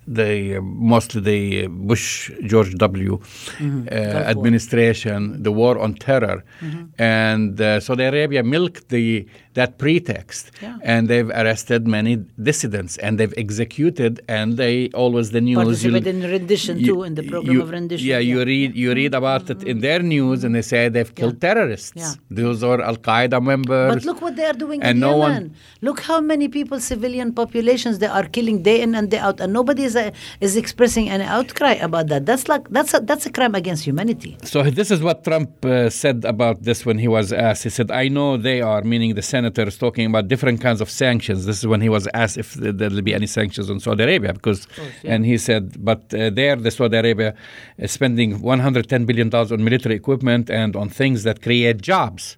the 0.08 0.60
mostly 0.62 1.22
the 1.22 1.68
Bush 1.68 2.32
George 2.46 2.74
W. 2.76 3.18
Mm-hmm. 3.18 3.88
Uh, 3.92 3.96
administration, 3.96 5.44
the 5.44 5.52
war 5.52 5.78
on 5.78 5.94
terror, 5.94 6.44
mm-hmm. 6.62 6.86
and 6.98 7.62
uh, 7.62 7.80
Saudi 7.80 8.04
Arabia 8.04 8.44
milked 8.44 8.90
the 8.90 9.28
that 9.60 9.72
pretext, 9.84 10.44
yeah. 10.62 10.92
and 10.92 11.02
they've 11.10 11.32
arrested 11.42 11.82
many 11.98 12.14
dissidents, 12.50 12.94
and 13.04 13.12
they've 13.18 13.38
executed, 13.46 14.14
and 14.38 14.48
they 14.62 14.76
always 15.04 15.28
the 15.38 15.44
news. 15.50 15.58
Participate 15.64 16.08
in 16.14 16.22
rendition 16.38 16.76
you, 16.80 16.88
too 16.90 17.02
in 17.08 17.14
the 17.20 17.26
program 17.32 17.54
you, 17.54 17.62
of 17.66 17.70
rendition. 17.78 18.06
Yeah, 18.12 18.20
yeah, 18.20 18.32
you 18.32 18.38
read 18.52 18.70
you 18.84 18.90
read 19.02 19.14
about 19.22 19.44
mm-hmm. 19.46 19.68
it 19.68 19.72
in 19.72 19.78
their 19.88 20.02
news, 20.16 20.38
and 20.46 20.52
they 20.58 20.66
say 20.74 20.82
they've 20.96 21.14
killed 21.20 21.38
terrorists. 21.48 21.94
Yeah. 22.04 22.14
Those 22.40 22.60
are 22.70 22.80
Al 22.90 22.98
Qaeda 23.08 23.40
members. 23.52 23.96
But 23.96 24.06
look 24.10 24.20
what 24.26 24.34
they 24.40 24.48
are 24.52 24.60
doing 24.66 24.80
and 24.88 24.96
in 24.98 25.00
no 25.08 25.14
Yemen. 25.18 25.44
One, 25.44 25.46
look 25.88 26.00
how 26.10 26.20
many 26.32 26.48
people, 26.58 26.78
civilian 26.94 27.30
populations, 27.42 27.94
they 28.04 28.12
are 28.20 28.28
killing 28.36 28.58
day 28.70 28.78
in 28.86 28.92
and 29.00 29.06
day 29.14 29.22
out, 29.28 29.38
and 29.44 29.52
nobody 29.60 29.84
is, 29.90 29.96
uh, 29.96 30.12
is 30.46 30.54
expressing 30.64 31.06
any 31.16 31.28
outcry 31.38 31.74
about 31.88 32.06
that. 32.12 32.22
That's 32.30 32.46
like 32.54 32.64
that's 32.76 32.94
a, 32.98 33.00
that's 33.10 33.26
a 33.30 33.32
crime 33.38 33.56
against 33.62 33.82
humanity. 33.90 34.32
So 34.54 34.58
this 34.80 34.90
is 34.96 35.00
what 35.08 35.18
Trump 35.28 35.50
uh, 35.66 35.90
said 36.02 36.18
about 36.34 36.64
this 36.68 36.80
when 36.88 36.98
he 37.04 37.10
was 37.18 37.28
asked. 37.48 37.64
He 37.68 37.72
said, 37.78 37.90
"I 38.04 38.06
know 38.16 38.30
they 38.50 38.60
are," 38.72 38.82
meaning 38.94 39.12
the 39.20 39.28
senators 39.56 39.78
talking 39.78 40.06
about 40.06 40.28
different 40.28 40.62
kinds 40.62 40.82
of 40.82 40.90
sanctions. 40.90 41.46
This 41.46 41.60
is 41.60 41.68
when 41.68 41.82
he 41.82 41.90
was 41.90 42.08
asked 42.14 42.38
if 42.38 42.54
there'll 42.54 43.02
be 43.02 43.14
any 43.14 43.28
sanctions 43.28 43.70
on 43.70 43.80
Saudi 43.80 44.04
Arabia, 44.04 44.34
because, 44.34 44.66
course, 44.68 44.88
yeah. 45.04 45.14
and 45.14 45.26
he 45.26 45.38
said, 45.38 45.84
but 45.84 46.14
uh, 46.14 46.30
there, 46.30 46.56
the 46.56 46.72
Saudi 46.72 46.98
Arabia 46.98 47.34
is 47.78 47.92
spending 47.92 48.42
110 48.42 49.06
billion 49.06 49.30
dollars 49.30 49.52
on 49.52 49.64
military 49.64 49.96
equipment 49.96 50.50
and 50.50 50.76
on 50.76 50.90
things 50.90 51.24
that 51.24 51.42
create 51.42 51.82
jobs 51.82 52.38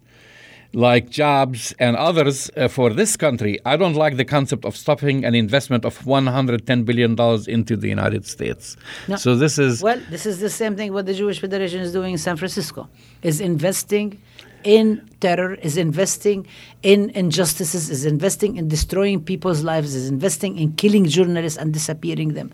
like 0.73 1.09
jobs 1.09 1.75
and 1.79 1.97
others 1.97 2.49
uh, 2.55 2.69
for 2.69 2.91
this 2.93 3.17
country. 3.17 3.59
I 3.65 3.75
don't 3.75 3.95
like 3.95 4.15
the 4.15 4.23
concept 4.23 4.63
of 4.63 4.77
stopping 4.77 5.25
an 5.25 5.35
investment 5.35 5.83
of 5.83 6.05
110 6.05 6.83
billion 6.83 7.15
dollars 7.15 7.45
into 7.45 7.75
the 7.75 7.89
United 7.89 8.25
States. 8.25 8.77
No. 9.09 9.17
So 9.17 9.35
this 9.35 9.59
is 9.59 9.83
well, 9.83 9.99
this 10.09 10.25
is 10.25 10.39
the 10.39 10.49
same 10.49 10.77
thing 10.77 10.93
what 10.93 11.05
the 11.05 11.13
Jewish 11.13 11.41
Federation 11.41 11.81
is 11.81 11.91
doing 11.91 12.13
in 12.13 12.17
San 12.17 12.37
Francisco. 12.37 12.87
Is 13.21 13.41
investing 13.41 14.21
in 14.63 15.09
terror, 15.19 15.55
is 15.55 15.77
investing 15.77 16.47
in 16.83 17.09
injustices, 17.11 17.89
is 17.89 18.05
investing 18.05 18.57
in 18.57 18.67
destroying 18.67 19.23
people's 19.23 19.63
lives, 19.63 19.95
is 19.95 20.09
investing 20.09 20.57
in 20.57 20.73
killing 20.73 21.05
journalists 21.05 21.57
and 21.57 21.73
disappearing 21.73 22.33
them. 22.33 22.51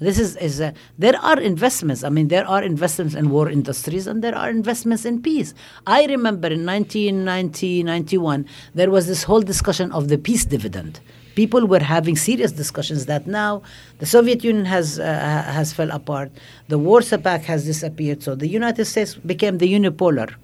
This 0.00 0.18
is, 0.18 0.36
is 0.36 0.60
a, 0.60 0.72
there 0.98 1.16
are 1.20 1.38
investments. 1.38 2.04
I 2.04 2.08
mean, 2.08 2.28
there 2.28 2.46
are 2.46 2.62
investments 2.62 3.14
in 3.14 3.28
war 3.28 3.50
industries 3.50 4.06
and 4.06 4.24
there 4.24 4.34
are 4.34 4.48
investments 4.48 5.04
in 5.04 5.20
peace. 5.20 5.52
I 5.86 6.06
remember 6.06 6.48
in 6.48 6.64
1990, 6.64 7.82
91, 7.82 8.46
there 8.74 8.90
was 8.90 9.06
this 9.06 9.24
whole 9.24 9.42
discussion 9.42 9.92
of 9.92 10.08
the 10.08 10.16
peace 10.16 10.46
dividend. 10.46 11.00
People 11.34 11.66
were 11.66 11.80
having 11.80 12.16
serious 12.16 12.50
discussions 12.50 13.06
that 13.06 13.26
now 13.26 13.62
the 13.98 14.06
Soviet 14.06 14.42
Union 14.42 14.64
has 14.64 14.98
uh, 14.98 15.04
has 15.04 15.72
fell 15.72 15.90
apart, 15.90 16.32
the 16.68 16.78
Warsaw 16.78 17.18
Pact 17.18 17.44
has 17.44 17.64
disappeared, 17.64 18.22
so 18.22 18.34
the 18.34 18.48
United 18.48 18.84
States 18.86 19.14
became 19.14 19.58
the 19.58 19.72
unipolar 19.72 20.34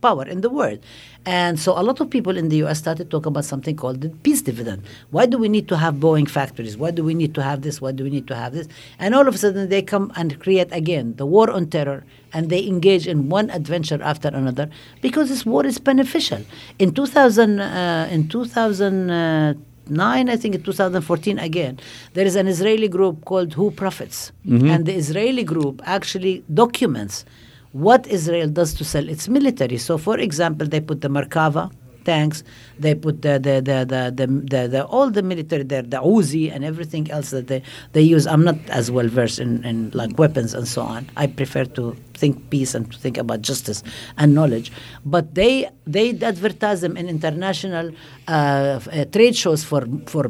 power 0.00 0.26
in 0.26 0.40
the 0.40 0.50
world. 0.50 0.78
And 1.26 1.58
so 1.60 1.72
a 1.78 1.82
lot 1.82 2.00
of 2.00 2.08
people 2.08 2.36
in 2.36 2.48
the 2.48 2.56
US 2.64 2.78
started 2.78 3.10
talking 3.10 3.28
about 3.28 3.44
something 3.44 3.76
called 3.76 4.00
the 4.00 4.10
peace 4.10 4.42
dividend. 4.42 4.82
Why 5.10 5.26
do 5.26 5.38
we 5.38 5.48
need 5.48 5.68
to 5.68 5.76
have 5.76 5.94
Boeing 5.94 6.28
factories? 6.28 6.76
Why 6.76 6.90
do 6.90 7.04
we 7.04 7.14
need 7.14 7.34
to 7.34 7.42
have 7.42 7.62
this? 7.62 7.80
Why 7.80 7.92
do 7.92 8.04
we 8.04 8.10
need 8.10 8.26
to 8.28 8.34
have 8.34 8.52
this? 8.52 8.68
And 8.98 9.14
all 9.14 9.26
of 9.28 9.34
a 9.34 9.38
sudden 9.38 9.68
they 9.68 9.82
come 9.82 10.12
and 10.16 10.38
create 10.40 10.68
again 10.72 11.14
the 11.16 11.26
war 11.26 11.50
on 11.50 11.66
terror 11.66 12.04
and 12.32 12.50
they 12.50 12.66
engage 12.66 13.06
in 13.06 13.28
one 13.28 13.50
adventure 13.50 14.00
after 14.02 14.28
another 14.28 14.70
because 15.02 15.28
this 15.28 15.44
war 15.44 15.66
is 15.66 15.78
beneficial. 15.78 16.42
In 16.78 16.94
2000, 16.94 17.60
uh, 17.60 18.08
in 18.10 18.28
2000, 18.28 19.64
nine, 19.90 20.28
I 20.28 20.36
think 20.36 20.54
in 20.54 20.62
2014 20.62 21.38
again, 21.38 21.78
there 22.14 22.26
is 22.26 22.36
an 22.36 22.46
Israeli 22.46 22.88
group 22.88 23.24
called 23.24 23.54
Who 23.54 23.70
Profits. 23.70 24.32
Mm-hmm. 24.46 24.68
And 24.68 24.86
the 24.86 24.94
Israeli 24.94 25.44
group 25.44 25.82
actually 25.84 26.44
documents 26.52 27.24
what 27.72 28.06
Israel 28.06 28.48
does 28.48 28.74
to 28.74 28.84
sell 28.84 29.08
its 29.08 29.28
military. 29.28 29.78
So, 29.78 29.98
for 29.98 30.18
example, 30.18 30.66
they 30.66 30.80
put 30.80 31.00
the 31.00 31.08
Merkava 31.08 31.70
tanks, 32.04 32.42
they 32.78 32.94
put 32.94 33.20
the 33.26 33.34
the 33.46 33.54
the 33.68 33.78
the, 33.92 34.26
the, 34.52 34.60
the, 34.74 34.84
all 34.86 35.10
the 35.10 35.22
military 35.22 35.64
there, 35.72 35.82
the 35.82 36.00
Uzi 36.14 36.44
and 36.54 36.64
everything 36.64 37.10
else 37.10 37.28
that 37.30 37.48
they, 37.48 37.62
they 37.92 38.00
use. 38.00 38.26
I'm 38.26 38.44
not 38.50 38.58
as 38.80 38.90
well 38.90 39.08
versed 39.08 39.38
in, 39.38 39.64
in 39.64 39.90
like 40.00 40.18
weapons 40.18 40.54
and 40.54 40.66
so 40.66 40.82
on. 40.82 41.10
I 41.16 41.26
prefer 41.26 41.64
to 41.78 41.84
think 42.14 42.34
peace 42.50 42.74
and 42.74 42.90
to 42.92 42.98
think 42.98 43.18
about 43.18 43.42
justice 43.42 43.82
and 44.16 44.34
knowledge. 44.34 44.72
But 45.04 45.34
they 45.34 45.68
they 45.86 46.06
advertise 46.32 46.80
them 46.80 46.96
in 46.96 47.08
international 47.08 47.92
uh, 48.26 48.32
uh, 48.32 49.04
trade 49.16 49.36
shows 49.36 49.62
for 49.70 49.82
for 50.06 50.24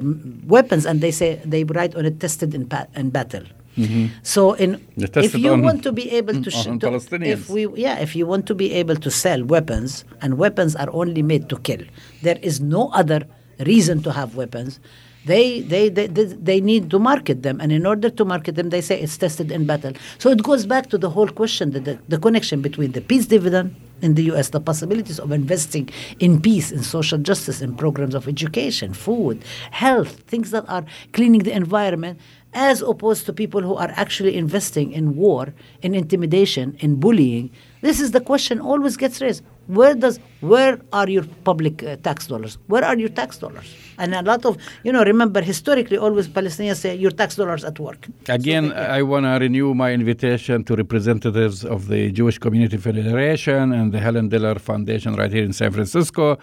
weapons, 0.46 0.84
and 0.84 1.00
they 1.00 1.12
say 1.20 1.40
they 1.44 1.62
write 1.64 1.94
on 1.94 2.04
it 2.10 2.18
tested 2.18 2.54
in, 2.54 2.68
in 2.96 3.10
battle. 3.10 3.44
Mm-hmm. 3.78 4.06
So 4.22 4.52
in 4.54 4.70
if 4.96 5.34
you 5.34 5.52
on- 5.52 5.62
want 5.62 5.82
to 5.84 5.92
be 5.92 6.10
able 6.10 6.42
to, 6.42 6.50
sh- 6.58 6.64
to 6.82 6.88
if 7.34 7.48
we 7.48 7.62
yeah 7.86 7.98
if 8.06 8.16
you 8.18 8.26
want 8.26 8.44
to 8.50 8.54
be 8.54 8.68
able 8.80 8.96
to 8.96 9.10
sell 9.10 9.40
weapons 9.44 10.04
and 10.22 10.30
weapons 10.44 10.74
are 10.76 10.90
only 10.92 11.22
made 11.22 11.48
to 11.52 11.56
kill, 11.58 11.82
there 12.22 12.38
is 12.42 12.60
no 12.60 12.82
other 12.90 13.20
reason 13.60 14.02
to 14.02 14.12
have 14.12 14.34
weapons. 14.36 14.80
They, 15.24 15.60
they, 15.60 15.90
they, 15.90 16.06
they, 16.06 16.24
they 16.24 16.60
need 16.60 16.90
to 16.90 16.98
market 16.98 17.42
them, 17.42 17.60
and 17.60 17.70
in 17.70 17.84
order 17.84 18.08
to 18.08 18.24
market 18.24 18.54
them, 18.54 18.70
they 18.70 18.80
say 18.80 18.98
it's 18.98 19.18
tested 19.18 19.50
in 19.52 19.66
battle. 19.66 19.92
So 20.16 20.30
it 20.30 20.42
goes 20.42 20.64
back 20.64 20.88
to 20.90 20.96
the 20.96 21.10
whole 21.10 21.28
question 21.28 21.72
the, 21.72 21.80
the, 21.80 21.98
the 22.08 22.18
connection 22.18 22.62
between 22.62 22.92
the 22.92 23.02
peace 23.02 23.26
dividend 23.26 23.74
in 24.00 24.14
the 24.14 24.22
US, 24.32 24.50
the 24.50 24.60
possibilities 24.60 25.18
of 25.18 25.32
investing 25.32 25.90
in 26.18 26.40
peace, 26.40 26.70
in 26.70 26.82
social 26.82 27.18
justice, 27.18 27.60
in 27.60 27.76
programs 27.76 28.14
of 28.14 28.28
education, 28.28 28.94
food, 28.94 29.44
health, 29.70 30.20
things 30.28 30.50
that 30.52 30.64
are 30.68 30.84
cleaning 31.12 31.42
the 31.42 31.52
environment, 31.52 32.18
as 32.54 32.82
opposed 32.82 33.26
to 33.26 33.32
people 33.32 33.60
who 33.62 33.74
are 33.74 33.92
actually 33.96 34.36
investing 34.36 34.92
in 34.92 35.16
war, 35.16 35.52
in 35.82 35.94
intimidation, 35.94 36.76
in 36.80 36.96
bullying. 36.96 37.50
This 37.82 38.00
is 38.00 38.10
the 38.10 38.20
question 38.20 38.60
always 38.60 38.96
gets 38.96 39.20
raised. 39.20 39.44
Where 39.66 39.94
does 39.94 40.18
where 40.40 40.80
are 40.94 41.08
your 41.08 41.24
public 41.44 41.82
uh, 41.82 41.96
tax 41.96 42.26
dollars? 42.26 42.56
Where 42.68 42.84
are 42.84 42.96
your 42.96 43.10
tax 43.10 43.36
dollars? 43.36 43.74
And 43.98 44.14
a 44.14 44.22
lot 44.22 44.46
of 44.46 44.56
you 44.82 44.92
know 44.92 45.04
remember 45.04 45.42
historically 45.42 45.98
always 45.98 46.26
Palestinians 46.26 46.76
say 46.76 46.96
your 46.96 47.10
tax 47.10 47.36
dollars 47.36 47.64
at 47.64 47.78
work. 47.78 48.08
Again, 48.28 48.72
I 48.72 49.02
want 49.02 49.24
to 49.26 49.38
renew 49.38 49.74
my 49.74 49.92
invitation 49.92 50.64
to 50.64 50.74
representatives 50.74 51.64
of 51.64 51.88
the 51.88 52.10
Jewish 52.12 52.38
Community 52.38 52.78
Federation 52.78 53.72
and 53.72 53.92
the 53.92 54.00
Helen 54.00 54.30
Diller 54.30 54.58
Foundation 54.58 55.14
right 55.14 55.30
here 55.30 55.44
in 55.44 55.52
San 55.52 55.70
Francisco 55.70 56.38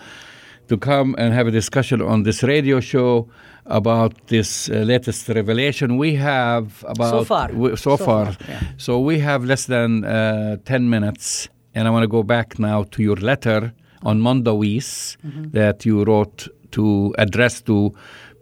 to 0.68 0.78
come 0.78 1.16
and 1.18 1.34
have 1.34 1.48
a 1.48 1.52
discussion 1.52 2.02
on 2.02 2.24
this 2.24 2.44
radio 2.44 2.80
show 2.80 3.28
about 3.66 4.28
this 4.28 4.70
uh, 4.70 4.74
latest 4.86 5.28
revelation 5.30 5.98
we 5.98 6.16
have 6.16 6.84
about 6.88 7.10
so 7.12 7.24
far. 7.24 7.48
w- 7.48 7.76
so, 7.76 7.98
So 7.98 8.06
far. 8.06 8.26
far, 8.34 8.36
yeah. 8.50 8.60
So 8.78 9.00
we 9.00 9.20
have 9.20 9.44
less 9.46 9.66
than 9.66 10.04
uh, 10.06 10.58
10 10.66 10.90
minutes 10.90 11.50
and 11.74 11.88
I 11.88 11.92
want 11.92 12.04
to 12.04 12.08
go 12.08 12.24
back 12.24 12.60
now 12.60 12.84
to 12.92 13.02
your 13.04 13.16
letter 13.18 13.74
on 14.04 14.22
Mondoweiss 14.22 15.18
Mm-hmm. 15.26 15.50
that 15.52 15.86
you 15.86 16.04
wrote 16.04 16.48
to 16.72 17.14
address 17.18 17.62
to 17.64 17.94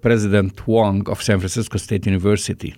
President 0.01 0.67
Wong 0.67 1.07
of 1.09 1.21
San 1.23 1.39
Francisco 1.39 1.77
State 1.77 2.05
University. 2.05 2.75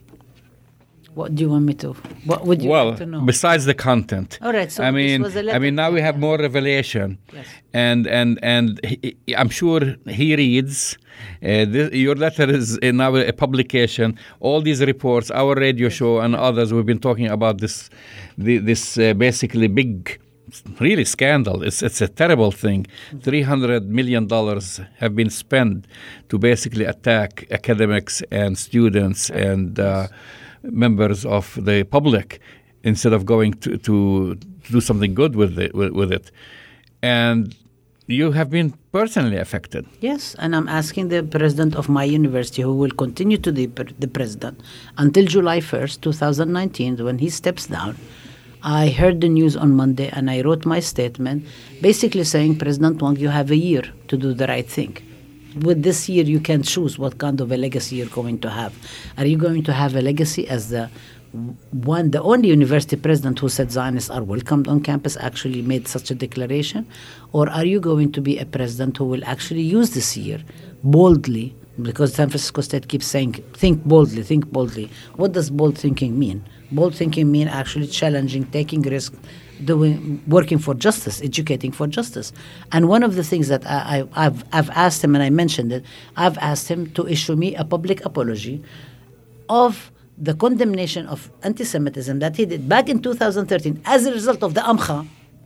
What 1.15 1.33
do 1.35 1.43
you 1.43 1.49
want 1.49 1.65
me 1.65 1.73
to? 1.83 1.89
What 2.31 2.41
would 2.47 2.61
you 2.61 2.69
well, 2.69 2.89
like 2.89 2.97
to 2.97 3.05
know? 3.05 3.21
besides 3.21 3.63
the 3.71 3.73
content. 3.73 4.29
All 4.41 4.53
right, 4.59 4.69
so 4.71 4.83
I 4.83 4.91
this 4.91 4.95
mean, 4.99 5.21
was 5.21 5.35
a 5.35 5.39
I 5.39 5.41
letter- 5.43 5.55
I 5.55 5.59
mean, 5.59 5.75
now 5.75 5.89
we 5.97 6.01
have 6.01 6.17
more 6.27 6.37
revelation, 6.37 7.07
Yes. 7.33 7.47
and 7.73 8.01
and 8.19 8.31
and 8.55 8.65
he, 8.85 9.15
I'm 9.39 9.49
sure 9.59 9.81
he 10.19 10.35
reads. 10.35 10.97
Uh, 11.41 11.63
this, 11.73 11.87
your 11.93 12.15
letter 12.25 12.47
is 12.59 12.77
in 12.89 12.99
our 12.99 13.19
a 13.21 13.31
publication. 13.31 14.07
All 14.41 14.59
these 14.61 14.81
reports, 14.93 15.27
our 15.31 15.53
radio 15.55 15.87
show, 15.89 16.19
and 16.19 16.35
others. 16.35 16.67
We've 16.73 16.85
been 16.93 16.99
talking 17.09 17.27
about 17.37 17.55
this, 17.63 17.89
the, 18.37 18.57
this 18.69 18.97
uh, 18.97 19.13
basically 19.13 19.67
big, 19.81 20.19
really 20.81 21.05
scandal. 21.05 21.63
It's 21.63 21.81
it's 21.81 22.01
a 22.01 22.09
terrible 22.21 22.51
thing. 22.51 22.87
Three 23.27 23.43
hundred 23.51 23.81
million 23.99 24.27
dollars 24.27 24.81
have 25.01 25.13
been 25.15 25.29
spent 25.29 25.87
to 26.29 26.37
basically 26.37 26.83
attack 26.93 27.47
academics 27.51 28.21
and 28.31 28.57
students 28.57 29.29
and. 29.29 29.79
Uh, 29.79 30.07
members 30.71 31.25
of 31.25 31.57
the 31.63 31.83
public 31.83 32.39
instead 32.83 33.13
of 33.13 33.25
going 33.25 33.53
to, 33.53 33.77
to 33.77 34.35
do 34.71 34.81
something 34.81 35.13
good 35.13 35.35
with 35.35 35.57
it, 35.59 35.73
with, 35.73 35.93
with 35.93 36.11
it. 36.11 36.31
And 37.01 37.55
you 38.07 38.31
have 38.31 38.49
been 38.51 38.73
personally 38.91 39.37
affected. 39.37 39.85
Yes, 39.99 40.35
and 40.37 40.55
I'm 40.55 40.67
asking 40.67 41.09
the 41.09 41.23
president 41.23 41.75
of 41.75 41.89
my 41.89 42.03
university, 42.03 42.61
who 42.61 42.75
will 42.75 42.91
continue 42.91 43.37
to 43.37 43.51
be 43.51 43.65
the 43.65 44.07
president 44.07 44.61
until 44.97 45.25
July 45.25 45.59
1st, 45.59 46.01
2019, 46.01 47.03
when 47.03 47.17
he 47.17 47.29
steps 47.29 47.67
down. 47.67 47.97
I 48.61 48.89
heard 48.89 49.21
the 49.21 49.29
news 49.29 49.55
on 49.55 49.75
Monday 49.75 50.09
and 50.11 50.29
I 50.29 50.41
wrote 50.41 50.65
my 50.65 50.79
statement 50.79 51.45
basically 51.81 52.23
saying, 52.23 52.57
President 52.57 53.01
Wong, 53.01 53.15
you 53.17 53.29
have 53.29 53.51
a 53.51 53.55
year 53.55 53.83
to 54.07 54.17
do 54.17 54.33
the 54.33 54.47
right 54.47 54.67
thing. 54.67 54.97
With 55.61 55.83
this 55.83 56.09
year, 56.09 56.25
you 56.25 56.41
can 56.41 56.63
choose 56.63 56.99
what 56.99 57.17
kind 57.17 57.39
of 57.39 57.51
a 57.51 57.57
legacy 57.57 57.95
you're 57.95 58.07
going 58.07 58.39
to 58.39 58.49
have. 58.49 58.73
Are 59.17 59.25
you 59.25 59.37
going 59.37 59.63
to 59.63 59.73
have 59.73 59.95
a 59.95 60.01
legacy 60.01 60.47
as 60.49 60.69
the 60.69 60.89
one, 61.71 62.11
the 62.11 62.21
only 62.21 62.49
university 62.49 62.95
president 62.95 63.39
who 63.39 63.49
said 63.49 63.71
Zionists 63.71 64.09
are 64.09 64.23
welcomed 64.23 64.67
on 64.67 64.81
campus 64.81 65.17
actually 65.17 65.61
made 65.61 65.87
such 65.87 66.11
a 66.11 66.15
declaration? 66.15 66.87
Or 67.33 67.49
are 67.49 67.65
you 67.65 67.79
going 67.79 68.11
to 68.13 68.21
be 68.21 68.37
a 68.37 68.45
president 68.45 68.97
who 68.97 69.05
will 69.05 69.23
actually 69.25 69.61
use 69.61 69.91
this 69.91 70.15
year 70.17 70.41
boldly? 70.83 71.55
Because 71.81 72.13
San 72.13 72.29
Francisco 72.29 72.61
State 72.61 72.87
keeps 72.87 73.05
saying, 73.05 73.33
think 73.53 73.83
boldly, 73.83 74.23
think 74.23 74.49
boldly. 74.49 74.89
What 75.15 75.33
does 75.33 75.49
bold 75.49 75.77
thinking 75.77 76.17
mean? 76.17 76.43
Bold 76.71 76.95
thinking 76.95 77.31
mean 77.31 77.49
actually 77.49 77.87
challenging, 77.87 78.45
taking 78.45 78.81
risks, 78.81 79.17
doing, 79.63 80.21
working 80.27 80.57
for 80.57 80.73
justice, 80.73 81.21
educating 81.21 81.71
for 81.71 81.87
justice. 81.87 82.31
And 82.71 82.89
one 82.89 83.03
of 83.03 83.15
the 83.15 83.23
things 83.23 83.47
that 83.47 83.65
I, 83.65 84.07
I've, 84.13 84.43
I've 84.51 84.69
asked 84.71 85.03
him, 85.03 85.15
and 85.15 85.23
I 85.23 85.29
mentioned 85.29 85.71
it, 85.71 85.85
I've 86.15 86.37
asked 86.39 86.67
him 86.67 86.89
to 86.91 87.07
issue 87.07 87.35
me 87.35 87.55
a 87.55 87.63
public 87.63 88.03
apology 88.05 88.63
of 89.49 89.91
the 90.17 90.33
condemnation 90.33 91.07
of 91.07 91.31
anti-Semitism 91.43 92.19
that 92.19 92.35
he 92.37 92.45
did 92.45 92.67
back 92.69 92.89
in 92.89 93.01
2013 93.01 93.81
as 93.85 94.05
a 94.05 94.11
result 94.11 94.43
of 94.43 94.53
the 94.53 94.61
Amcha 94.61 95.05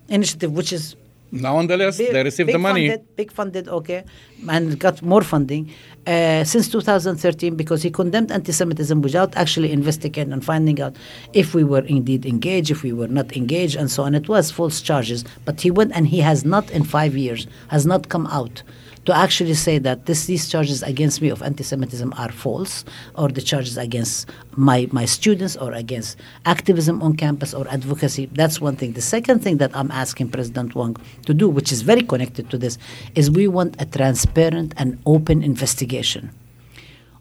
initiative, 0.10 0.52
which 0.52 0.72
is 0.72 0.96
Now 1.32 1.58
on 1.58 1.68
the 1.68 1.78
list, 1.78 2.00
big- 2.00 2.12
they 2.12 2.24
received 2.24 2.50
the 2.50 2.58
money. 2.58 2.90
Funded, 2.90 3.16
big 3.16 3.32
funded, 3.32 3.68
okay, 3.68 4.04
and 4.48 4.80
got 4.80 5.02
more 5.02 5.22
funding 5.22 5.70
uh, 6.08 6.44
since 6.44 6.70
2013 6.70 7.56
because 7.56 7.84
he 7.84 7.92
condemned 7.92 8.32
anti-Semitism 8.32 9.02
without 9.02 9.36
actually 9.36 9.72
investigating 9.72 10.34
and 10.34 10.44
finding 10.44 10.82
out 10.82 10.96
if 11.34 11.54
we 11.54 11.64
were 11.64 11.86
indeed 11.86 12.26
engaged, 12.26 12.72
if 12.72 12.82
we 12.84 12.94
were 12.94 13.08
not 13.08 13.36
engaged, 13.38 13.76
and 13.76 13.92
so 13.92 14.04
on. 14.04 14.16
It 14.16 14.28
was 14.28 14.50
false 14.50 14.82
charges, 14.82 15.24
but 15.46 15.62
he 15.62 15.70
went 15.70 15.92
and 15.94 16.08
he 16.08 16.20
has 16.22 16.44
not 16.46 16.72
in 16.72 16.84
five 16.84 17.16
years 17.16 17.48
has 17.68 17.86
not 17.86 18.10
come 18.10 18.26
out 18.28 18.64
to 19.10 19.18
actually 19.18 19.56
say 19.56 19.80
that 19.80 20.06
this, 20.06 20.28
these 20.28 20.48
charges 20.48 20.84
against 20.84 21.20
me 21.20 21.30
of 21.30 21.42
anti-Semitism 21.42 22.14
are 22.16 22.32
false, 22.32 22.86
or 23.16 23.28
the 23.28 23.42
charges 23.42 23.76
against 23.76 24.30
my, 24.56 24.88
my 24.92 25.06
students, 25.06 25.58
or 25.58 25.74
against 25.74 26.16
activism 26.46 27.02
on 27.02 27.18
campus 27.18 27.56
or 27.56 27.68
advocacy. 27.70 28.28
That's 28.28 28.62
one 28.62 28.76
thing. 28.76 28.94
The 28.94 29.02
second 29.02 29.40
thing 29.40 29.58
that 29.58 29.72
I'm 29.76 29.90
asking 29.90 30.30
President 30.30 30.76
Wong 30.76 30.96
to 31.26 31.34
do, 31.34 31.50
which 31.50 31.72
is 31.72 31.82
very 31.82 32.04
connected 32.04 32.52
to 32.52 32.58
this, 32.60 32.78
is 33.16 33.32
we 33.32 33.48
want 33.48 33.82
a 33.82 33.86
transparent 33.86 34.76
and 34.78 35.00
open 35.08 35.42
investigation 35.42 36.30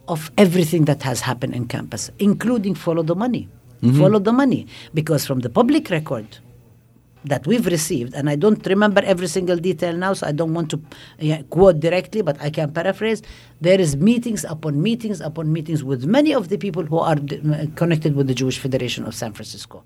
of 0.09 0.31
everything 0.37 0.85
that 0.85 1.03
has 1.03 1.23
happened 1.23 1.55
in 1.55 1.69
campus, 1.69 2.11
including 2.19 2.75
follow 2.75 3.03
the 3.03 3.15
money. 3.15 3.49
Mm-hmm. 3.83 3.99
Follow 3.99 4.19
the 4.19 4.33
money. 4.33 4.67
Because 4.93 5.25
from 5.25 5.41
the 5.41 5.49
public 5.49 5.89
record, 5.89 6.27
that 7.25 7.47
we've 7.47 7.67
received, 7.67 8.15
and 8.15 8.31
I 8.31 8.37
don't 8.37 8.65
remember 8.67 9.03
every 9.05 9.27
single 9.27 9.57
detail 9.57 9.97
now, 9.97 10.13
so 10.13 10.27
I 10.27 10.33
don't 10.33 10.55
want 10.55 10.71
to 10.71 10.81
yeah, 11.19 11.43
quote 11.51 11.81
directly, 11.81 12.23
but 12.23 12.41
I 12.41 12.51
can 12.51 12.73
paraphrase. 12.73 13.23
There 13.61 13.81
is 13.81 13.97
meetings 13.97 14.45
upon 14.45 14.81
meetings 14.83 15.21
upon 15.21 15.53
meetings 15.53 15.83
with 15.83 16.05
many 16.05 16.33
of 16.33 16.49
the 16.49 16.59
people 16.59 16.85
who 16.85 16.99
are 16.99 17.17
uh, 17.17 17.67
connected 17.75 18.15
with 18.15 18.29
the 18.29 18.35
Jewish 18.35 18.59
Federation 18.59 19.05
of 19.05 19.15
San 19.15 19.33
Francisco. 19.33 19.85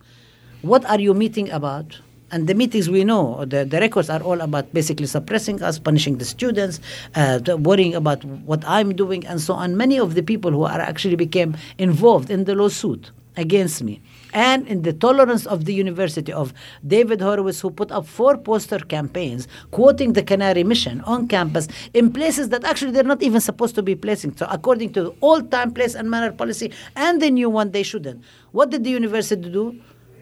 What 0.63 0.85
are 0.87 1.01
you 1.01 1.15
meeting 1.15 1.51
about? 1.51 1.99
And 2.31 2.47
the 2.49 2.55
meetings 2.55 2.89
we 2.89 3.05
know, 3.05 3.45
the, 3.45 3.67
the 3.67 3.79
records 3.79 4.09
are 4.09 4.23
all 4.23 4.41
about 4.41 4.73
basically 4.73 5.05
suppressing 5.05 5.63
us, 5.63 5.79
punishing 5.79 6.17
the 6.17 6.25
students, 6.25 6.81
uh, 7.15 7.41
worrying 7.59 7.95
about 7.95 8.25
what 8.25 8.65
I'm 8.67 8.95
doing, 8.95 9.27
and 9.27 9.39
so 9.39 9.53
on. 9.53 9.77
Many 9.77 9.99
of 9.99 10.15
the 10.15 10.23
people 10.23 10.51
who 10.51 10.63
are 10.63 10.81
actually 10.81 11.17
became 11.17 11.57
involved 11.77 12.31
in 12.31 12.45
the 12.45 12.55
lawsuit 12.55 13.11
against 13.37 13.83
me 13.83 14.01
and 14.33 14.67
in 14.69 14.83
the 14.83 14.93
tolerance 14.93 15.47
of 15.47 15.65
the 15.65 15.75
University 15.75 16.33
of 16.33 16.53
David 16.87 17.21
Horowitz, 17.21 17.61
who 17.61 17.71
put 17.71 17.91
up 17.93 18.07
four 18.07 18.37
poster 18.37 18.79
campaigns 18.79 19.49
quoting 19.71 20.13
the 20.15 20.23
Canary 20.23 20.65
Mission 20.65 21.01
on 21.03 21.29
campus 21.29 21.69
in 21.95 22.13
places 22.13 22.49
that 22.51 22.65
actually 22.65 22.93
they're 22.93 23.03
not 23.03 23.23
even 23.23 23.41
supposed 23.41 23.75
to 23.75 23.83
be 23.83 23.95
placing. 23.95 24.37
So, 24.37 24.47
according 24.51 24.93
to 24.95 25.05
the 25.05 25.15
old 25.21 25.51
time, 25.51 25.73
place, 25.73 25.95
and 25.95 26.11
manner 26.11 26.33
policy 26.33 26.73
and 26.97 27.21
the 27.21 27.31
new 27.31 27.51
one, 27.51 27.71
they 27.71 27.83
shouldn't. 27.83 28.23
What 28.53 28.71
did 28.71 28.85
the 28.85 28.91
university 28.91 29.51
do? 29.51 29.81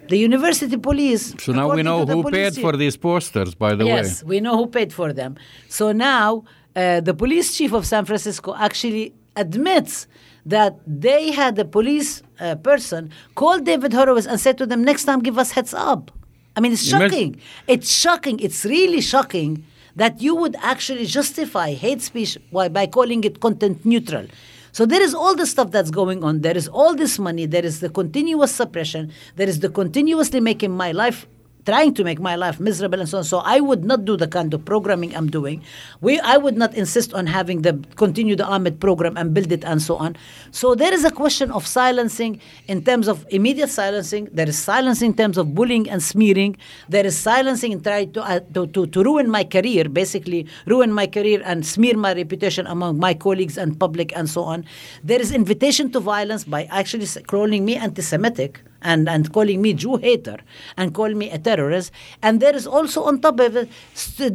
The 0.08 0.18
university 0.18 0.76
police. 0.76 1.34
So 1.38 1.52
now 1.52 1.72
we 1.72 1.84
know 1.84 2.04
who 2.04 2.28
paid 2.30 2.56
for 2.56 2.76
these 2.76 2.96
posters, 2.96 3.54
by 3.54 3.76
the 3.76 3.84
yes, 3.84 3.94
way. 3.94 4.08
Yes, 4.08 4.24
we 4.24 4.40
know 4.40 4.56
who 4.56 4.66
paid 4.66 4.92
for 4.92 5.12
them. 5.12 5.36
So 5.68 5.92
now 5.92 6.44
uh, 6.74 7.00
the 7.00 7.14
police 7.14 7.56
chief 7.56 7.72
of 7.72 7.86
San 7.86 8.04
Francisco 8.04 8.54
actually 8.56 9.14
admits 9.36 10.08
that 10.50 10.72
they 10.86 11.30
had 11.30 11.58
a 11.58 11.64
police 11.64 12.22
uh, 12.38 12.56
person 12.56 13.10
call 13.34 13.58
David 13.60 13.92
Horowitz 13.92 14.26
and 14.26 14.38
said 14.38 14.58
to 14.58 14.66
them, 14.66 14.84
next 14.84 15.04
time 15.04 15.20
give 15.20 15.38
us 15.38 15.50
heads 15.52 15.74
up. 15.74 16.10
I 16.56 16.60
mean, 16.60 16.72
it's 16.72 16.86
shocking. 16.86 17.40
It's 17.66 17.90
shocking. 17.90 18.38
It's 18.40 18.64
really 18.64 19.00
shocking 19.00 19.64
that 19.96 20.20
you 20.20 20.34
would 20.34 20.56
actually 20.72 21.06
justify 21.06 21.74
hate 21.74 22.02
speech 22.02 22.36
by, 22.52 22.68
by 22.68 22.86
calling 22.86 23.24
it 23.24 23.40
content 23.40 23.84
neutral. 23.84 24.26
So 24.72 24.86
there 24.86 25.02
is 25.02 25.14
all 25.14 25.34
the 25.34 25.46
stuff 25.46 25.70
that's 25.70 25.90
going 25.90 26.22
on. 26.22 26.40
There 26.40 26.56
is 26.56 26.68
all 26.68 26.94
this 26.94 27.18
money. 27.18 27.46
There 27.46 27.64
is 27.64 27.80
the 27.80 27.88
continuous 27.88 28.52
suppression. 28.54 29.12
There 29.36 29.48
is 29.48 29.60
the 29.60 29.68
continuously 29.68 30.40
making 30.40 30.72
my 30.72 30.92
life 30.92 31.26
trying 31.66 31.94
to 31.94 32.04
make 32.04 32.20
my 32.20 32.36
life 32.36 32.60
miserable 32.60 33.00
and 33.00 33.08
so 33.08 33.18
on. 33.18 33.24
So 33.24 33.38
I 33.38 33.60
would 33.60 33.84
not 33.84 34.04
do 34.04 34.16
the 34.16 34.28
kind 34.28 34.52
of 34.54 34.64
programming 34.64 35.14
I'm 35.16 35.28
doing. 35.28 35.62
We, 36.00 36.18
I 36.20 36.36
would 36.36 36.56
not 36.56 36.74
insist 36.74 37.14
on 37.14 37.26
having 37.26 37.62
the 37.62 37.82
continue 37.96 38.36
the 38.36 38.44
AMED 38.44 38.80
program 38.80 39.16
and 39.16 39.34
build 39.34 39.52
it 39.52 39.64
and 39.64 39.80
so 39.82 39.96
on. 39.96 40.16
So 40.50 40.74
there 40.74 40.92
is 40.92 41.04
a 41.04 41.10
question 41.10 41.50
of 41.50 41.66
silencing 41.66 42.40
in 42.68 42.84
terms 42.84 43.08
of 43.08 43.26
immediate 43.30 43.70
silencing. 43.70 44.28
There 44.32 44.48
is 44.48 44.58
silencing 44.58 45.10
in 45.10 45.16
terms 45.16 45.38
of 45.38 45.54
bullying 45.54 45.88
and 45.88 46.02
smearing. 46.02 46.56
There 46.88 47.06
is 47.06 47.16
silencing 47.16 47.72
in 47.72 47.82
trying 47.82 48.12
to, 48.12 48.22
uh, 48.22 48.40
to, 48.54 48.66
to, 48.68 48.86
to 48.86 49.02
ruin 49.02 49.30
my 49.30 49.44
career, 49.44 49.88
basically 49.88 50.46
ruin 50.66 50.92
my 50.92 51.06
career 51.06 51.42
and 51.44 51.66
smear 51.66 51.96
my 51.96 52.14
reputation 52.14 52.66
among 52.66 52.98
my 52.98 53.14
colleagues 53.14 53.58
and 53.58 53.78
public 53.78 54.16
and 54.16 54.28
so 54.28 54.42
on. 54.42 54.64
There 55.04 55.20
is 55.20 55.32
invitation 55.32 55.90
to 55.92 56.00
violence 56.00 56.44
by 56.44 56.64
actually 56.64 57.06
calling 57.26 57.64
me 57.64 57.76
anti-Semitic 57.76 58.60
and, 58.82 59.08
and 59.08 59.32
calling 59.32 59.60
me 59.62 59.74
Jew 59.74 59.96
hater 59.96 60.38
and 60.76 60.94
calling 60.94 61.18
me 61.18 61.30
a 61.30 61.38
terrorist. 61.38 61.92
And 62.22 62.40
there 62.40 62.54
is 62.54 62.66
also 62.66 63.04
on 63.04 63.20
top 63.20 63.40
of 63.40 63.56
it 63.56 63.68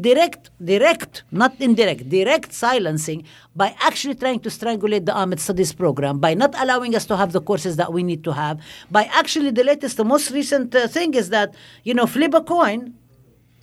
direct, 0.01 0.49
direct, 0.63 1.23
not 1.31 1.55
indirect, 1.59 2.09
direct 2.09 2.53
silencing 2.53 3.23
by 3.55 3.75
actually 3.79 4.15
trying 4.15 4.39
to 4.41 4.49
strangulate 4.49 5.05
the 5.05 5.13
AMED 5.13 5.39
Studies 5.39 5.73
program, 5.73 6.19
by 6.19 6.33
not 6.33 6.53
allowing 6.57 6.95
us 6.95 7.05
to 7.05 7.17
have 7.17 7.31
the 7.31 7.41
courses 7.41 7.77
that 7.77 7.93
we 7.93 8.03
need 8.03 8.23
to 8.23 8.33
have, 8.33 8.59
by 8.91 9.05
actually 9.13 9.51
the 9.51 9.63
latest, 9.63 9.97
the 9.97 10.03
most 10.03 10.31
recent 10.31 10.75
uh, 10.75 10.87
thing 10.87 11.13
is 11.13 11.29
that, 11.29 11.53
you 11.83 11.93
know, 11.93 12.05
flip 12.05 12.33
a 12.33 12.41
coin 12.41 12.93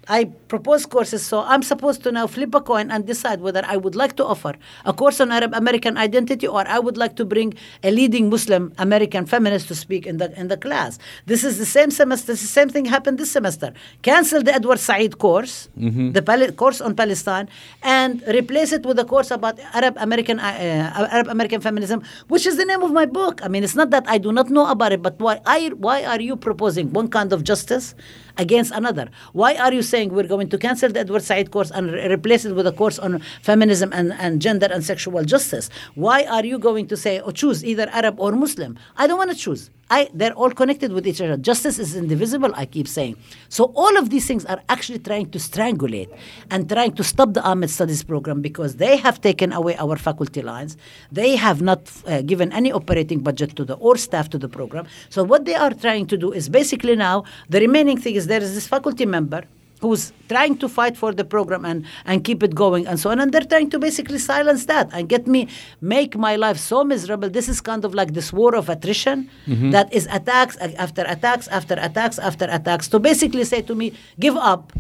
I 0.09 0.25
propose 0.49 0.85
courses, 0.85 1.25
so 1.25 1.43
I'm 1.43 1.63
supposed 1.63 2.03
to 2.03 2.11
now 2.11 2.27
flip 2.27 2.55
a 2.55 2.61
coin 2.61 2.91
and 2.91 3.07
decide 3.07 3.41
whether 3.41 3.63
I 3.65 3.77
would 3.77 3.95
like 3.95 4.17
to 4.17 4.25
offer 4.25 4.55
a 4.85 4.93
course 4.93 5.21
on 5.21 5.31
Arab 5.31 5.55
American 5.55 5.97
identity 5.97 6.47
or 6.47 6.67
I 6.67 6.81
would 6.81 6.97
like 6.97 7.15
to 7.17 7.25
bring 7.25 7.55
a 7.85 7.91
leading 7.93 8.29
Muslim 8.29 8.73
American 8.79 9.27
feminist 9.27 9.69
to 9.69 9.77
speak 9.77 10.07
in 10.07 10.17
the 10.19 10.37
in 10.39 10.49
the 10.49 10.57
class. 10.57 10.99
This 11.27 11.45
is 11.45 11.59
the 11.59 11.67
same 11.67 11.91
semester. 11.91 12.33
The 12.33 12.39
same 12.39 12.69
thing 12.69 12.85
happened 12.85 13.19
this 13.19 13.31
semester. 13.31 13.73
Cancel 14.03 14.43
the 14.43 14.53
Edward 14.53 14.81
Said 14.81 15.19
course, 15.19 15.69
mm-hmm. 15.79 16.11
the 16.13 16.23
Pal- 16.23 16.51
course 16.53 16.81
on 16.81 16.97
Palestine, 16.97 17.49
and 17.83 18.23
replace 18.27 18.73
it 18.73 18.85
with 18.85 18.99
a 18.99 19.05
course 19.05 19.31
about 19.31 19.61
Arab 19.73 19.95
American 19.99 20.41
uh, 20.41 21.09
Arab 21.13 21.29
American 21.29 21.61
feminism, 21.61 22.03
which 22.27 22.45
is 22.45 22.57
the 22.57 22.65
name 22.65 22.83
of 22.83 22.91
my 22.91 23.07
book. 23.07 23.41
I 23.45 23.49
mean, 23.49 23.63
it's 23.63 23.77
not 23.77 23.91
that 23.91 24.05
I 24.09 24.19
do 24.19 24.33
not 24.33 24.51
know 24.51 24.67
about 24.67 24.93
it, 24.93 25.01
but 25.01 25.15
why 25.21 25.41
I, 25.47 25.69
why 25.79 26.03
are 26.05 26.21
you 26.21 26.35
proposing 26.35 26.93
one 26.93 27.07
kind 27.07 27.33
of 27.33 27.45
justice 27.45 27.95
against 28.37 28.73
another? 28.73 29.09
Why 29.33 29.55
are 29.55 29.73
you 29.73 29.83
saying 29.93 30.09
we're 30.17 30.33
going 30.37 30.49
to 30.55 30.59
cancel 30.67 30.91
the 30.95 31.01
Edward 31.05 31.23
Said 31.31 31.47
course 31.57 31.71
and 31.77 31.85
re- 31.93 32.09
replace 32.17 32.43
it 32.49 32.55
with 32.59 32.67
a 32.67 32.75
course 32.81 32.99
on 32.99 33.13
feminism 33.51 33.89
and, 33.99 34.09
and 34.25 34.33
gender 34.47 34.69
and 34.75 34.83
sexual 34.93 35.23
justice. 35.35 35.67
Why 36.07 36.19
are 36.37 36.45
you 36.53 36.59
going 36.69 36.87
to 36.93 36.97
say, 37.05 37.15
oh, 37.21 37.33
choose 37.43 37.59
either 37.71 37.87
Arab 38.01 38.15
or 38.25 38.31
Muslim? 38.45 38.73
I 38.97 39.07
don't 39.07 39.19
want 39.23 39.31
to 39.31 39.39
choose. 39.47 39.63
I, 39.97 40.09
they're 40.15 40.33
all 40.33 40.53
connected 40.61 40.91
with 40.97 41.07
each 41.07 41.21
other. 41.21 41.37
Justice 41.37 41.79
is 41.79 41.95
indivisible, 42.03 42.53
I 42.55 42.65
keep 42.65 42.89
saying. 42.89 43.15
So 43.51 43.63
all 43.83 43.95
of 43.99 44.09
these 44.09 44.27
things 44.27 44.47
are 44.47 44.61
actually 44.75 45.01
trying 45.01 45.29
to 45.35 45.39
strangulate 45.39 46.11
and 46.51 46.61
trying 46.75 46.93
to 46.95 47.05
stop 47.05 47.35
the 47.35 47.43
AMED 47.43 47.69
Studies 47.69 48.03
program 48.03 48.41
because 48.41 48.77
they 48.77 48.97
have 48.97 49.21
taken 49.21 49.53
away 49.53 49.77
our 49.77 49.97
faculty 49.97 50.41
lines. 50.41 50.79
They 51.21 51.37
have 51.37 51.61
not 51.61 51.81
uh, 52.07 52.23
given 52.23 52.49
any 52.53 52.73
operating 52.73 53.21
budget 53.29 53.55
to 53.57 53.67
the 53.67 53.75
or 53.75 53.99
staff 53.99 54.31
to 54.31 54.39
the 54.39 54.49
program. 54.49 54.87
So 55.11 55.25
what 55.25 55.45
they 55.45 55.57
are 55.65 55.75
trying 55.85 56.07
to 56.13 56.17
do 56.17 56.33
is 56.33 56.49
basically 56.49 56.97
now 56.97 57.25
the 57.51 57.61
remaining 57.61 57.99
thing 58.01 58.15
is 58.15 58.27
there 58.29 58.43
is 58.43 58.55
this 58.55 58.67
faculty 58.67 59.05
member 59.05 59.43
who's 59.83 60.13
trying 60.29 60.57
to 60.57 60.69
fight 60.69 60.97
for 60.97 61.13
the 61.13 61.25
program 61.25 61.65
and, 61.65 61.85
and 62.07 62.25
keep 62.25 62.43
it 62.43 62.55
going 62.55 62.87
and 62.87 62.99
so 62.99 63.11
on. 63.11 63.21
And 63.21 63.33
they're 63.33 63.43
trying 63.43 63.69
to 63.71 63.79
basically 63.79 64.19
silence 64.19 64.67
that 64.67 64.89
and 64.93 65.09
get 65.09 65.27
me, 65.27 65.49
make 65.81 66.17
my 66.17 66.37
life 66.37 66.57
so 66.57 66.85
miserable. 66.85 67.29
This 67.29 67.49
is 67.49 67.61
kind 67.61 67.85
of 67.85 67.95
like 67.95 68.15
this 68.15 68.33
war 68.33 68.55
of 68.55 68.69
attrition 68.69 69.29
mm-hmm. 69.47 69.71
that 69.71 69.93
is 69.93 70.07
attacks 70.11 70.57
after 70.57 71.03
attacks 71.07 71.49
after 71.49 71.75
attacks 71.75 72.19
after 72.19 72.47
attacks 72.49 72.89
to 72.89 72.99
basically 72.99 73.45
say 73.45 73.61
to 73.63 73.75
me, 73.75 73.93
give 74.19 74.37
up. 74.37 74.73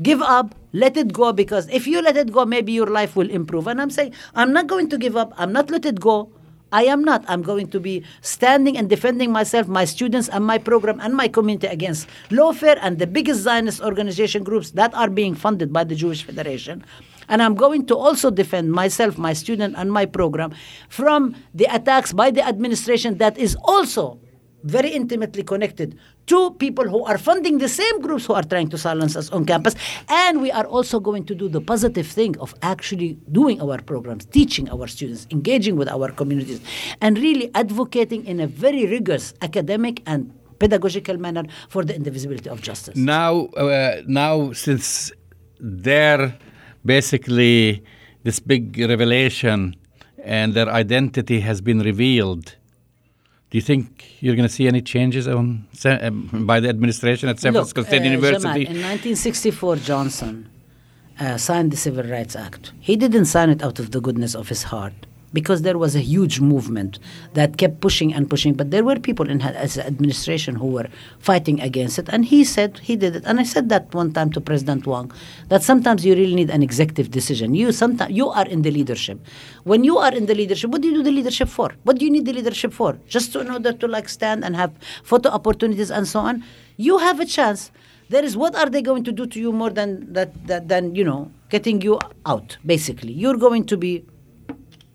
Give 0.00 0.22
up, 0.22 0.54
let 0.72 0.96
it 0.96 1.12
go, 1.12 1.34
because 1.34 1.68
if 1.68 1.86
you 1.86 2.00
let 2.00 2.16
it 2.16 2.32
go, 2.32 2.46
maybe 2.46 2.72
your 2.72 2.86
life 2.86 3.14
will 3.14 3.28
improve. 3.28 3.66
And 3.66 3.78
I'm 3.78 3.90
saying, 3.90 4.14
I'm 4.34 4.50
not 4.50 4.66
going 4.66 4.88
to 4.88 4.96
give 4.96 5.18
up, 5.18 5.34
I'm 5.36 5.52
not 5.52 5.70
let 5.70 5.84
it 5.84 6.00
go. 6.00 6.32
I 6.72 6.84
am 6.84 7.04
not. 7.04 7.24
I'm 7.28 7.42
going 7.42 7.68
to 7.68 7.78
be 7.80 8.02
standing 8.22 8.76
and 8.78 8.88
defending 8.88 9.30
myself, 9.30 9.68
my 9.68 9.84
students, 9.84 10.28
and 10.28 10.44
my 10.44 10.58
program 10.58 11.00
and 11.00 11.14
my 11.14 11.28
community 11.28 11.66
against 11.66 12.08
lawfare 12.30 12.78
and 12.80 12.98
the 12.98 13.06
biggest 13.06 13.42
Zionist 13.42 13.82
organization 13.82 14.42
groups 14.42 14.70
that 14.72 14.92
are 14.94 15.10
being 15.10 15.34
funded 15.34 15.72
by 15.72 15.84
the 15.84 15.94
Jewish 15.94 16.24
Federation. 16.24 16.84
And 17.28 17.42
I'm 17.42 17.54
going 17.54 17.86
to 17.86 17.96
also 17.96 18.30
defend 18.30 18.72
myself, 18.72 19.18
my 19.18 19.32
student, 19.32 19.74
and 19.76 19.92
my 19.92 20.06
program 20.06 20.52
from 20.88 21.36
the 21.54 21.66
attacks 21.72 22.12
by 22.12 22.30
the 22.30 22.44
administration 22.44 23.18
that 23.18 23.38
is 23.38 23.56
also 23.64 24.18
very 24.64 24.90
intimately 24.90 25.42
connected 25.42 25.98
to 26.26 26.50
people 26.52 26.88
who 26.88 27.04
are 27.04 27.18
funding 27.18 27.58
the 27.58 27.68
same 27.68 28.00
groups 28.00 28.26
who 28.26 28.34
are 28.34 28.42
trying 28.42 28.68
to 28.68 28.78
silence 28.78 29.16
us 29.16 29.30
on 29.30 29.44
campus. 29.44 29.74
And 30.08 30.40
we 30.40 30.50
are 30.50 30.64
also 30.64 31.00
going 31.00 31.24
to 31.26 31.34
do 31.34 31.48
the 31.48 31.60
positive 31.60 32.06
thing 32.06 32.38
of 32.38 32.54
actually 32.62 33.18
doing 33.30 33.60
our 33.60 33.80
programs, 33.80 34.24
teaching 34.26 34.70
our 34.70 34.86
students, 34.86 35.26
engaging 35.30 35.76
with 35.76 35.88
our 35.88 36.10
communities, 36.12 36.60
and 37.00 37.18
really 37.18 37.50
advocating 37.54 38.24
in 38.26 38.40
a 38.40 38.46
very 38.46 38.86
rigorous 38.86 39.34
academic 39.42 40.02
and 40.06 40.32
pedagogical 40.58 41.16
manner 41.18 41.44
for 41.68 41.84
the 41.84 41.94
indivisibility 41.94 42.48
of 42.48 42.62
justice. 42.62 42.96
Now, 42.96 43.46
uh, 43.56 44.02
now 44.06 44.52
since 44.52 45.12
they're 45.58 46.38
basically 46.84 47.82
this 48.22 48.38
big 48.38 48.78
revelation 48.78 49.74
and 50.22 50.54
their 50.54 50.68
identity 50.68 51.40
has 51.40 51.60
been 51.60 51.80
revealed 51.80 52.56
do 53.52 53.58
you 53.58 53.62
think 53.62 54.16
you're 54.20 54.34
going 54.34 54.48
to 54.48 54.54
see 54.54 54.66
any 54.66 54.80
changes 54.80 55.28
on, 55.28 55.68
um, 55.84 56.46
by 56.46 56.58
the 56.58 56.70
administration 56.70 57.28
at 57.28 57.38
San 57.38 57.52
Francisco 57.52 57.82
State 57.82 58.00
uh, 58.00 58.04
University? 58.04 58.64
Jamal, 58.64 58.76
in 58.76 58.80
1964, 58.80 59.76
Johnson 59.76 60.48
uh, 61.20 61.36
signed 61.36 61.70
the 61.70 61.76
Civil 61.76 62.04
Rights 62.04 62.34
Act. 62.34 62.72
He 62.80 62.96
didn't 62.96 63.26
sign 63.26 63.50
it 63.50 63.62
out 63.62 63.78
of 63.78 63.90
the 63.90 64.00
goodness 64.00 64.34
of 64.34 64.48
his 64.48 64.62
heart 64.62 64.94
because 65.32 65.62
there 65.62 65.78
was 65.78 65.94
a 65.94 66.00
huge 66.00 66.40
movement 66.40 66.98
that 67.34 67.56
kept 67.56 67.80
pushing 67.80 68.12
and 68.12 68.28
pushing. 68.28 68.54
But 68.54 68.70
there 68.70 68.84
were 68.84 68.98
people 68.98 69.28
in 69.28 69.40
his 69.40 69.78
administration 69.78 70.56
who 70.56 70.66
were 70.66 70.88
fighting 71.18 71.60
against 71.60 71.98
it, 71.98 72.08
and 72.08 72.24
he 72.24 72.44
said 72.44 72.78
he 72.78 72.96
did 72.96 73.16
it. 73.16 73.24
And 73.26 73.40
I 73.40 73.44
said 73.44 73.68
that 73.70 73.94
one 73.94 74.12
time 74.12 74.30
to 74.32 74.40
President 74.40 74.86
Wong 74.86 75.12
that 75.48 75.62
sometimes 75.62 76.04
you 76.04 76.14
really 76.14 76.34
need 76.34 76.50
an 76.50 76.62
executive 76.62 77.10
decision. 77.10 77.54
You 77.54 77.72
sometimes 77.72 78.12
you 78.12 78.28
are 78.28 78.46
in 78.46 78.62
the 78.62 78.70
leadership. 78.70 79.18
When 79.64 79.84
you 79.84 79.98
are 79.98 80.14
in 80.14 80.26
the 80.26 80.34
leadership, 80.34 80.70
what 80.70 80.82
do 80.82 80.88
you 80.88 80.94
do 80.94 81.02
the 81.02 81.12
leadership 81.12 81.48
for? 81.48 81.72
What 81.84 81.98
do 81.98 82.04
you 82.04 82.10
need 82.10 82.26
the 82.26 82.32
leadership 82.32 82.72
for? 82.72 82.98
Just 83.08 83.32
to, 83.32 83.40
in 83.40 83.50
order 83.50 83.72
to 83.72 83.88
like 83.88 84.08
stand 84.08 84.44
and 84.44 84.56
have 84.56 84.72
photo 85.02 85.30
opportunities 85.30 85.90
and 85.90 86.06
so 86.06 86.20
on. 86.20 86.44
You 86.76 86.98
have 86.98 87.20
a 87.20 87.26
chance. 87.26 87.70
There 88.08 88.24
is 88.24 88.36
what 88.36 88.54
are 88.54 88.68
they 88.68 88.82
going 88.82 89.04
to 89.04 89.12
do 89.12 89.26
to 89.26 89.40
you 89.40 89.52
more 89.52 89.70
than 89.70 90.12
that, 90.12 90.46
that 90.46 90.68
than 90.68 90.94
you 90.94 91.04
know 91.04 91.30
getting 91.48 91.80
you 91.80 91.98
out? 92.26 92.58
Basically, 92.66 93.12
you're 93.12 93.36
going 93.36 93.64
to 93.66 93.76
be 93.76 94.04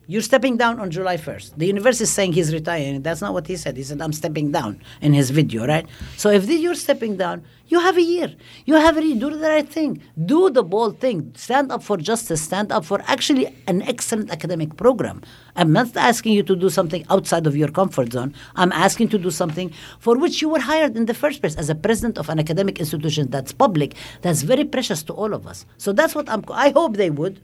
You're 0.09 0.21
stepping 0.21 0.55
down 0.55 0.79
on 0.79 0.89
July 0.89 1.17
1st. 1.17 1.57
The 1.57 1.65
university 1.65 2.03
is 2.05 2.13
saying 2.13 2.31
he's 2.31 2.53
retiring. 2.53 3.01
That's 3.01 3.19
not 3.19 3.33
what 3.33 3.45
he 3.45 3.57
said. 3.57 3.75
He 3.75 3.83
said, 3.83 4.01
I'm 4.01 4.13
stepping 4.13 4.53
down 4.53 4.81
in 5.01 5.11
his 5.11 5.31
video, 5.31 5.67
right? 5.67 5.85
So 6.15 6.29
if 6.29 6.47
you're 6.47 6.75
stepping 6.75 7.17
down, 7.17 7.43
you 7.67 7.81
have 7.81 7.97
a 7.97 8.01
year. 8.01 8.33
You 8.65 8.75
have 8.75 8.95
a 8.95 9.03
year. 9.03 9.19
Do 9.19 9.29
the 9.31 9.49
right 9.49 9.67
thing. 9.67 10.01
Do 10.25 10.49
the 10.49 10.63
bold 10.63 11.01
thing. 11.01 11.33
Stand 11.35 11.73
up 11.73 11.83
for 11.83 11.97
justice. 11.97 12.41
Stand 12.41 12.71
up 12.71 12.85
for 12.85 13.01
actually 13.05 13.53
an 13.67 13.81
excellent 13.81 14.31
academic 14.31 14.77
program. 14.77 15.23
I'm 15.57 15.73
not 15.73 15.97
asking 15.97 16.31
you 16.31 16.43
to 16.43 16.55
do 16.55 16.69
something 16.69 17.05
outside 17.09 17.45
of 17.45 17.57
your 17.57 17.67
comfort 17.67 18.13
zone. 18.13 18.33
I'm 18.55 18.71
asking 18.71 19.09
to 19.09 19.17
do 19.17 19.29
something 19.29 19.73
for 19.99 20.17
which 20.17 20.41
you 20.41 20.47
were 20.47 20.61
hired 20.61 20.95
in 20.95 21.07
the 21.07 21.13
first 21.13 21.41
place 21.41 21.55
as 21.57 21.69
a 21.69 21.75
president 21.75 22.17
of 22.17 22.29
an 22.29 22.39
academic 22.39 22.79
institution 22.79 23.29
that's 23.29 23.51
public, 23.51 23.95
that's 24.21 24.43
very 24.43 24.63
precious 24.63 25.03
to 25.03 25.13
all 25.13 25.33
of 25.33 25.45
us. 25.45 25.65
So 25.77 25.91
that's 25.91 26.15
what 26.15 26.29
I'm. 26.29 26.45
I 26.49 26.69
hope 26.69 26.95
they 26.95 27.09
would. 27.09 27.41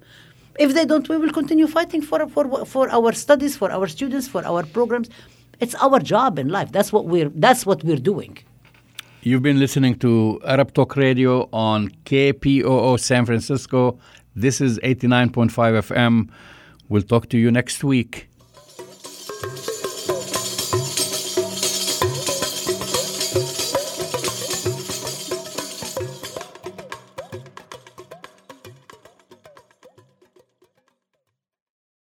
If 0.59 0.73
they 0.73 0.85
don't, 0.85 1.07
we 1.09 1.17
will 1.17 1.31
continue 1.31 1.67
fighting 1.67 2.01
for, 2.01 2.27
for, 2.27 2.65
for 2.65 2.89
our 2.89 3.11
studies, 3.13 3.57
for 3.57 3.71
our 3.71 3.87
students, 3.87 4.27
for 4.27 4.45
our 4.45 4.63
programs. 4.63 5.09
It's 5.59 5.75
our 5.75 5.99
job 5.99 6.37
in 6.37 6.49
life. 6.49 6.71
That's 6.71 6.93
what 6.93 7.05
we're, 7.05 7.29
that's 7.29 7.65
what 7.65 7.83
we're 7.83 7.97
doing. 7.97 8.37
You've 9.21 9.41
been 9.41 9.59
listening 9.59 9.95
to 9.99 10.39
Arab 10.45 10.73
Talk 10.73 10.95
Radio 10.95 11.47
on 11.53 11.89
KPOO 12.05 12.99
San 12.99 13.25
Francisco. 13.25 13.97
This 14.35 14.59
is 14.59 14.79
89.5 14.79 15.49
FM. 15.49 16.29
We'll 16.89 17.03
talk 17.03 17.29
to 17.29 17.37
you 17.37 17.49
next 17.49 17.83
week. 17.83 18.27